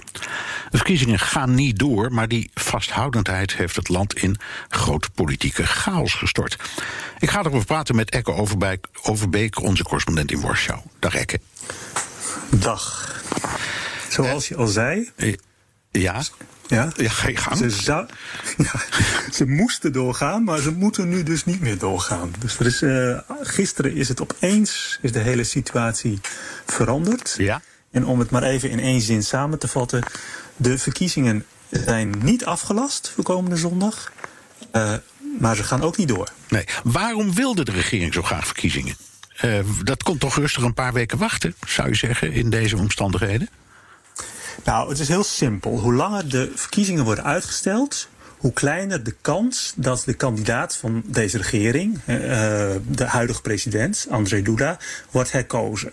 De 0.69 0.77
verkiezingen 0.77 1.19
gaan 1.19 1.53
niet 1.53 1.79
door, 1.79 2.13
maar 2.13 2.27
die 2.27 2.51
vasthoudendheid 2.53 3.55
heeft 3.55 3.75
het 3.75 3.89
land 3.89 4.15
in 4.15 4.37
grote 4.69 5.09
politieke 5.15 5.65
chaos 5.65 6.13
gestort. 6.13 6.57
Ik 7.19 7.29
ga 7.29 7.39
erover 7.39 7.65
praten 7.65 7.95
met 7.95 8.09
Ekke 8.09 8.33
Overbeek, 8.33 8.87
Overbeek 9.01 9.52
onze 9.61 9.83
correspondent 9.83 10.31
in 10.31 10.41
Warschau. 10.41 10.79
Dag 10.99 11.15
Ekke. 11.15 11.39
Dag. 12.49 13.11
Zoals 14.09 14.47
je 14.47 14.55
al 14.55 14.67
zei. 14.67 15.11
Eh, 15.15 15.33
Ja, 15.91 16.23
Ja, 16.67 16.91
ja 16.95 17.09
ga 17.09 17.27
je 17.27 17.37
gang. 17.37 17.57
Ze, 17.57 17.69
zou, 17.69 18.07
ja, 18.57 18.71
ze 19.31 19.45
moesten 19.45 19.93
doorgaan, 19.93 20.43
maar 20.43 20.59
ze 20.59 20.71
moeten 20.71 21.09
nu 21.09 21.23
dus 21.23 21.45
niet 21.45 21.59
meer 21.61 21.77
doorgaan. 21.77 22.33
Dus 22.39 22.59
er 22.59 22.65
is, 22.65 22.81
eh, 22.81 23.17
gisteren 23.41 23.95
is 23.95 24.07
het 24.07 24.21
opeens 24.21 24.99
is 25.01 25.11
de 25.11 25.19
hele 25.19 25.43
situatie 25.43 26.19
veranderd. 26.65 27.35
Ja. 27.37 27.61
En 27.91 28.05
om 28.05 28.19
het 28.19 28.29
maar 28.29 28.43
even 28.43 28.69
in 28.69 28.79
één 28.79 29.01
zin 29.01 29.23
samen 29.23 29.59
te 29.59 29.67
vatten. 29.67 30.03
De 30.55 30.77
verkiezingen 30.77 31.45
zijn 31.69 32.13
niet 32.21 32.45
afgelast 32.45 33.11
voor 33.15 33.23
komende 33.23 33.55
zondag. 33.57 34.11
eh, 34.71 34.93
maar 35.39 35.55
ze 35.55 35.63
gaan 35.63 35.81
ook 35.81 35.97
niet 35.97 36.07
door. 36.07 36.29
Nee. 36.49 36.65
Waarom 36.83 37.33
wilde 37.33 37.63
de 37.63 37.71
regering 37.71 38.13
zo 38.13 38.21
graag 38.21 38.45
verkiezingen? 38.45 38.95
Eh, 39.35 39.59
dat 39.83 40.03
kon 40.03 40.17
toch 40.17 40.35
rustig 40.35 40.63
een 40.63 40.73
paar 40.73 40.93
weken 40.93 41.17
wachten, 41.17 41.55
zou 41.67 41.89
je 41.89 41.95
zeggen, 41.95 42.31
in 42.31 42.49
deze 42.49 42.77
omstandigheden? 42.77 43.49
Nou, 44.63 44.89
het 44.89 44.99
is 44.99 45.07
heel 45.07 45.23
simpel. 45.23 45.79
Hoe 45.79 45.93
langer 45.93 46.29
de 46.29 46.51
verkiezingen 46.55 47.03
worden 47.03 47.23
uitgesteld, 47.23 48.07
hoe 48.37 48.53
kleiner 48.53 49.03
de 49.03 49.15
kans 49.21 49.73
dat 49.75 50.03
de 50.05 50.13
kandidaat 50.13 50.77
van 50.77 51.03
deze 51.05 51.37
regering, 51.37 51.99
eh, 52.05 52.17
de 52.87 53.05
huidige 53.05 53.41
president, 53.41 54.07
Andrzej 54.09 54.41
Duda, 54.41 54.77
wordt 55.11 55.31
herkozen. 55.31 55.91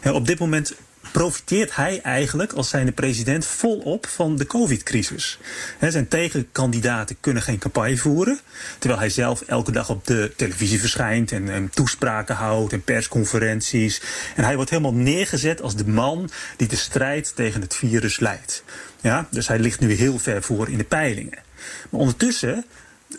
En 0.00 0.12
op 0.12 0.26
dit 0.26 0.38
moment 0.38 0.74
profiteert 1.12 1.76
hij 1.76 2.00
eigenlijk 2.00 2.52
als 2.52 2.68
zijnde 2.68 2.92
president 2.92 3.46
volop 3.46 4.06
van 4.06 4.36
de 4.36 4.46
covid-crisis. 4.46 5.38
Zijn 5.80 6.08
tegenkandidaten 6.08 7.16
kunnen 7.20 7.42
geen 7.42 7.58
campagne 7.58 7.96
voeren, 7.96 8.38
terwijl 8.78 9.00
hij 9.00 9.10
zelf 9.10 9.40
elke 9.40 9.72
dag 9.72 9.90
op 9.90 10.06
de 10.06 10.32
televisie 10.36 10.80
verschijnt 10.80 11.32
en, 11.32 11.48
en 11.48 11.70
toespraken 11.70 12.34
houdt 12.34 12.72
en 12.72 12.82
persconferenties. 12.82 14.00
En 14.36 14.44
hij 14.44 14.56
wordt 14.56 14.70
helemaal 14.70 14.94
neergezet 14.94 15.62
als 15.62 15.76
de 15.76 15.86
man 15.86 16.30
die 16.56 16.68
de 16.68 16.76
strijd 16.76 17.36
tegen 17.36 17.60
het 17.60 17.74
virus 17.74 18.20
leidt. 18.20 18.64
Ja, 19.00 19.26
dus 19.30 19.48
hij 19.48 19.58
ligt 19.58 19.80
nu 19.80 19.92
heel 19.92 20.18
ver 20.18 20.42
voor 20.42 20.68
in 20.68 20.78
de 20.78 20.84
peilingen. 20.84 21.38
Maar 21.90 22.00
ondertussen 22.00 22.64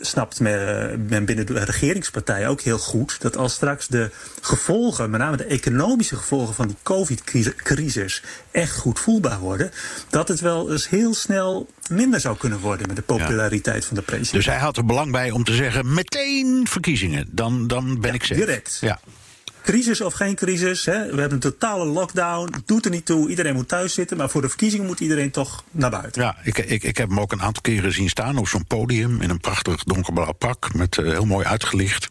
snapt 0.00 0.40
men, 0.40 1.06
men 1.08 1.24
binnen 1.24 1.46
de 1.46 1.64
regeringspartij 1.64 2.48
ook 2.48 2.60
heel 2.60 2.78
goed 2.78 3.20
dat 3.20 3.36
als 3.36 3.52
straks 3.52 3.86
de 3.86 4.10
gevolgen, 4.40 5.10
met 5.10 5.20
name 5.20 5.36
de 5.36 5.44
economische 5.44 6.16
gevolgen 6.16 6.54
van 6.54 6.66
die 6.66 6.76
COVID-crisis, 6.82 8.22
echt 8.50 8.76
goed 8.76 8.98
voelbaar 8.98 9.38
worden, 9.38 9.70
dat 10.08 10.28
het 10.28 10.40
wel 10.40 10.72
eens 10.72 10.88
heel 10.88 11.14
snel 11.14 11.68
minder 11.88 12.20
zou 12.20 12.36
kunnen 12.36 12.58
worden 12.58 12.86
met 12.86 12.96
de 12.96 13.02
populariteit 13.02 13.84
van 13.84 13.96
de 13.96 14.02
president. 14.02 14.32
Dus 14.32 14.46
hij 14.46 14.58
had 14.58 14.76
er 14.76 14.84
belang 14.84 15.12
bij 15.12 15.30
om 15.30 15.44
te 15.44 15.54
zeggen: 15.54 15.94
meteen 15.94 16.66
verkiezingen. 16.68 17.28
Dan, 17.30 17.66
dan 17.66 18.00
ben 18.00 18.14
ik 18.14 18.24
zeker. 18.24 18.46
direct. 18.46 18.78
Ja. 18.80 19.00
Crisis 19.64 20.00
of 20.00 20.14
geen 20.14 20.34
crisis, 20.34 20.84
hè? 20.84 20.92
we 20.92 21.20
hebben 21.20 21.32
een 21.32 21.38
totale 21.38 21.84
lockdown, 21.84 22.54
doet 22.64 22.84
er 22.84 22.90
niet 22.90 23.06
toe, 23.06 23.28
iedereen 23.28 23.54
moet 23.54 23.68
thuis 23.68 23.94
zitten, 23.94 24.16
maar 24.16 24.30
voor 24.30 24.40
de 24.40 24.48
verkiezingen 24.48 24.86
moet 24.86 25.00
iedereen 25.00 25.30
toch 25.30 25.64
naar 25.70 25.90
buiten. 25.90 26.22
Ja, 26.22 26.36
ik, 26.42 26.58
ik, 26.58 26.82
ik 26.82 26.96
heb 26.96 27.08
hem 27.08 27.20
ook 27.20 27.32
een 27.32 27.42
aantal 27.42 27.62
keren 27.62 27.92
zien 27.92 28.08
staan 28.08 28.36
op 28.36 28.48
zo'n 28.48 28.66
podium 28.66 29.20
in 29.20 29.30
een 29.30 29.40
prachtig 29.40 29.84
donkerblauw 29.84 30.32
pak, 30.32 30.74
met 30.74 30.98
eh, 30.98 31.04
heel 31.04 31.24
mooi 31.24 31.46
uitgelicht 31.46 32.08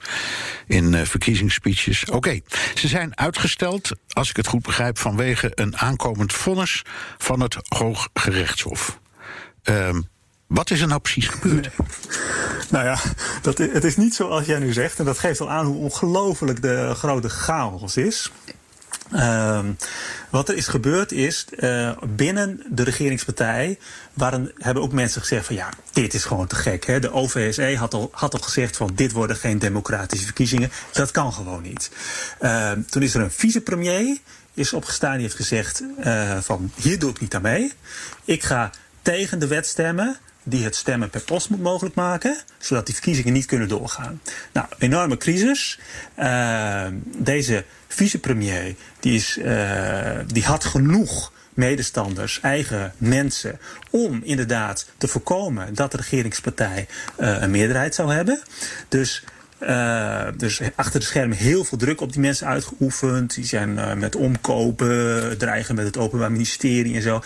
in 0.68 0.94
eh, 0.94 1.02
verkiezingsspeeches. 1.02 2.06
Oké, 2.06 2.40
ze 2.76 2.88
zijn 2.88 3.18
uitgesteld, 3.18 3.92
als 4.08 4.30
ik 4.30 4.36
het 4.36 4.48
goed 4.48 4.62
begrijp, 4.62 4.98
vanwege 4.98 5.52
een 5.56 5.78
aankomend 5.78 6.34
vonnis 6.34 6.82
van 7.18 7.40
het 7.40 7.58
Hooggerechtshof. 7.68 9.00
Ehm, 9.64 10.02
wat 10.54 10.72
is 10.72 10.82
er 10.82 10.88
nou 10.88 11.00
precies 11.00 11.28
gebeurd? 11.28 11.70
Nou 12.70 12.86
ja, 12.86 12.98
dat, 13.42 13.58
het 13.58 13.84
is 13.84 13.98
niet 13.98 14.16
zoals 14.16 14.46
jij 14.46 14.60
nu 14.60 14.74
zegt. 14.74 15.00
En 15.00 15.06
dat 15.06 15.20
geeft 15.20 15.42
al 15.42 15.50
aan 15.50 15.66
hoe 15.66 15.76
ongelooflijk 15.76 16.62
de 16.62 16.92
grote 16.96 17.30
chaos 17.30 17.98
is. 17.98 18.32
Ehm, 19.12 19.72
wat 20.30 20.50
er 20.50 20.56
is 20.56 20.68
gebeurd 20.68 21.12
is, 21.12 21.46
eh, 21.58 21.92
binnen 22.08 22.64
de 22.70 22.84
regeringspartij 22.84 23.80
waren, 24.14 24.52
hebben 24.58 24.84
ook 24.84 24.92
mensen 24.92 25.22
gezegd 25.22 25.46
van 25.46 25.56
ja, 25.56 25.70
dit 25.92 26.14
is 26.14 26.26
gewoon 26.26 26.48
te 26.48 26.56
gek. 26.56 26.86
Hè? 26.86 27.00
De 27.00 27.12
OVSE 27.12 27.76
had 27.78 27.94
al, 27.94 28.10
had 28.12 28.34
al 28.34 28.40
gezegd 28.40 28.78
van 28.78 28.92
dit 28.96 29.12
worden 29.12 29.36
geen 29.36 29.60
democratische 29.60 30.26
verkiezingen. 30.26 30.72
Dat 30.92 31.12
kan 31.12 31.34
gewoon 31.34 31.62
niet. 31.62 31.92
Ehm, 32.40 32.82
toen 32.90 33.02
is 33.02 33.14
er 33.14 33.22
een 33.22 33.32
vicepremier 33.32 34.18
is 34.54 34.74
opgestaan 34.74 35.14
die 35.14 35.22
heeft 35.22 35.36
gezegd 35.36 35.84
eh, 36.00 36.38
van 36.42 36.72
hier 36.76 37.00
doe 37.00 37.10
ik 37.10 37.20
niet 37.20 37.36
aan 37.36 37.42
mee. 37.42 37.74
Ik 38.26 38.44
ga 38.44 38.70
tegen 39.02 39.40
de 39.40 39.48
wet 39.48 39.68
stemmen 39.68 40.18
die 40.44 40.64
het 40.64 40.76
stemmen 40.76 41.10
per 41.10 41.22
post 41.22 41.50
moet 41.50 41.62
mogelijk 41.62 41.96
maken, 41.96 42.38
zodat 42.58 42.86
die 42.86 42.96
verkiezingen 42.96 43.34
niet 43.34 43.46
kunnen 43.46 43.68
doorgaan. 43.68 44.22
Nou, 44.52 44.68
enorme 44.78 45.18
crisis. 45.18 45.80
Uh, 46.20 46.86
deze 47.18 47.64
vicepremier 47.88 48.76
die, 49.00 49.16
is, 49.16 49.38
uh, 49.38 50.20
die 50.28 50.44
had 50.44 50.64
genoeg 50.64 51.32
medestanders, 51.54 52.40
eigen 52.42 52.94
mensen, 52.98 53.60
om 53.90 54.22
inderdaad 54.24 54.86
te 54.98 55.08
voorkomen 55.08 55.74
dat 55.74 55.92
de 55.92 55.98
regeringspartij 55.98 56.88
uh, 57.20 57.42
een 57.42 57.52
meerderheid 57.52 57.96
zou 57.96 58.14
hebben. 58.14 58.42
Dus 58.88 59.24
dus 60.38 60.62
achter 60.76 61.00
de 61.00 61.06
schermen 61.06 61.38
heel 61.38 61.64
veel 61.64 61.78
druk 61.78 62.02
op 62.02 62.12
die 62.12 62.22
mensen 62.22 62.48
uitgeoefend. 62.48 63.36
Die 63.36 63.46
zijn 63.46 64.00
met 64.00 64.16
omkopen, 64.16 65.38
dreigen 65.38 65.76
met 65.76 65.86
het 65.86 65.98
Openbaar 65.98 66.32
Ministerie 66.32 66.96
en 66.96 67.02
zo. 67.02 67.22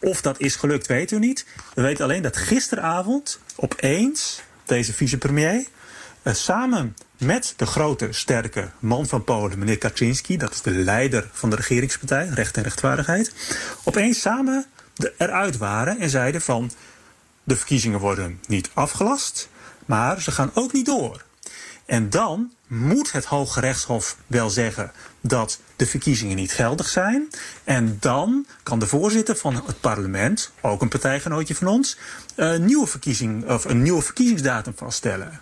Of 0.00 0.20
dat 0.20 0.40
is 0.40 0.56
gelukt, 0.56 0.86
weten 0.86 1.20
we 1.20 1.26
niet. 1.26 1.46
We 1.74 1.82
weten 1.82 2.04
alleen 2.04 2.22
dat 2.22 2.36
gisteravond 2.36 3.40
opeens 3.56 4.42
deze 4.64 4.92
vicepremier 4.92 5.64
uh, 6.22 6.34
samen 6.34 6.96
met 7.18 7.54
de 7.56 7.66
grote, 7.66 8.08
sterke 8.10 8.70
man 8.78 9.06
van 9.06 9.24
Polen, 9.24 9.58
meneer 9.58 9.78
Kaczynski, 9.78 10.36
dat 10.36 10.50
is 10.52 10.62
de 10.62 10.70
leider 10.70 11.28
van 11.32 11.50
de 11.50 11.56
regeringspartij, 11.56 12.26
Recht 12.26 12.56
en 12.56 12.62
Rechtvaardigheid, 12.62 13.32
opeens 13.84 14.20
samen 14.20 14.66
eruit 15.16 15.56
waren 15.56 15.98
en 15.98 16.10
zeiden 16.10 16.40
van 16.40 16.70
de 17.44 17.56
verkiezingen 17.56 17.98
worden 17.98 18.40
niet 18.46 18.70
afgelast, 18.72 19.48
maar 19.86 20.20
ze 20.20 20.30
gaan 20.30 20.50
ook 20.54 20.72
niet 20.72 20.86
door. 20.86 21.24
En 21.86 22.10
dan 22.10 22.52
moet 22.70 23.12
het 23.12 23.24
Hooggerechtshof 23.24 24.16
wel 24.26 24.50
zeggen 24.50 24.92
dat 25.20 25.60
de 25.76 25.86
verkiezingen 25.86 26.36
niet 26.36 26.52
geldig 26.52 26.88
zijn. 26.88 27.28
En 27.64 27.96
dan 28.00 28.46
kan 28.62 28.78
de 28.78 28.86
voorzitter 28.86 29.36
van 29.36 29.54
het 29.54 29.80
parlement, 29.80 30.52
ook 30.60 30.82
een 30.82 30.88
partijgenootje 30.88 31.54
van 31.54 31.66
ons, 31.66 31.96
een 32.34 32.64
nieuwe, 32.64 32.86
verkiezing, 32.86 33.48
of 33.48 33.64
een 33.64 33.82
nieuwe 33.82 34.02
verkiezingsdatum 34.02 34.72
vaststellen. 34.76 35.40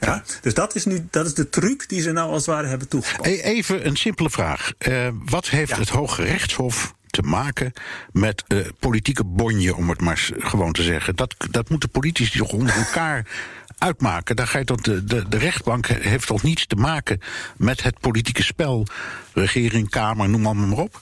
Ja, 0.00 0.22
dus 0.40 0.54
dat 0.54 0.74
is 0.74 0.84
nu 0.84 1.06
dat 1.10 1.26
is 1.26 1.34
de 1.34 1.48
truc 1.48 1.88
die 1.88 2.00
ze 2.00 2.12
nou 2.12 2.28
als 2.28 2.46
het 2.46 2.54
ware 2.54 2.66
hebben 2.66 2.88
toegepast. 2.88 3.30
Even 3.30 3.86
een 3.86 3.96
simpele 3.96 4.30
vraag. 4.30 4.72
Uh, 4.88 5.08
wat 5.24 5.48
heeft 5.48 5.70
ja. 5.70 5.78
het 5.78 5.88
Hoge 5.88 6.22
Rechtshof 6.22 6.94
te 7.06 7.22
maken 7.22 7.72
met 8.12 8.44
uh, 8.48 8.66
politieke 8.78 9.24
bonje, 9.24 9.76
om 9.76 9.88
het 9.88 10.00
maar 10.00 10.30
gewoon 10.38 10.72
te 10.72 10.82
zeggen? 10.82 11.16
Dat, 11.16 11.34
dat 11.50 11.68
moeten 11.68 11.90
politici 11.90 12.38
toch 12.38 12.52
onder 12.52 12.74
elkaar 12.74 13.26
uitmaken. 13.80 14.36
Daar 14.36 14.46
ga 14.46 14.58
je 14.58 14.64
tot 14.64 14.84
de, 14.84 15.04
de, 15.04 15.28
de 15.28 15.38
rechtbank 15.38 15.86
heeft 15.86 16.26
toch 16.26 16.42
niets 16.42 16.66
te 16.66 16.76
maken 16.76 17.20
met 17.56 17.82
het 17.82 18.00
politieke 18.00 18.42
spel. 18.42 18.86
Regering, 19.32 19.90
Kamer, 19.90 20.28
noem 20.28 20.40
maar, 20.42 20.56
maar 20.56 20.78
op. 20.78 21.00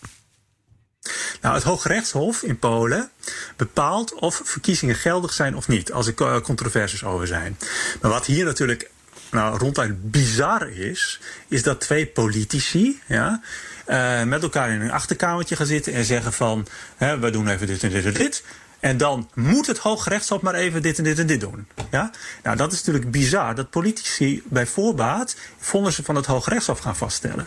Nou, 1.40 1.54
het 1.54 1.64
Hooggerechtshof 1.64 2.42
in 2.42 2.58
Polen 2.58 3.10
bepaalt 3.56 4.14
of 4.14 4.40
verkiezingen 4.44 4.94
geldig 4.94 5.32
zijn 5.32 5.56
of 5.56 5.68
niet, 5.68 5.92
als 5.92 6.06
er 6.06 6.40
controversies 6.40 7.04
over 7.04 7.26
zijn. 7.26 7.56
Maar 8.00 8.10
wat 8.10 8.26
hier 8.26 8.44
natuurlijk 8.44 8.90
nou, 9.30 9.58
ronduit 9.58 10.10
bizar 10.10 10.68
is, 10.68 11.20
is 11.48 11.62
dat 11.62 11.80
twee 11.80 12.06
politici 12.06 13.00
ja, 13.06 13.40
uh, 13.88 14.22
met 14.22 14.42
elkaar 14.42 14.70
in 14.70 14.80
een 14.80 14.90
achterkamertje 14.90 15.56
gaan 15.56 15.66
zitten 15.66 15.92
en 15.92 16.04
zeggen 16.04 16.32
van 16.32 16.66
hè, 16.96 17.18
we 17.18 17.30
doen 17.30 17.48
even 17.48 17.66
dit 17.66 17.82
en 17.82 17.90
dit 17.90 18.04
en 18.04 18.14
dit. 18.14 18.44
En 18.80 18.96
dan 18.96 19.30
moet 19.34 19.66
het 19.66 19.78
Hooggerechtshof 19.78 20.40
maar 20.40 20.54
even 20.54 20.82
dit 20.82 20.98
en 20.98 21.04
dit 21.04 21.18
en 21.18 21.26
dit 21.26 21.40
doen. 21.40 21.66
Ja? 21.90 22.10
Nou, 22.42 22.56
dat 22.56 22.72
is 22.72 22.78
natuurlijk 22.78 23.10
bizar 23.10 23.54
dat 23.54 23.70
politici 23.70 24.42
bij 24.44 24.66
voorbaat 24.66 25.36
vonnissen 25.58 26.04
van 26.04 26.14
het 26.14 26.26
Hooggerechtshof 26.26 26.78
gaan 26.78 26.96
vaststellen. 26.96 27.46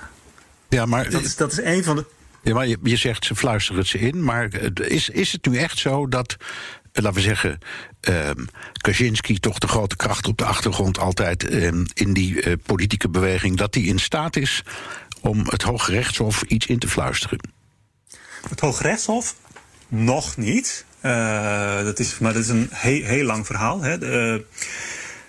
Ja, 0.69 0.85
maar 0.85 1.09
dat 1.09 1.23
is, 1.23 1.35
dat 1.35 1.51
is 1.51 1.61
een 1.61 1.83
van 1.83 1.95
de. 1.95 2.05
Ja, 2.43 2.53
maar 2.53 2.67
je, 2.67 2.77
je 2.83 2.95
zegt 2.95 3.25
ze 3.25 3.35
fluisteren 3.35 3.79
het 3.79 3.89
ze 3.89 3.99
in, 3.99 4.23
maar 4.23 4.71
is, 4.81 5.09
is 5.09 5.31
het 5.31 5.45
nu 5.45 5.57
echt 5.57 5.77
zo 5.77 6.07
dat 6.07 6.37
laten 6.93 7.13
we 7.13 7.21
zeggen, 7.21 7.57
um, 8.01 8.47
Kaczynski 8.81 9.39
toch 9.39 9.59
de 9.59 9.67
grote 9.67 9.95
kracht 9.95 10.27
op 10.27 10.37
de 10.37 10.45
achtergrond 10.45 10.99
altijd 10.99 11.53
um, 11.53 11.85
in 11.93 12.13
die 12.13 12.45
uh, 12.45 12.53
politieke 12.65 13.09
beweging, 13.09 13.57
dat 13.57 13.73
hij 13.73 13.83
in 13.83 13.99
staat 13.99 14.35
is 14.35 14.63
om 15.21 15.39
het 15.45 15.61
Hooggerechtshof 15.61 16.43
iets 16.43 16.65
in 16.65 16.79
te 16.79 16.89
fluisteren? 16.89 17.39
Het 18.49 18.59
Hooggerechtshof 18.59 19.35
nog 19.87 20.37
niet. 20.37 20.85
Uh, 21.05 21.83
dat 21.83 21.99
is, 21.99 22.19
maar 22.19 22.33
dat 22.33 22.41
is 22.41 22.49
een 22.49 22.67
heel, 22.71 23.25
lang 23.25 23.45
verhaal. 23.45 23.81
Hè. 23.81 23.97
De, 23.97 24.05
uh, 24.05 24.59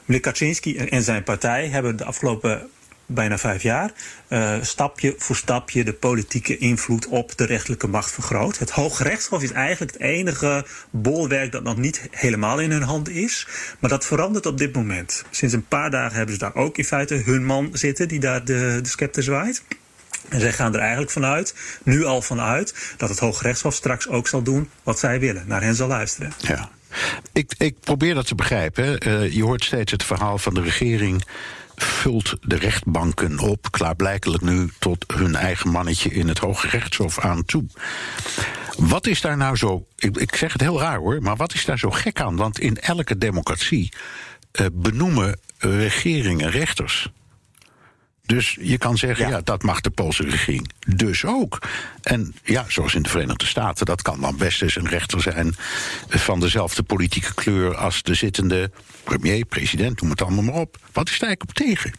meneer 0.05 0.23
Kaczynski 0.23 0.77
en 0.77 1.03
zijn 1.03 1.23
partij 1.23 1.69
hebben 1.69 1.97
de 1.97 2.05
afgelopen 2.05 2.69
bijna 3.07 3.39
vijf 3.39 3.63
jaar, 3.63 3.93
uh, 4.29 4.57
stapje 4.61 5.15
voor 5.19 5.37
stapje 5.37 5.85
de 5.85 5.93
politieke 5.93 6.59
invloed 6.59 7.07
op 7.07 7.37
de 7.37 7.45
rechtelijke 7.45 7.87
macht 7.87 8.11
vergroot. 8.11 8.59
Het 8.59 8.71
Hooggerechtshof 8.71 9.43
is 9.43 9.53
eigenlijk 9.53 9.93
het 9.93 10.03
enige 10.03 10.65
bolwerk 10.91 11.53
dat 11.53 11.63
nog 11.63 11.77
niet 11.77 12.09
helemaal 12.11 12.61
in 12.61 12.71
hun 12.71 12.83
hand 12.83 13.09
is. 13.09 13.49
Maar 13.79 13.91
dat 13.91 14.07
verandert 14.07 14.47
op 14.47 14.59
dit 14.59 14.75
moment. 14.75 15.25
Sinds 15.31 15.55
een 15.55 15.67
paar 15.67 15.91
dagen 15.91 16.17
hebben 16.17 16.35
ze 16.35 16.41
daar 16.41 16.55
ook 16.55 16.79
in 16.79 16.85
feite 16.85 17.15
hun 17.15 17.45
man 17.45 17.69
zitten 17.73 18.09
die 18.09 18.21
daar 18.21 18.45
de, 18.45 18.79
de 18.83 18.89
scepter 18.89 19.23
zwaait. 19.23 19.63
En 20.29 20.41
zij 20.41 20.53
gaan 20.53 20.75
er 20.75 20.81
eigenlijk 20.81 21.11
vanuit, 21.11 21.55
nu 21.83 22.05
al 22.05 22.23
vanuit, 22.23 22.95
dat 22.97 23.09
het 23.09 23.19
Hooggerechtshof 23.19 23.75
straks 23.75 24.09
ook 24.09 24.29
zal 24.29 24.43
doen 24.43 24.71
wat 24.83 24.99
zij 24.99 25.21
willen, 25.21 25.45
naar 25.47 25.63
hen 25.63 25.75
zal 25.75 25.89
luisteren. 25.89 26.33
Ja. 26.39 26.71
Ik, 27.33 27.55
ik 27.59 27.81
probeer 27.81 28.15
dat 28.15 28.27
te 28.27 28.35
begrijpen. 28.35 29.09
Uh, 29.09 29.33
je 29.33 29.43
hoort 29.43 29.65
steeds 29.65 29.93
het 29.93 30.05
verhaal 30.05 30.39
van 30.39 30.55
de 30.55 30.63
regering 30.63 31.25
vult 31.77 32.37
de 32.41 32.57
rechtbanken 32.57 33.39
op, 33.39 33.71
klaarblijkelijk 33.71 34.43
nu 34.43 34.71
tot 34.79 35.05
hun 35.15 35.35
eigen 35.35 35.71
mannetje 35.71 36.11
in 36.11 36.29
het 36.29 36.39
Hoge 36.39 36.69
Rechtshof 36.69 37.19
aan 37.19 37.45
toe. 37.45 37.65
Wat 38.77 39.07
is 39.07 39.21
daar 39.21 39.37
nou 39.37 39.57
zo, 39.57 39.87
ik, 39.97 40.17
ik, 40.17 40.37
zeg 40.37 40.53
het 40.53 40.61
heel 40.61 40.81
raar 40.81 40.99
hoor, 40.99 41.23
maar 41.23 41.37
wat 41.37 41.55
is 41.55 41.65
daar 41.65 41.79
zo 41.79 41.91
gek 41.91 42.21
aan? 42.21 42.37
Want 42.37 42.59
in 42.59 42.77
elke 42.77 43.19
democratie 43.19 43.93
uh, 44.61 44.67
benoemen 44.73 45.39
regeringen 45.59 46.51
rechters. 46.51 47.11
Dus 48.33 48.57
je 48.61 48.79
kan 48.79 48.99
zeggen, 48.99 49.27
ja. 49.27 49.31
ja. 49.31 49.41
dat 49.41 49.63
mag 49.63 49.81
de 49.81 49.91
Poolse 49.91 50.23
regering 50.23 50.71
dus 50.87 51.25
ook. 51.25 51.59
En 52.03 52.35
ja, 52.45 52.65
zoals 52.69 52.95
in 52.95 53.03
de 53.03 53.09
Verenigde 53.09 53.47
Staten, 53.47 53.87
dat 53.87 54.03
kan 54.03 54.21
dan 54.21 54.37
best 54.37 54.63
eens 54.63 54.77
een 54.77 54.89
rechter 54.89 55.23
zijn 55.23 55.55
van 56.09 56.41
dezelfde 56.41 56.83
politieke 56.83 57.35
kleur 57.35 57.77
als 57.77 58.03
de 58.03 58.15
zittende 58.15 58.71
premier, 59.05 59.45
president, 59.45 60.01
noem 60.01 60.11
het 60.11 60.23
allemaal 60.23 60.43
maar 60.43 60.61
op. 60.61 60.77
Wat 60.93 61.09
is 61.09 61.19
daar 61.19 61.29
eigenlijk 61.29 61.43
op 61.43 61.67
tegen? 61.67 61.93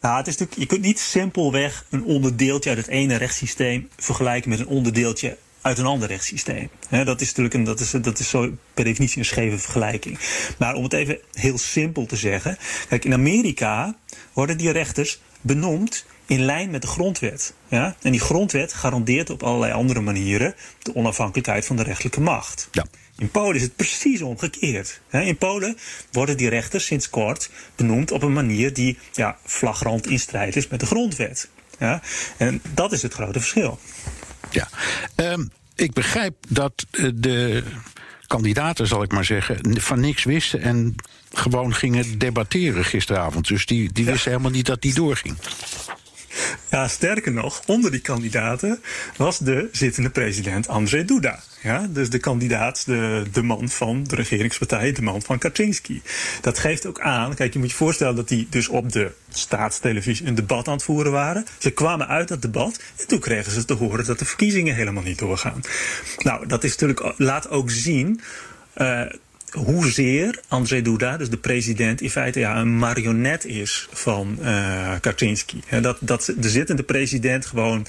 Nou, 0.00 0.16
het 0.16 0.26
is 0.26 0.36
natuurlijk, 0.36 0.60
je 0.60 0.66
kunt 0.66 0.86
niet 0.86 0.98
simpelweg 0.98 1.84
een 1.90 2.04
onderdeeltje 2.04 2.70
uit 2.70 2.78
het 2.78 2.88
ene 2.88 3.16
rechtssysteem 3.16 3.88
vergelijken 3.96 4.50
met 4.50 4.58
een 4.58 4.66
onderdeeltje 4.66 5.36
uit 5.60 5.78
een 5.78 5.86
ander 5.86 6.08
rechtssysteem. 6.08 6.70
dat 6.90 7.20
is 7.20 7.26
natuurlijk 7.26 7.54
een, 7.54 7.64
dat 7.64 7.80
is, 7.80 7.90
dat 7.90 8.18
is 8.18 8.28
zo 8.28 8.52
per 8.74 8.84
definitie 8.84 9.18
een 9.18 9.24
scheve 9.24 9.58
vergelijking. 9.58 10.18
Maar 10.58 10.74
om 10.74 10.82
het 10.82 10.92
even 10.92 11.18
heel 11.32 11.58
simpel 11.58 12.06
te 12.06 12.16
zeggen. 12.16 12.58
Kijk, 12.88 13.04
in 13.04 13.12
Amerika 13.12 13.96
worden 14.32 14.58
die 14.58 14.70
rechters 14.70 15.20
benoemd 15.40 16.04
in 16.26 16.44
lijn 16.44 16.70
met 16.70 16.82
de 16.82 16.88
grondwet. 16.88 17.54
Ja? 17.68 17.96
En 18.02 18.10
die 18.10 18.20
grondwet 18.20 18.72
garandeert 18.72 19.30
op 19.30 19.42
allerlei 19.42 19.72
andere 19.72 20.00
manieren 20.00 20.54
de 20.82 20.94
onafhankelijkheid 20.94 21.66
van 21.66 21.76
de 21.76 21.82
rechtelijke 21.82 22.20
macht. 22.20 22.68
Ja. 22.72 22.86
In 23.18 23.30
Polen 23.30 23.56
is 23.56 23.62
het 23.62 23.76
precies 23.76 24.22
omgekeerd. 24.22 25.00
In 25.10 25.36
Polen 25.36 25.76
worden 26.12 26.36
die 26.36 26.48
rechters 26.48 26.86
sinds 26.86 27.10
kort 27.10 27.50
benoemd 27.76 28.10
op 28.10 28.22
een 28.22 28.32
manier 28.32 28.72
die 28.72 28.98
ja, 29.12 29.38
flagrant 29.44 30.06
in 30.06 30.20
strijd 30.20 30.56
is 30.56 30.68
met 30.68 30.80
de 30.80 30.86
grondwet. 30.86 31.48
Ja? 31.78 32.02
En 32.36 32.62
dat 32.74 32.92
is 32.92 33.02
het 33.02 33.14
grote 33.14 33.38
verschil. 33.40 33.78
Ja, 34.50 34.68
um, 35.16 35.50
ik 35.74 35.92
begrijp 35.92 36.34
dat 36.48 36.86
eh, 36.90 37.08
de 37.14 37.62
kandidaten, 38.26 38.86
zal 38.86 39.02
ik 39.02 39.12
maar 39.12 39.24
zeggen, 39.24 39.80
van 39.80 40.00
niks 40.00 40.24
wisten 40.24 40.60
en 40.60 40.94
gewoon 41.32 41.74
gingen 41.74 42.18
debatteren 42.18 42.84
gisteravond. 42.84 43.48
Dus 43.48 43.66
die, 43.66 43.92
die 43.92 44.04
wisten 44.04 44.30
helemaal 44.30 44.52
niet 44.52 44.66
dat 44.66 44.82
die 44.82 44.94
doorging. 44.94 45.36
Ja, 46.70 46.88
sterker 46.88 47.32
nog, 47.32 47.62
onder 47.66 47.90
die 47.90 48.00
kandidaten 48.00 48.82
was 49.16 49.38
de 49.38 49.68
zittende 49.72 50.10
president 50.10 50.68
Andrzej 50.68 51.04
Duda. 51.04 51.40
Ja, 51.62 51.86
dus 51.90 52.10
de 52.10 52.18
kandidaat, 52.18 52.86
de, 52.86 53.24
de 53.32 53.42
man 53.42 53.68
van 53.68 54.04
de 54.04 54.14
regeringspartij, 54.14 54.92
de 54.92 55.02
man 55.02 55.22
van 55.22 55.38
Kaczynski. 55.38 56.02
Dat 56.40 56.58
geeft 56.58 56.86
ook 56.86 57.00
aan, 57.00 57.34
kijk, 57.34 57.52
je 57.52 57.58
moet 57.58 57.70
je 57.70 57.76
voorstellen 57.76 58.16
dat 58.16 58.28
die 58.28 58.46
dus 58.50 58.68
op 58.68 58.92
de 58.92 59.12
staatstelevisie 59.28 60.26
een 60.26 60.34
debat 60.34 60.68
aan 60.68 60.74
het 60.74 60.82
voeren 60.82 61.12
waren. 61.12 61.44
Ze 61.58 61.70
kwamen 61.70 62.08
uit 62.08 62.28
dat 62.28 62.42
debat 62.42 62.82
en 62.96 63.06
toen 63.06 63.18
kregen 63.18 63.52
ze 63.52 63.64
te 63.64 63.74
horen 63.74 64.04
dat 64.04 64.18
de 64.18 64.24
verkiezingen 64.24 64.74
helemaal 64.74 65.02
niet 65.02 65.18
doorgaan. 65.18 65.60
Nou, 66.18 66.46
dat 66.46 66.64
is 66.64 66.70
natuurlijk, 66.70 67.14
laat 67.16 67.48
ook 67.48 67.70
zien. 67.70 68.20
Uh, 68.76 69.02
hoezeer 69.52 70.40
Andrzej 70.48 70.82
Duda, 70.82 71.16
dus 71.16 71.30
de 71.30 71.36
president, 71.36 72.00
in 72.00 72.10
feite 72.10 72.38
ja, 72.38 72.56
een 72.56 72.78
marionet 72.78 73.44
is 73.44 73.88
van 73.92 74.38
uh, 74.40 74.92
Kaczynski. 75.00 75.62
Dat, 75.80 75.96
dat 76.00 76.32
de 76.36 76.50
zittende 76.50 76.82
president 76.82 77.46
gewoon 77.46 77.86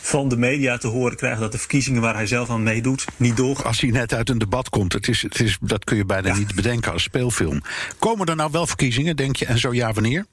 van 0.00 0.28
de 0.28 0.36
media 0.36 0.78
te 0.78 0.86
horen 0.86 1.16
krijgt 1.16 1.40
dat 1.40 1.52
de 1.52 1.58
verkiezingen 1.58 2.00
waar 2.00 2.14
hij 2.14 2.26
zelf 2.26 2.50
aan 2.50 2.62
meedoet 2.62 3.04
niet 3.16 3.36
doorgaan. 3.36 3.64
Als 3.64 3.80
hij 3.80 3.90
net 3.90 4.14
uit 4.14 4.28
een 4.28 4.38
debat 4.38 4.68
komt, 4.68 4.92
het 4.92 5.08
is, 5.08 5.22
het 5.22 5.40
is, 5.40 5.58
dat 5.60 5.84
kun 5.84 5.96
je 5.96 6.04
bijna 6.04 6.36
niet 6.36 6.54
bedenken 6.54 6.92
als 6.92 7.02
speelfilm. 7.02 7.62
Komen 7.98 8.26
er 8.26 8.36
nou 8.36 8.50
wel 8.52 8.66
verkiezingen, 8.66 9.16
denk 9.16 9.36
je, 9.36 9.46
en 9.46 9.58
zo 9.58 9.74
ja, 9.74 9.92
wanneer? 9.92 10.26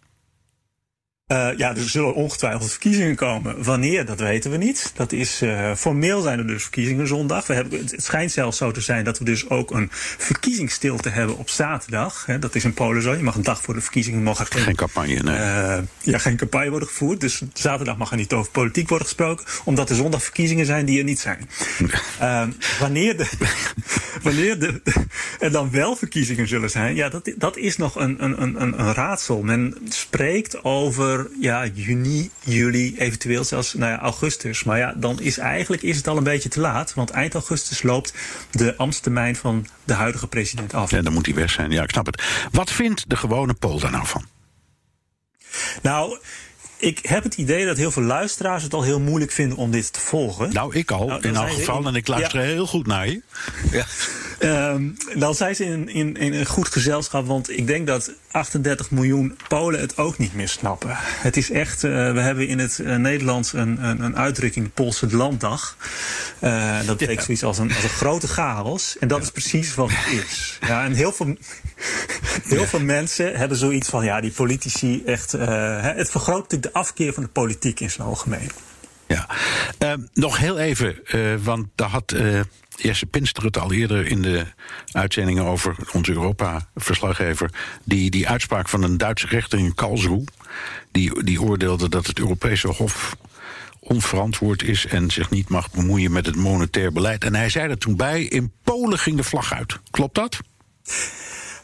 Uh, 1.31 1.47
ja, 1.57 1.75
er 1.75 1.89
zullen 1.89 2.13
ongetwijfeld 2.13 2.71
verkiezingen 2.71 3.15
komen. 3.15 3.63
Wanneer, 3.63 4.05
dat 4.05 4.19
weten 4.19 4.51
we 4.51 4.57
niet. 4.57 4.91
Dat 4.95 5.11
is, 5.11 5.41
uh, 5.41 5.75
formeel 5.75 6.21
zijn 6.21 6.39
er 6.39 6.47
dus 6.47 6.61
verkiezingen 6.61 7.07
zondag. 7.07 7.47
We 7.47 7.53
hebben, 7.53 7.79
het 7.79 8.03
schijnt 8.03 8.31
zelfs 8.31 8.57
zo 8.57 8.71
te 8.71 8.81
zijn 8.81 9.03
dat 9.03 9.19
we 9.19 9.25
dus 9.25 9.49
ook 9.49 9.71
een 9.71 9.89
verkiezingsstilte 10.17 11.09
hebben 11.09 11.37
op 11.37 11.49
zaterdag. 11.49 12.25
Dat 12.39 12.55
is 12.55 12.63
in 12.63 12.73
Polen 12.73 13.01
zo. 13.01 13.13
Je 13.13 13.23
mag 13.23 13.35
een 13.35 13.43
dag 13.43 13.61
voor 13.61 13.73
de 13.73 13.81
verkiezingen... 13.81 14.23
Mag 14.23 14.39
er 14.39 14.45
geen, 14.45 14.61
geen 14.61 14.75
campagne, 14.75 15.19
nee. 15.23 15.37
Uh, 15.37 15.77
ja, 16.01 16.17
geen 16.17 16.37
campagne 16.37 16.69
worden 16.69 16.87
gevoerd. 16.87 17.19
Dus 17.19 17.41
zaterdag 17.53 17.97
mag 17.97 18.11
er 18.11 18.17
niet 18.17 18.33
over 18.33 18.51
politiek 18.51 18.89
worden 18.89 19.07
gesproken. 19.07 19.45
Omdat 19.63 19.89
er 19.89 19.95
zondag 19.95 20.23
verkiezingen 20.23 20.65
zijn 20.65 20.85
die 20.85 20.97
er 20.97 21.03
niet 21.03 21.19
zijn. 21.19 21.49
wanneer 22.79 23.17
de, 23.17 23.27
wanneer 24.23 24.59
de, 24.59 24.81
er 25.39 25.51
dan 25.51 25.71
wel 25.71 25.95
verkiezingen 25.95 26.47
zullen 26.47 26.69
zijn... 26.69 26.95
Ja, 26.95 27.09
dat, 27.09 27.31
dat 27.37 27.57
is 27.57 27.77
nog 27.77 27.95
een, 27.95 28.23
een, 28.23 28.41
een, 28.41 28.79
een 28.79 28.93
raadsel. 28.93 29.41
Men 29.41 29.77
spreekt 29.89 30.63
over 30.63 31.14
ja, 31.39 31.65
juni, 31.73 32.29
juli, 32.43 32.95
eventueel 32.97 33.43
zelfs 33.43 33.73
nou 33.73 33.91
ja, 33.91 33.99
augustus. 33.99 34.63
Maar 34.63 34.77
ja, 34.77 34.93
dan 34.97 35.19
is 35.19 35.37
eigenlijk 35.37 35.81
is 35.81 35.97
het 35.97 36.07
al 36.07 36.17
een 36.17 36.23
beetje 36.23 36.49
te 36.49 36.59
laat. 36.59 36.93
Want 36.93 37.09
eind 37.09 37.33
augustus 37.33 37.83
loopt 37.83 38.13
de 38.51 38.75
ambtstermijn 38.77 39.35
van 39.35 39.67
de 39.83 39.93
huidige 39.93 40.27
president 40.27 40.73
af. 40.73 40.91
Ja, 40.91 41.01
dan 41.01 41.13
moet 41.13 41.25
hij 41.25 41.35
weg 41.35 41.51
zijn. 41.51 41.71
Ja, 41.71 41.83
ik 41.83 41.89
snap 41.89 42.05
het. 42.05 42.23
Wat 42.51 42.71
vindt 42.71 43.09
de 43.09 43.15
gewone 43.15 43.53
Pool 43.53 43.79
daar 43.79 43.91
nou 43.91 44.05
van? 44.07 44.25
Nou, 45.81 46.19
ik 46.77 46.99
heb 47.01 47.23
het 47.23 47.35
idee 47.35 47.65
dat 47.65 47.77
heel 47.77 47.91
veel 47.91 48.03
luisteraars 48.03 48.63
het 48.63 48.73
al 48.73 48.83
heel 48.83 48.99
moeilijk 48.99 49.31
vinden 49.31 49.57
om 49.57 49.71
dit 49.71 49.93
te 49.93 49.99
volgen. 49.99 50.53
Nou, 50.53 50.75
ik 50.75 50.91
al, 50.91 51.07
nou, 51.07 51.21
in 51.21 51.35
elk 51.35 51.51
geval. 51.51 51.85
En 51.85 51.95
ik 51.95 52.07
luister 52.07 52.39
heel 52.39 52.67
goed 52.67 52.87
naar 52.87 53.07
je. 53.07 53.21
Ja. 53.71 53.85
Um, 54.39 54.97
dan 55.15 55.35
zijn 55.35 55.55
ze 55.55 55.65
in, 55.65 55.89
in, 55.89 56.17
in 56.17 56.33
een 56.33 56.45
goed 56.45 56.67
gezelschap, 56.67 57.27
want 57.27 57.49
ik 57.49 57.67
denk 57.67 57.87
dat 57.87 58.11
38 58.31 58.91
miljoen 58.91 59.37
Polen 59.47 59.79
het 59.79 59.97
ook 59.97 60.17
niet 60.17 60.33
meer 60.33 60.47
snappen. 60.47 60.89
Het 60.97 61.37
is 61.37 61.51
echt, 61.51 61.83
uh, 61.83 62.11
we 62.11 62.19
hebben 62.19 62.47
in 62.47 62.59
het 62.59 62.79
uh, 62.81 62.95
Nederlands 62.95 63.53
een, 63.53 63.83
een, 63.85 64.01
een 64.01 64.17
uitdrukking, 64.17 64.73
Poolse 64.73 65.15
Landdag. 65.15 65.77
Uh, 66.41 66.77
dat 66.85 66.97
betekent 66.97 67.25
zoiets 67.25 67.43
als 67.43 67.57
een, 67.57 67.73
als 67.73 67.83
een 67.83 67.89
grote 67.89 68.27
chaos. 68.27 68.97
En 68.99 69.07
dat 69.07 69.21
is 69.21 69.31
precies 69.31 69.75
wat 69.75 69.89
het 69.91 70.23
is. 70.23 70.57
Ja, 70.67 70.85
en 70.85 70.93
heel 70.93 71.11
veel, 71.11 71.37
heel 72.43 72.61
ja. 72.61 72.67
veel 72.67 72.79
mensen 72.79 73.35
hebben 73.35 73.57
zoiets 73.57 73.89
van, 73.89 74.03
ja, 74.03 74.21
die 74.21 74.31
politici 74.31 75.03
echt, 75.05 75.31
het 75.31 76.11
vergroot 76.11 76.41
natuurlijk 76.41 76.64
de 76.65 76.73
afkeer 76.73 77.13
van 77.13 77.23
de 77.23 77.29
politiek 77.29 77.79
in 77.79 77.91
zijn 77.91 78.07
algemeen. 78.07 78.49
Ja, 79.07 79.27
nog 80.13 80.37
heel 80.37 80.57
even, 80.57 80.99
want 81.43 81.67
daar 81.75 81.89
had 81.89 82.15
Jesse 82.75 83.05
Pinster 83.05 83.43
het 83.43 83.57
al 83.57 83.71
eerder 83.71 84.05
in 84.05 84.21
de 84.21 84.45
uitzendingen 84.91 85.43
over 85.43 85.75
onze 85.93 86.11
Europa-verslaggever. 86.11 87.49
Die, 87.83 88.09
die 88.09 88.29
uitspraak 88.29 88.69
van 88.69 88.83
een 88.83 88.97
Duitse 88.97 89.27
rechter 89.27 89.59
in 89.59 89.75
Karlsruhe. 89.75 90.23
Die, 90.91 91.23
die 91.23 91.41
oordeelde 91.41 91.89
dat 91.89 92.07
het 92.07 92.19
Europese 92.19 92.67
Hof 92.67 93.15
onverantwoord 93.79 94.63
is 94.63 94.85
en 94.85 95.11
zich 95.11 95.29
niet 95.29 95.49
mag 95.49 95.71
bemoeien 95.71 96.11
met 96.11 96.25
het 96.25 96.35
monetair 96.35 96.91
beleid. 96.91 97.23
En 97.23 97.35
hij 97.35 97.49
zei 97.49 97.69
er 97.69 97.77
toen 97.77 97.95
bij: 97.95 98.23
in 98.23 98.51
Polen 98.63 98.99
ging 98.99 99.17
de 99.17 99.23
vlag 99.23 99.53
uit. 99.53 99.79
Klopt 99.91 100.15
dat? 100.15 100.39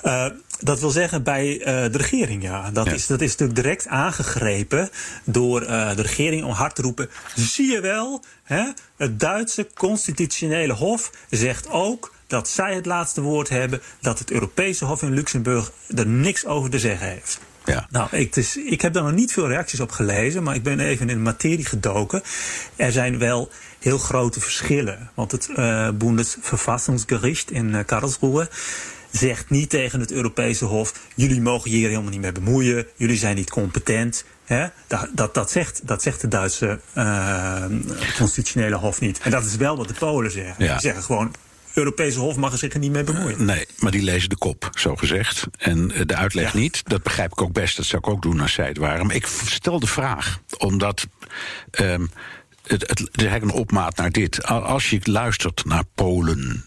Uh, 0.04 0.26
dat 0.62 0.80
wil 0.80 0.90
zeggen 0.90 1.24
bij 1.24 1.58
uh, 1.60 1.66
de 1.66 1.98
regering, 1.98 2.44
ja. 2.44 2.72
Dat, 2.72 2.88
Is, 2.88 3.08
dat 3.08 3.22
is 3.22 3.30
natuurlijk 3.30 3.62
direct 3.62 3.88
aangegrepen 3.88 4.90
door 5.24 5.62
uh, 5.62 5.96
de 5.96 6.02
regering 6.02 6.44
om 6.44 6.52
hard 6.52 6.76
te 6.76 6.82
roepen. 6.82 7.10
Zie 7.36 7.72
je 7.72 7.82
wel, 7.82 8.24
hè? 8.44 8.64
het 8.98 9.20
Duitse 9.20 9.68
constitutionele 9.74 10.74
hof 10.74 11.12
zegt 11.30 11.70
ook 11.70 12.14
dat 12.28 12.50
zij 12.50 12.76
het 12.76 12.86
laatste 12.86 13.22
woord 13.22 13.50
hebben, 13.50 13.82
dat 14.00 14.20
het 14.20 14.32
Europese 14.32 14.86
Hof 14.86 15.02
in 15.02 15.14
Luxemburg 15.14 15.72
er 15.96 16.08
niks 16.08 16.46
over 16.46 16.70
te 16.70 16.80
zeggen 16.80 17.08
heeft. 17.08 17.40
Ja. 17.66 17.88
Nou, 17.90 18.08
ik, 18.12 18.34
dus, 18.34 18.58
ik 18.58 18.82
heb 18.82 18.94
daar 18.94 19.04
nog 19.04 19.12
niet 19.12 19.34
veel 19.34 19.48
reacties 19.48 19.80
op 19.80 19.92
gelezen, 19.92 20.44
maar 20.44 20.56
ik 20.56 20.64
ben 20.64 20.80
even 20.80 21.10
in 21.10 21.16
de 21.16 21.22
materie 21.22 21.66
gedoken. 21.66 22.22
Er 22.76 22.92
zijn 22.92 23.18
wel 23.18 23.50
heel 23.80 23.98
grote 23.98 24.40
verschillen. 24.40 25.10
Want 25.14 25.32
het 25.32 25.50
uh, 25.56 25.90
Bundesverfassungsgericht 25.90 27.52
in 27.52 27.68
uh, 27.68 27.80
Karlsruhe 27.86 28.50
zegt 29.12 29.50
niet 29.50 29.70
tegen 29.70 30.00
het 30.00 30.12
Europese 30.12 30.66
Hof: 30.66 30.94
jullie 31.16 31.42
mogen 31.42 31.70
hier 31.70 31.90
helemaal 31.90 32.12
niet 32.12 32.22
mee 32.22 32.32
bemoeien, 32.32 32.86
jullie 32.96 33.18
zijn 33.18 33.36
niet 33.36 33.50
competent. 33.50 34.26
Dat, 34.88 35.08
dat, 35.14 35.34
dat, 35.34 35.52
zegt, 35.52 35.82
dat 35.88 36.02
zegt 36.02 36.22
de 36.22 36.28
Duitse 36.28 36.80
uh, 36.98 37.66
constitutionele 38.18 38.76
hof 38.76 39.00
niet. 39.02 39.20
En 39.20 39.32
dat 39.32 39.46
is 39.46 39.56
wel 39.56 39.78
wat 39.78 39.88
de 39.88 39.94
Polen 39.94 40.32
zeggen. 40.32 40.66
Ja. 40.66 40.72
Die 40.72 40.80
zeggen 40.82 41.04
gewoon: 41.04 41.34
Europese 41.74 42.20
Hof 42.20 42.36
mag 42.36 42.52
er 42.52 42.58
zich 42.58 42.74
er 42.74 42.80
niet 42.80 42.92
mee 42.92 43.04
bemoeien. 43.04 43.46
Nee, 43.46 43.66
maar 43.80 43.92
die 43.92 44.02
lezen 44.04 44.30
de 44.30 44.38
kop, 44.38 44.70
zo 44.74 44.96
gezegd. 44.96 45.48
En 45.58 45.88
de 46.06 46.16
uitleg 46.16 46.54
Ja. 46.54 46.60
niet. 46.60 46.82
Dat 46.84 47.04
begrijp 47.04 47.32
ik 47.32 47.42
ook 47.42 47.54
best. 47.54 47.78
Dat 47.78 47.86
zou 47.86 48.02
ik 48.06 48.10
ook 48.14 48.22
doen 48.22 48.40
als 48.40 48.54
zij 48.54 48.68
het 48.68 48.78
waren. 48.78 49.06
Maar 49.06 49.16
ik 49.16 49.26
stel 49.46 49.80
de 49.80 49.88
vraag, 49.88 50.40
omdat. 50.58 51.08
ehm, 51.72 52.06
het, 52.68 52.88
het, 52.88 53.00
is 53.00 53.08
eigenlijk 53.24 53.44
een 53.56 53.62
opmaat 53.62 53.96
naar 53.96 54.12
dit. 54.12 54.44
Al- 54.44 54.62
Als 54.64 54.90
je 54.90 55.00
luistert 55.04 55.66
naar 55.66 55.84
Polen. 55.96 56.66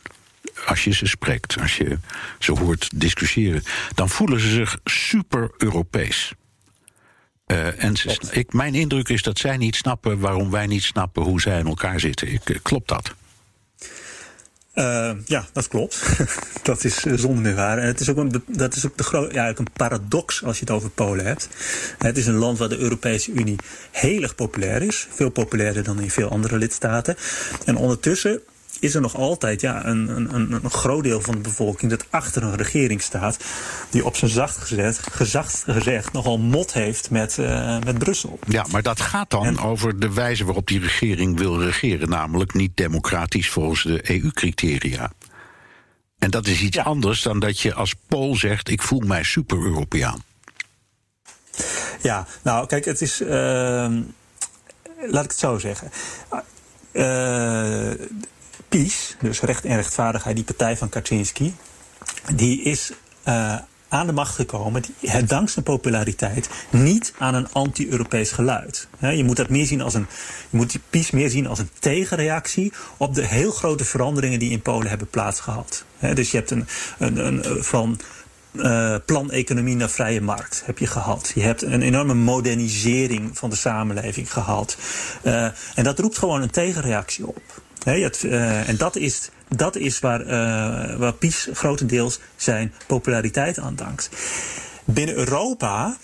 Als 0.66 0.84
je 0.84 0.92
ze 0.92 1.06
spreekt, 1.06 1.60
als 1.60 1.76
je 1.76 1.98
ze 2.38 2.52
hoort 2.52 2.90
discussiëren, 2.94 3.62
dan 3.94 4.08
voelen 4.08 4.40
ze 4.40 4.48
zich 4.48 4.78
super 4.84 5.50
Europees. 5.58 6.32
Eh, 7.46 7.84
en 7.84 7.96
ze, 7.96 8.16
ik, 8.30 8.52
mijn 8.52 8.74
indruk 8.74 9.08
is 9.08 9.22
dat 9.22 9.38
zij 9.38 9.56
niet 9.56 9.76
snappen 9.76 10.18
waarom 10.18 10.50
wij 10.50 10.66
niet 10.66 10.82
snappen 10.82 11.22
hoe 11.22 11.40
zij 11.40 11.58
in 11.58 11.66
elkaar 11.66 12.00
zitten. 12.00 12.32
Ik, 12.32 12.50
eh, 12.50 12.58
klopt 12.62 12.88
dat? 12.88 13.14
Uh, 14.74 15.10
ja, 15.24 15.46
dat 15.52 15.68
klopt. 15.68 16.02
dat 16.62 16.84
is 16.84 16.96
zonder 16.96 17.42
meer 17.42 17.54
waar. 17.54 17.78
En 17.78 17.86
het 17.86 18.00
is 18.00 18.08
ook 18.08 18.16
een, 18.16 18.42
dat 18.46 18.74
is 18.74 18.86
ook 18.86 18.96
de 18.96 19.28
ja, 19.32 19.48
een 19.48 19.66
paradox 19.72 20.44
als 20.44 20.58
je 20.58 20.64
het 20.64 20.74
over 20.74 20.90
Polen 20.90 21.24
hebt. 21.24 21.48
Het 21.98 22.16
is 22.16 22.26
een 22.26 22.34
land 22.34 22.58
waar 22.58 22.68
de 22.68 22.78
Europese 22.78 23.32
Unie 23.32 23.56
heel 23.90 24.22
erg 24.22 24.34
populair 24.34 24.82
is. 24.82 25.06
Veel 25.10 25.30
populairder 25.30 25.82
dan 25.82 26.00
in 26.00 26.10
veel 26.10 26.28
andere 26.28 26.58
lidstaten. 26.58 27.16
En 27.64 27.76
ondertussen 27.76 28.40
is 28.84 28.94
er 28.94 29.00
nog 29.00 29.16
altijd 29.16 29.60
ja, 29.60 29.86
een, 29.86 30.08
een, 30.08 30.52
een, 30.52 30.70
groot 30.70 31.02
deel 31.02 31.20
van 31.20 31.34
de 31.34 31.40
bevolking 31.40 31.90
dat 31.90 32.06
achter 32.10 32.42
een 32.42 32.56
regering 32.56 33.02
staat. 33.02 33.44
die 33.90 34.04
op 34.04 34.16
zijn 34.16 34.30
zacht 34.30 34.56
gezet, 34.56 35.00
gezacht 35.10 35.64
gezegd 35.66 36.12
nogal 36.12 36.38
mot 36.38 36.72
heeft 36.72 37.10
met, 37.10 37.36
uh, 37.40 37.78
met 37.80 37.98
Brussel. 37.98 38.38
Ja, 38.48 38.66
maar 38.70 38.82
dat 38.82 39.00
gaat 39.00 39.30
dan 39.30 39.60
over 39.60 40.00
de 40.00 40.12
wijze 40.12 40.44
waarop 40.44 40.66
die 40.66 40.80
regering 40.80 41.38
wil 41.38 41.62
regeren. 41.62 42.08
Namelijk 42.08 42.54
niet 42.54 42.76
democratisch 42.76 43.50
volgens 43.50 43.82
de 43.82 44.10
EU-criteria. 44.10 45.12
En 46.18 46.30
dat 46.30 46.46
is 46.46 46.60
iets 46.60 46.78
anders 46.78 47.22
dan 47.22 47.38
dat 47.38 47.60
je 47.60 47.74
als 47.74 47.94
Pool 48.08 48.36
zegt: 48.36 48.68
ik 48.68 48.82
voel 48.82 49.00
mij 49.00 49.22
super-Europeaan. 49.22 50.22
Ja, 52.02 52.26
nou 52.42 52.66
kijk, 52.66 52.84
het 52.84 53.00
is. 53.00 53.20
Uh, 53.20 53.28
laat 55.06 55.24
ik 55.24 55.30
het 55.30 55.38
zo 55.38 55.58
zeggen. 55.58 55.90
Uh, 56.92 57.90
PiS, 58.74 59.16
dus 59.20 59.40
Recht 59.40 59.64
en 59.64 59.76
Rechtvaardigheid, 59.76 60.36
die 60.36 60.44
partij 60.44 60.76
van 60.76 60.88
Kaczynski, 60.88 61.54
die 62.34 62.62
is 62.62 62.92
uh, 63.28 63.56
aan 63.88 64.06
de 64.06 64.12
macht 64.12 64.34
gekomen, 64.34 64.82
die, 64.82 65.10
het 65.10 65.28
dankzij 65.28 65.62
populariteit, 65.62 66.48
niet 66.70 67.12
aan 67.18 67.34
een 67.34 67.52
anti-Europees 67.52 68.30
geluid. 68.30 68.88
Je 68.98 69.24
moet 69.24 69.36
dat 69.36 69.48
meer 69.48 69.66
zien 69.66 69.80
als 69.80 69.94
een, 69.94 70.06
je 70.50 70.56
moet 70.56 70.70
die 70.70 70.80
PiS 70.90 71.10
meer 71.10 71.30
zien 71.30 71.46
als 71.46 71.58
een 71.58 71.70
tegenreactie 71.78 72.72
op 72.96 73.14
de 73.14 73.26
heel 73.26 73.50
grote 73.50 73.84
veranderingen 73.84 74.38
die 74.38 74.50
in 74.50 74.62
Polen 74.62 74.88
hebben 74.88 75.08
plaatsgehad. 75.08 75.84
Dus 76.14 76.30
je 76.30 76.36
hebt 76.36 76.50
een, 76.50 76.66
een, 76.98 77.26
een 77.26 77.64
van 77.64 78.00
uh, 78.52 78.96
plan 79.06 79.30
economie 79.30 79.76
naar 79.76 79.90
vrije 79.90 80.20
markt 80.20 80.62
heb 80.64 80.78
je 80.78 80.86
gehad. 80.86 81.32
Je 81.34 81.42
hebt 81.42 81.62
een 81.62 81.82
enorme 81.82 82.14
modernisering 82.14 83.38
van 83.38 83.50
de 83.50 83.56
samenleving 83.56 84.32
gehad. 84.32 84.76
En 85.74 85.84
dat 85.84 85.98
roept 85.98 86.18
gewoon 86.18 86.42
een 86.42 86.50
tegenreactie 86.50 87.26
op. 87.26 87.62
Uh, 87.84 88.68
en 88.68 88.76
dat 88.76 88.96
is, 88.96 89.30
dat 89.48 89.76
is 89.76 89.98
waar, 89.98 90.20
uh, 90.20 90.96
waar 90.96 91.14
grotendeels 91.52 92.20
zijn 92.36 92.72
populariteit 92.86 93.58
aan 93.58 93.76
dankt. 93.76 94.08
Binnen 94.84 95.14
Europa, 95.14 95.96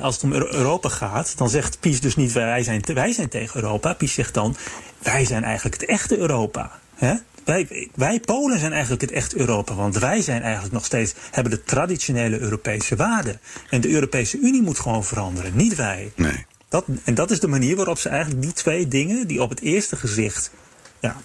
als 0.00 0.14
het 0.14 0.24
om 0.24 0.32
Europa 0.32 0.88
gaat, 0.88 1.36
dan 1.36 1.50
zegt 1.50 1.80
PiS 1.80 2.00
dus 2.00 2.16
niet 2.16 2.32
wij 2.32 2.62
zijn, 2.62 2.82
wij 2.94 3.12
zijn 3.12 3.28
tegen 3.28 3.62
Europa. 3.62 3.94
PiS 3.94 4.12
zegt 4.12 4.34
dan 4.34 4.56
wij 5.02 5.24
zijn 5.24 5.44
eigenlijk 5.44 5.80
het 5.80 5.90
echte 5.90 6.18
Europa. 6.18 6.70
Wij, 7.48 7.88
wij 7.94 8.20
Polen 8.20 8.58
zijn 8.58 8.72
eigenlijk 8.72 9.02
het 9.02 9.10
echte 9.10 9.38
Europa, 9.38 9.74
want 9.74 9.98
wij 9.98 10.22
zijn 10.22 10.42
eigenlijk 10.42 10.72
nog 10.72 10.84
steeds, 10.84 11.14
hebben 11.30 11.52
de 11.52 11.62
traditionele 11.62 12.38
Europese 12.38 12.96
waarden. 12.96 13.40
En 13.70 13.80
de 13.80 13.90
Europese 13.90 14.38
Unie 14.38 14.62
moet 14.62 14.78
gewoon 14.78 15.04
veranderen, 15.04 15.56
niet 15.56 15.74
wij. 15.74 16.12
Nee. 16.16 16.46
Dat, 16.68 16.84
en 17.04 17.14
dat 17.14 17.30
is 17.30 17.40
de 17.40 17.48
manier 17.48 17.76
waarop 17.76 17.98
ze 17.98 18.08
eigenlijk 18.08 18.42
die 18.42 18.52
twee 18.52 18.88
dingen, 18.88 19.26
die 19.26 19.42
op 19.42 19.50
het 19.50 19.60
eerste 19.60 19.96
gezicht 19.96 20.50
ja, 21.00 21.16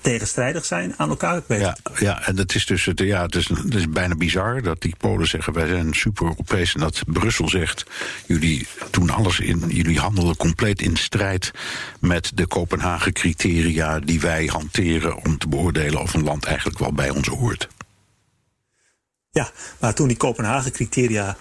tegenstrijdig 0.00 0.64
zijn, 0.64 0.94
aan 0.96 1.08
elkaar 1.08 1.42
weten. 1.46 1.66
Ja, 1.66 1.76
ja, 1.98 2.26
en 2.26 2.36
dat 2.36 2.54
is 2.54 2.66
dus 2.66 2.84
het, 2.84 2.98
ja, 2.98 3.22
het 3.22 3.34
is, 3.34 3.48
het 3.48 3.74
is 3.74 3.88
bijna 3.88 4.14
bizar 4.14 4.62
dat 4.62 4.80
die 4.80 4.94
Polen 4.98 5.28
zeggen 5.28 5.52
wij 5.52 5.66
zijn 5.66 5.94
super 5.94 6.26
Europees 6.26 6.74
en 6.74 6.80
dat 6.80 7.02
Brussel 7.06 7.48
zegt 7.48 7.84
jullie 8.26 8.66
doen 8.90 9.10
alles 9.10 9.40
in, 9.40 9.64
jullie 9.68 9.98
handelen 9.98 10.36
compleet 10.36 10.82
in 10.82 10.96
strijd 10.96 11.50
met 12.00 12.32
de 12.34 12.46
Kopenhagen 12.46 13.12
criteria 13.12 13.98
die 13.98 14.20
wij 14.20 14.46
hanteren 14.46 15.16
om 15.24 15.38
te 15.38 15.48
beoordelen 15.48 16.00
of 16.00 16.14
een 16.14 16.24
land 16.24 16.44
eigenlijk 16.44 16.78
wel 16.78 16.92
bij 16.92 17.10
ons 17.10 17.28
hoort. 17.28 17.68
Ja, 19.30 19.50
maar 19.80 19.94
toen 19.94 20.08
die 20.08 20.16
Kopenhagen 20.16 20.72
criteria 20.72 21.36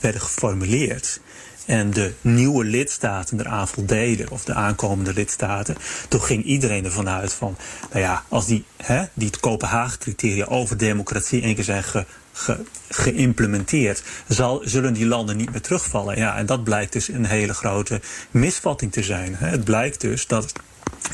werden 0.00 0.20
geformuleerd, 0.20 1.20
en 1.66 1.90
de 1.90 2.12
nieuwe 2.20 2.64
lidstaten 2.64 3.40
eraan 3.40 3.68
voldeden, 3.68 4.30
of 4.30 4.44
de 4.44 4.54
aankomende 4.54 5.12
lidstaten, 5.12 5.76
toen 6.08 6.22
ging 6.22 6.44
iedereen 6.44 6.84
ervan 6.84 7.08
uit 7.08 7.32
van, 7.32 7.56
nou 7.90 8.02
ja, 8.02 8.24
als 8.28 8.46
die, 8.46 8.64
hè, 8.76 9.04
die 9.14 9.30
Kopenhagen-criteria 9.40 10.44
over 10.44 10.76
democratie 10.76 11.42
één 11.42 11.54
keer 11.54 11.64
zijn 11.64 11.84
ge, 11.84 12.04
ge, 12.32 12.64
geïmplementeerd, 12.88 14.02
zal, 14.28 14.62
zullen 14.64 14.94
die 14.94 15.06
landen 15.06 15.36
niet 15.36 15.50
meer 15.50 15.60
terugvallen. 15.60 16.16
Ja, 16.16 16.36
en 16.36 16.46
dat 16.46 16.64
blijkt 16.64 16.92
dus 16.92 17.08
een 17.08 17.26
hele 17.26 17.54
grote 17.54 18.00
misvatting 18.30 18.92
te 18.92 19.02
zijn. 19.02 19.34
Hè. 19.34 19.48
Het 19.48 19.64
blijkt 19.64 20.00
dus 20.00 20.26
dat 20.26 20.52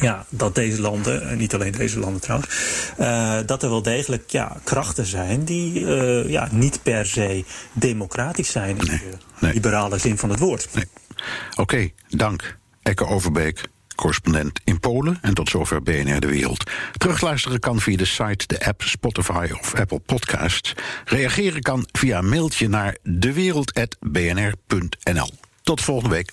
ja, 0.00 0.26
dat 0.28 0.54
deze 0.54 0.80
landen, 0.80 1.36
niet 1.36 1.54
alleen 1.54 1.72
deze 1.72 1.98
landen 1.98 2.20
trouwens, 2.20 2.50
uh, 3.00 3.38
dat 3.46 3.62
er 3.62 3.70
wel 3.70 3.82
degelijk 3.82 4.30
ja, 4.30 4.56
krachten 4.64 5.06
zijn 5.06 5.44
die 5.44 5.80
uh, 5.80 6.28
ja, 6.28 6.48
niet 6.50 6.82
per 6.82 7.06
se 7.06 7.44
democratisch 7.72 8.50
zijn 8.50 8.78
in 8.78 8.86
nee, 8.86 8.98
de 8.98 9.16
nee. 9.40 9.52
liberale 9.52 9.98
zin 9.98 10.18
van 10.18 10.30
het 10.30 10.38
woord. 10.38 10.68
Nee. 10.74 10.84
Oké, 11.50 11.60
okay, 11.60 11.94
dank. 12.08 12.58
Ekke 12.82 13.06
Overbeek, 13.06 13.68
correspondent 13.94 14.60
in 14.64 14.80
Polen. 14.80 15.18
En 15.22 15.34
tot 15.34 15.48
zover 15.48 15.82
BNR 15.82 16.20
De 16.20 16.26
Wereld. 16.26 16.70
Terugluisteren 16.96 17.60
kan 17.60 17.80
via 17.80 17.96
de 17.96 18.04
site, 18.04 18.46
de 18.46 18.64
app, 18.64 18.82
Spotify 18.82 19.48
of 19.60 19.74
Apple 19.74 19.98
Podcasts. 19.98 20.72
Reageren 21.04 21.62
kan 21.62 21.88
via 21.92 22.18
een 22.18 22.28
mailtje 22.28 22.68
naar 22.68 22.96
dewereld.bnr.nl. 23.02 25.30
Tot 25.62 25.80
volgende 25.80 26.14
week. 26.14 26.32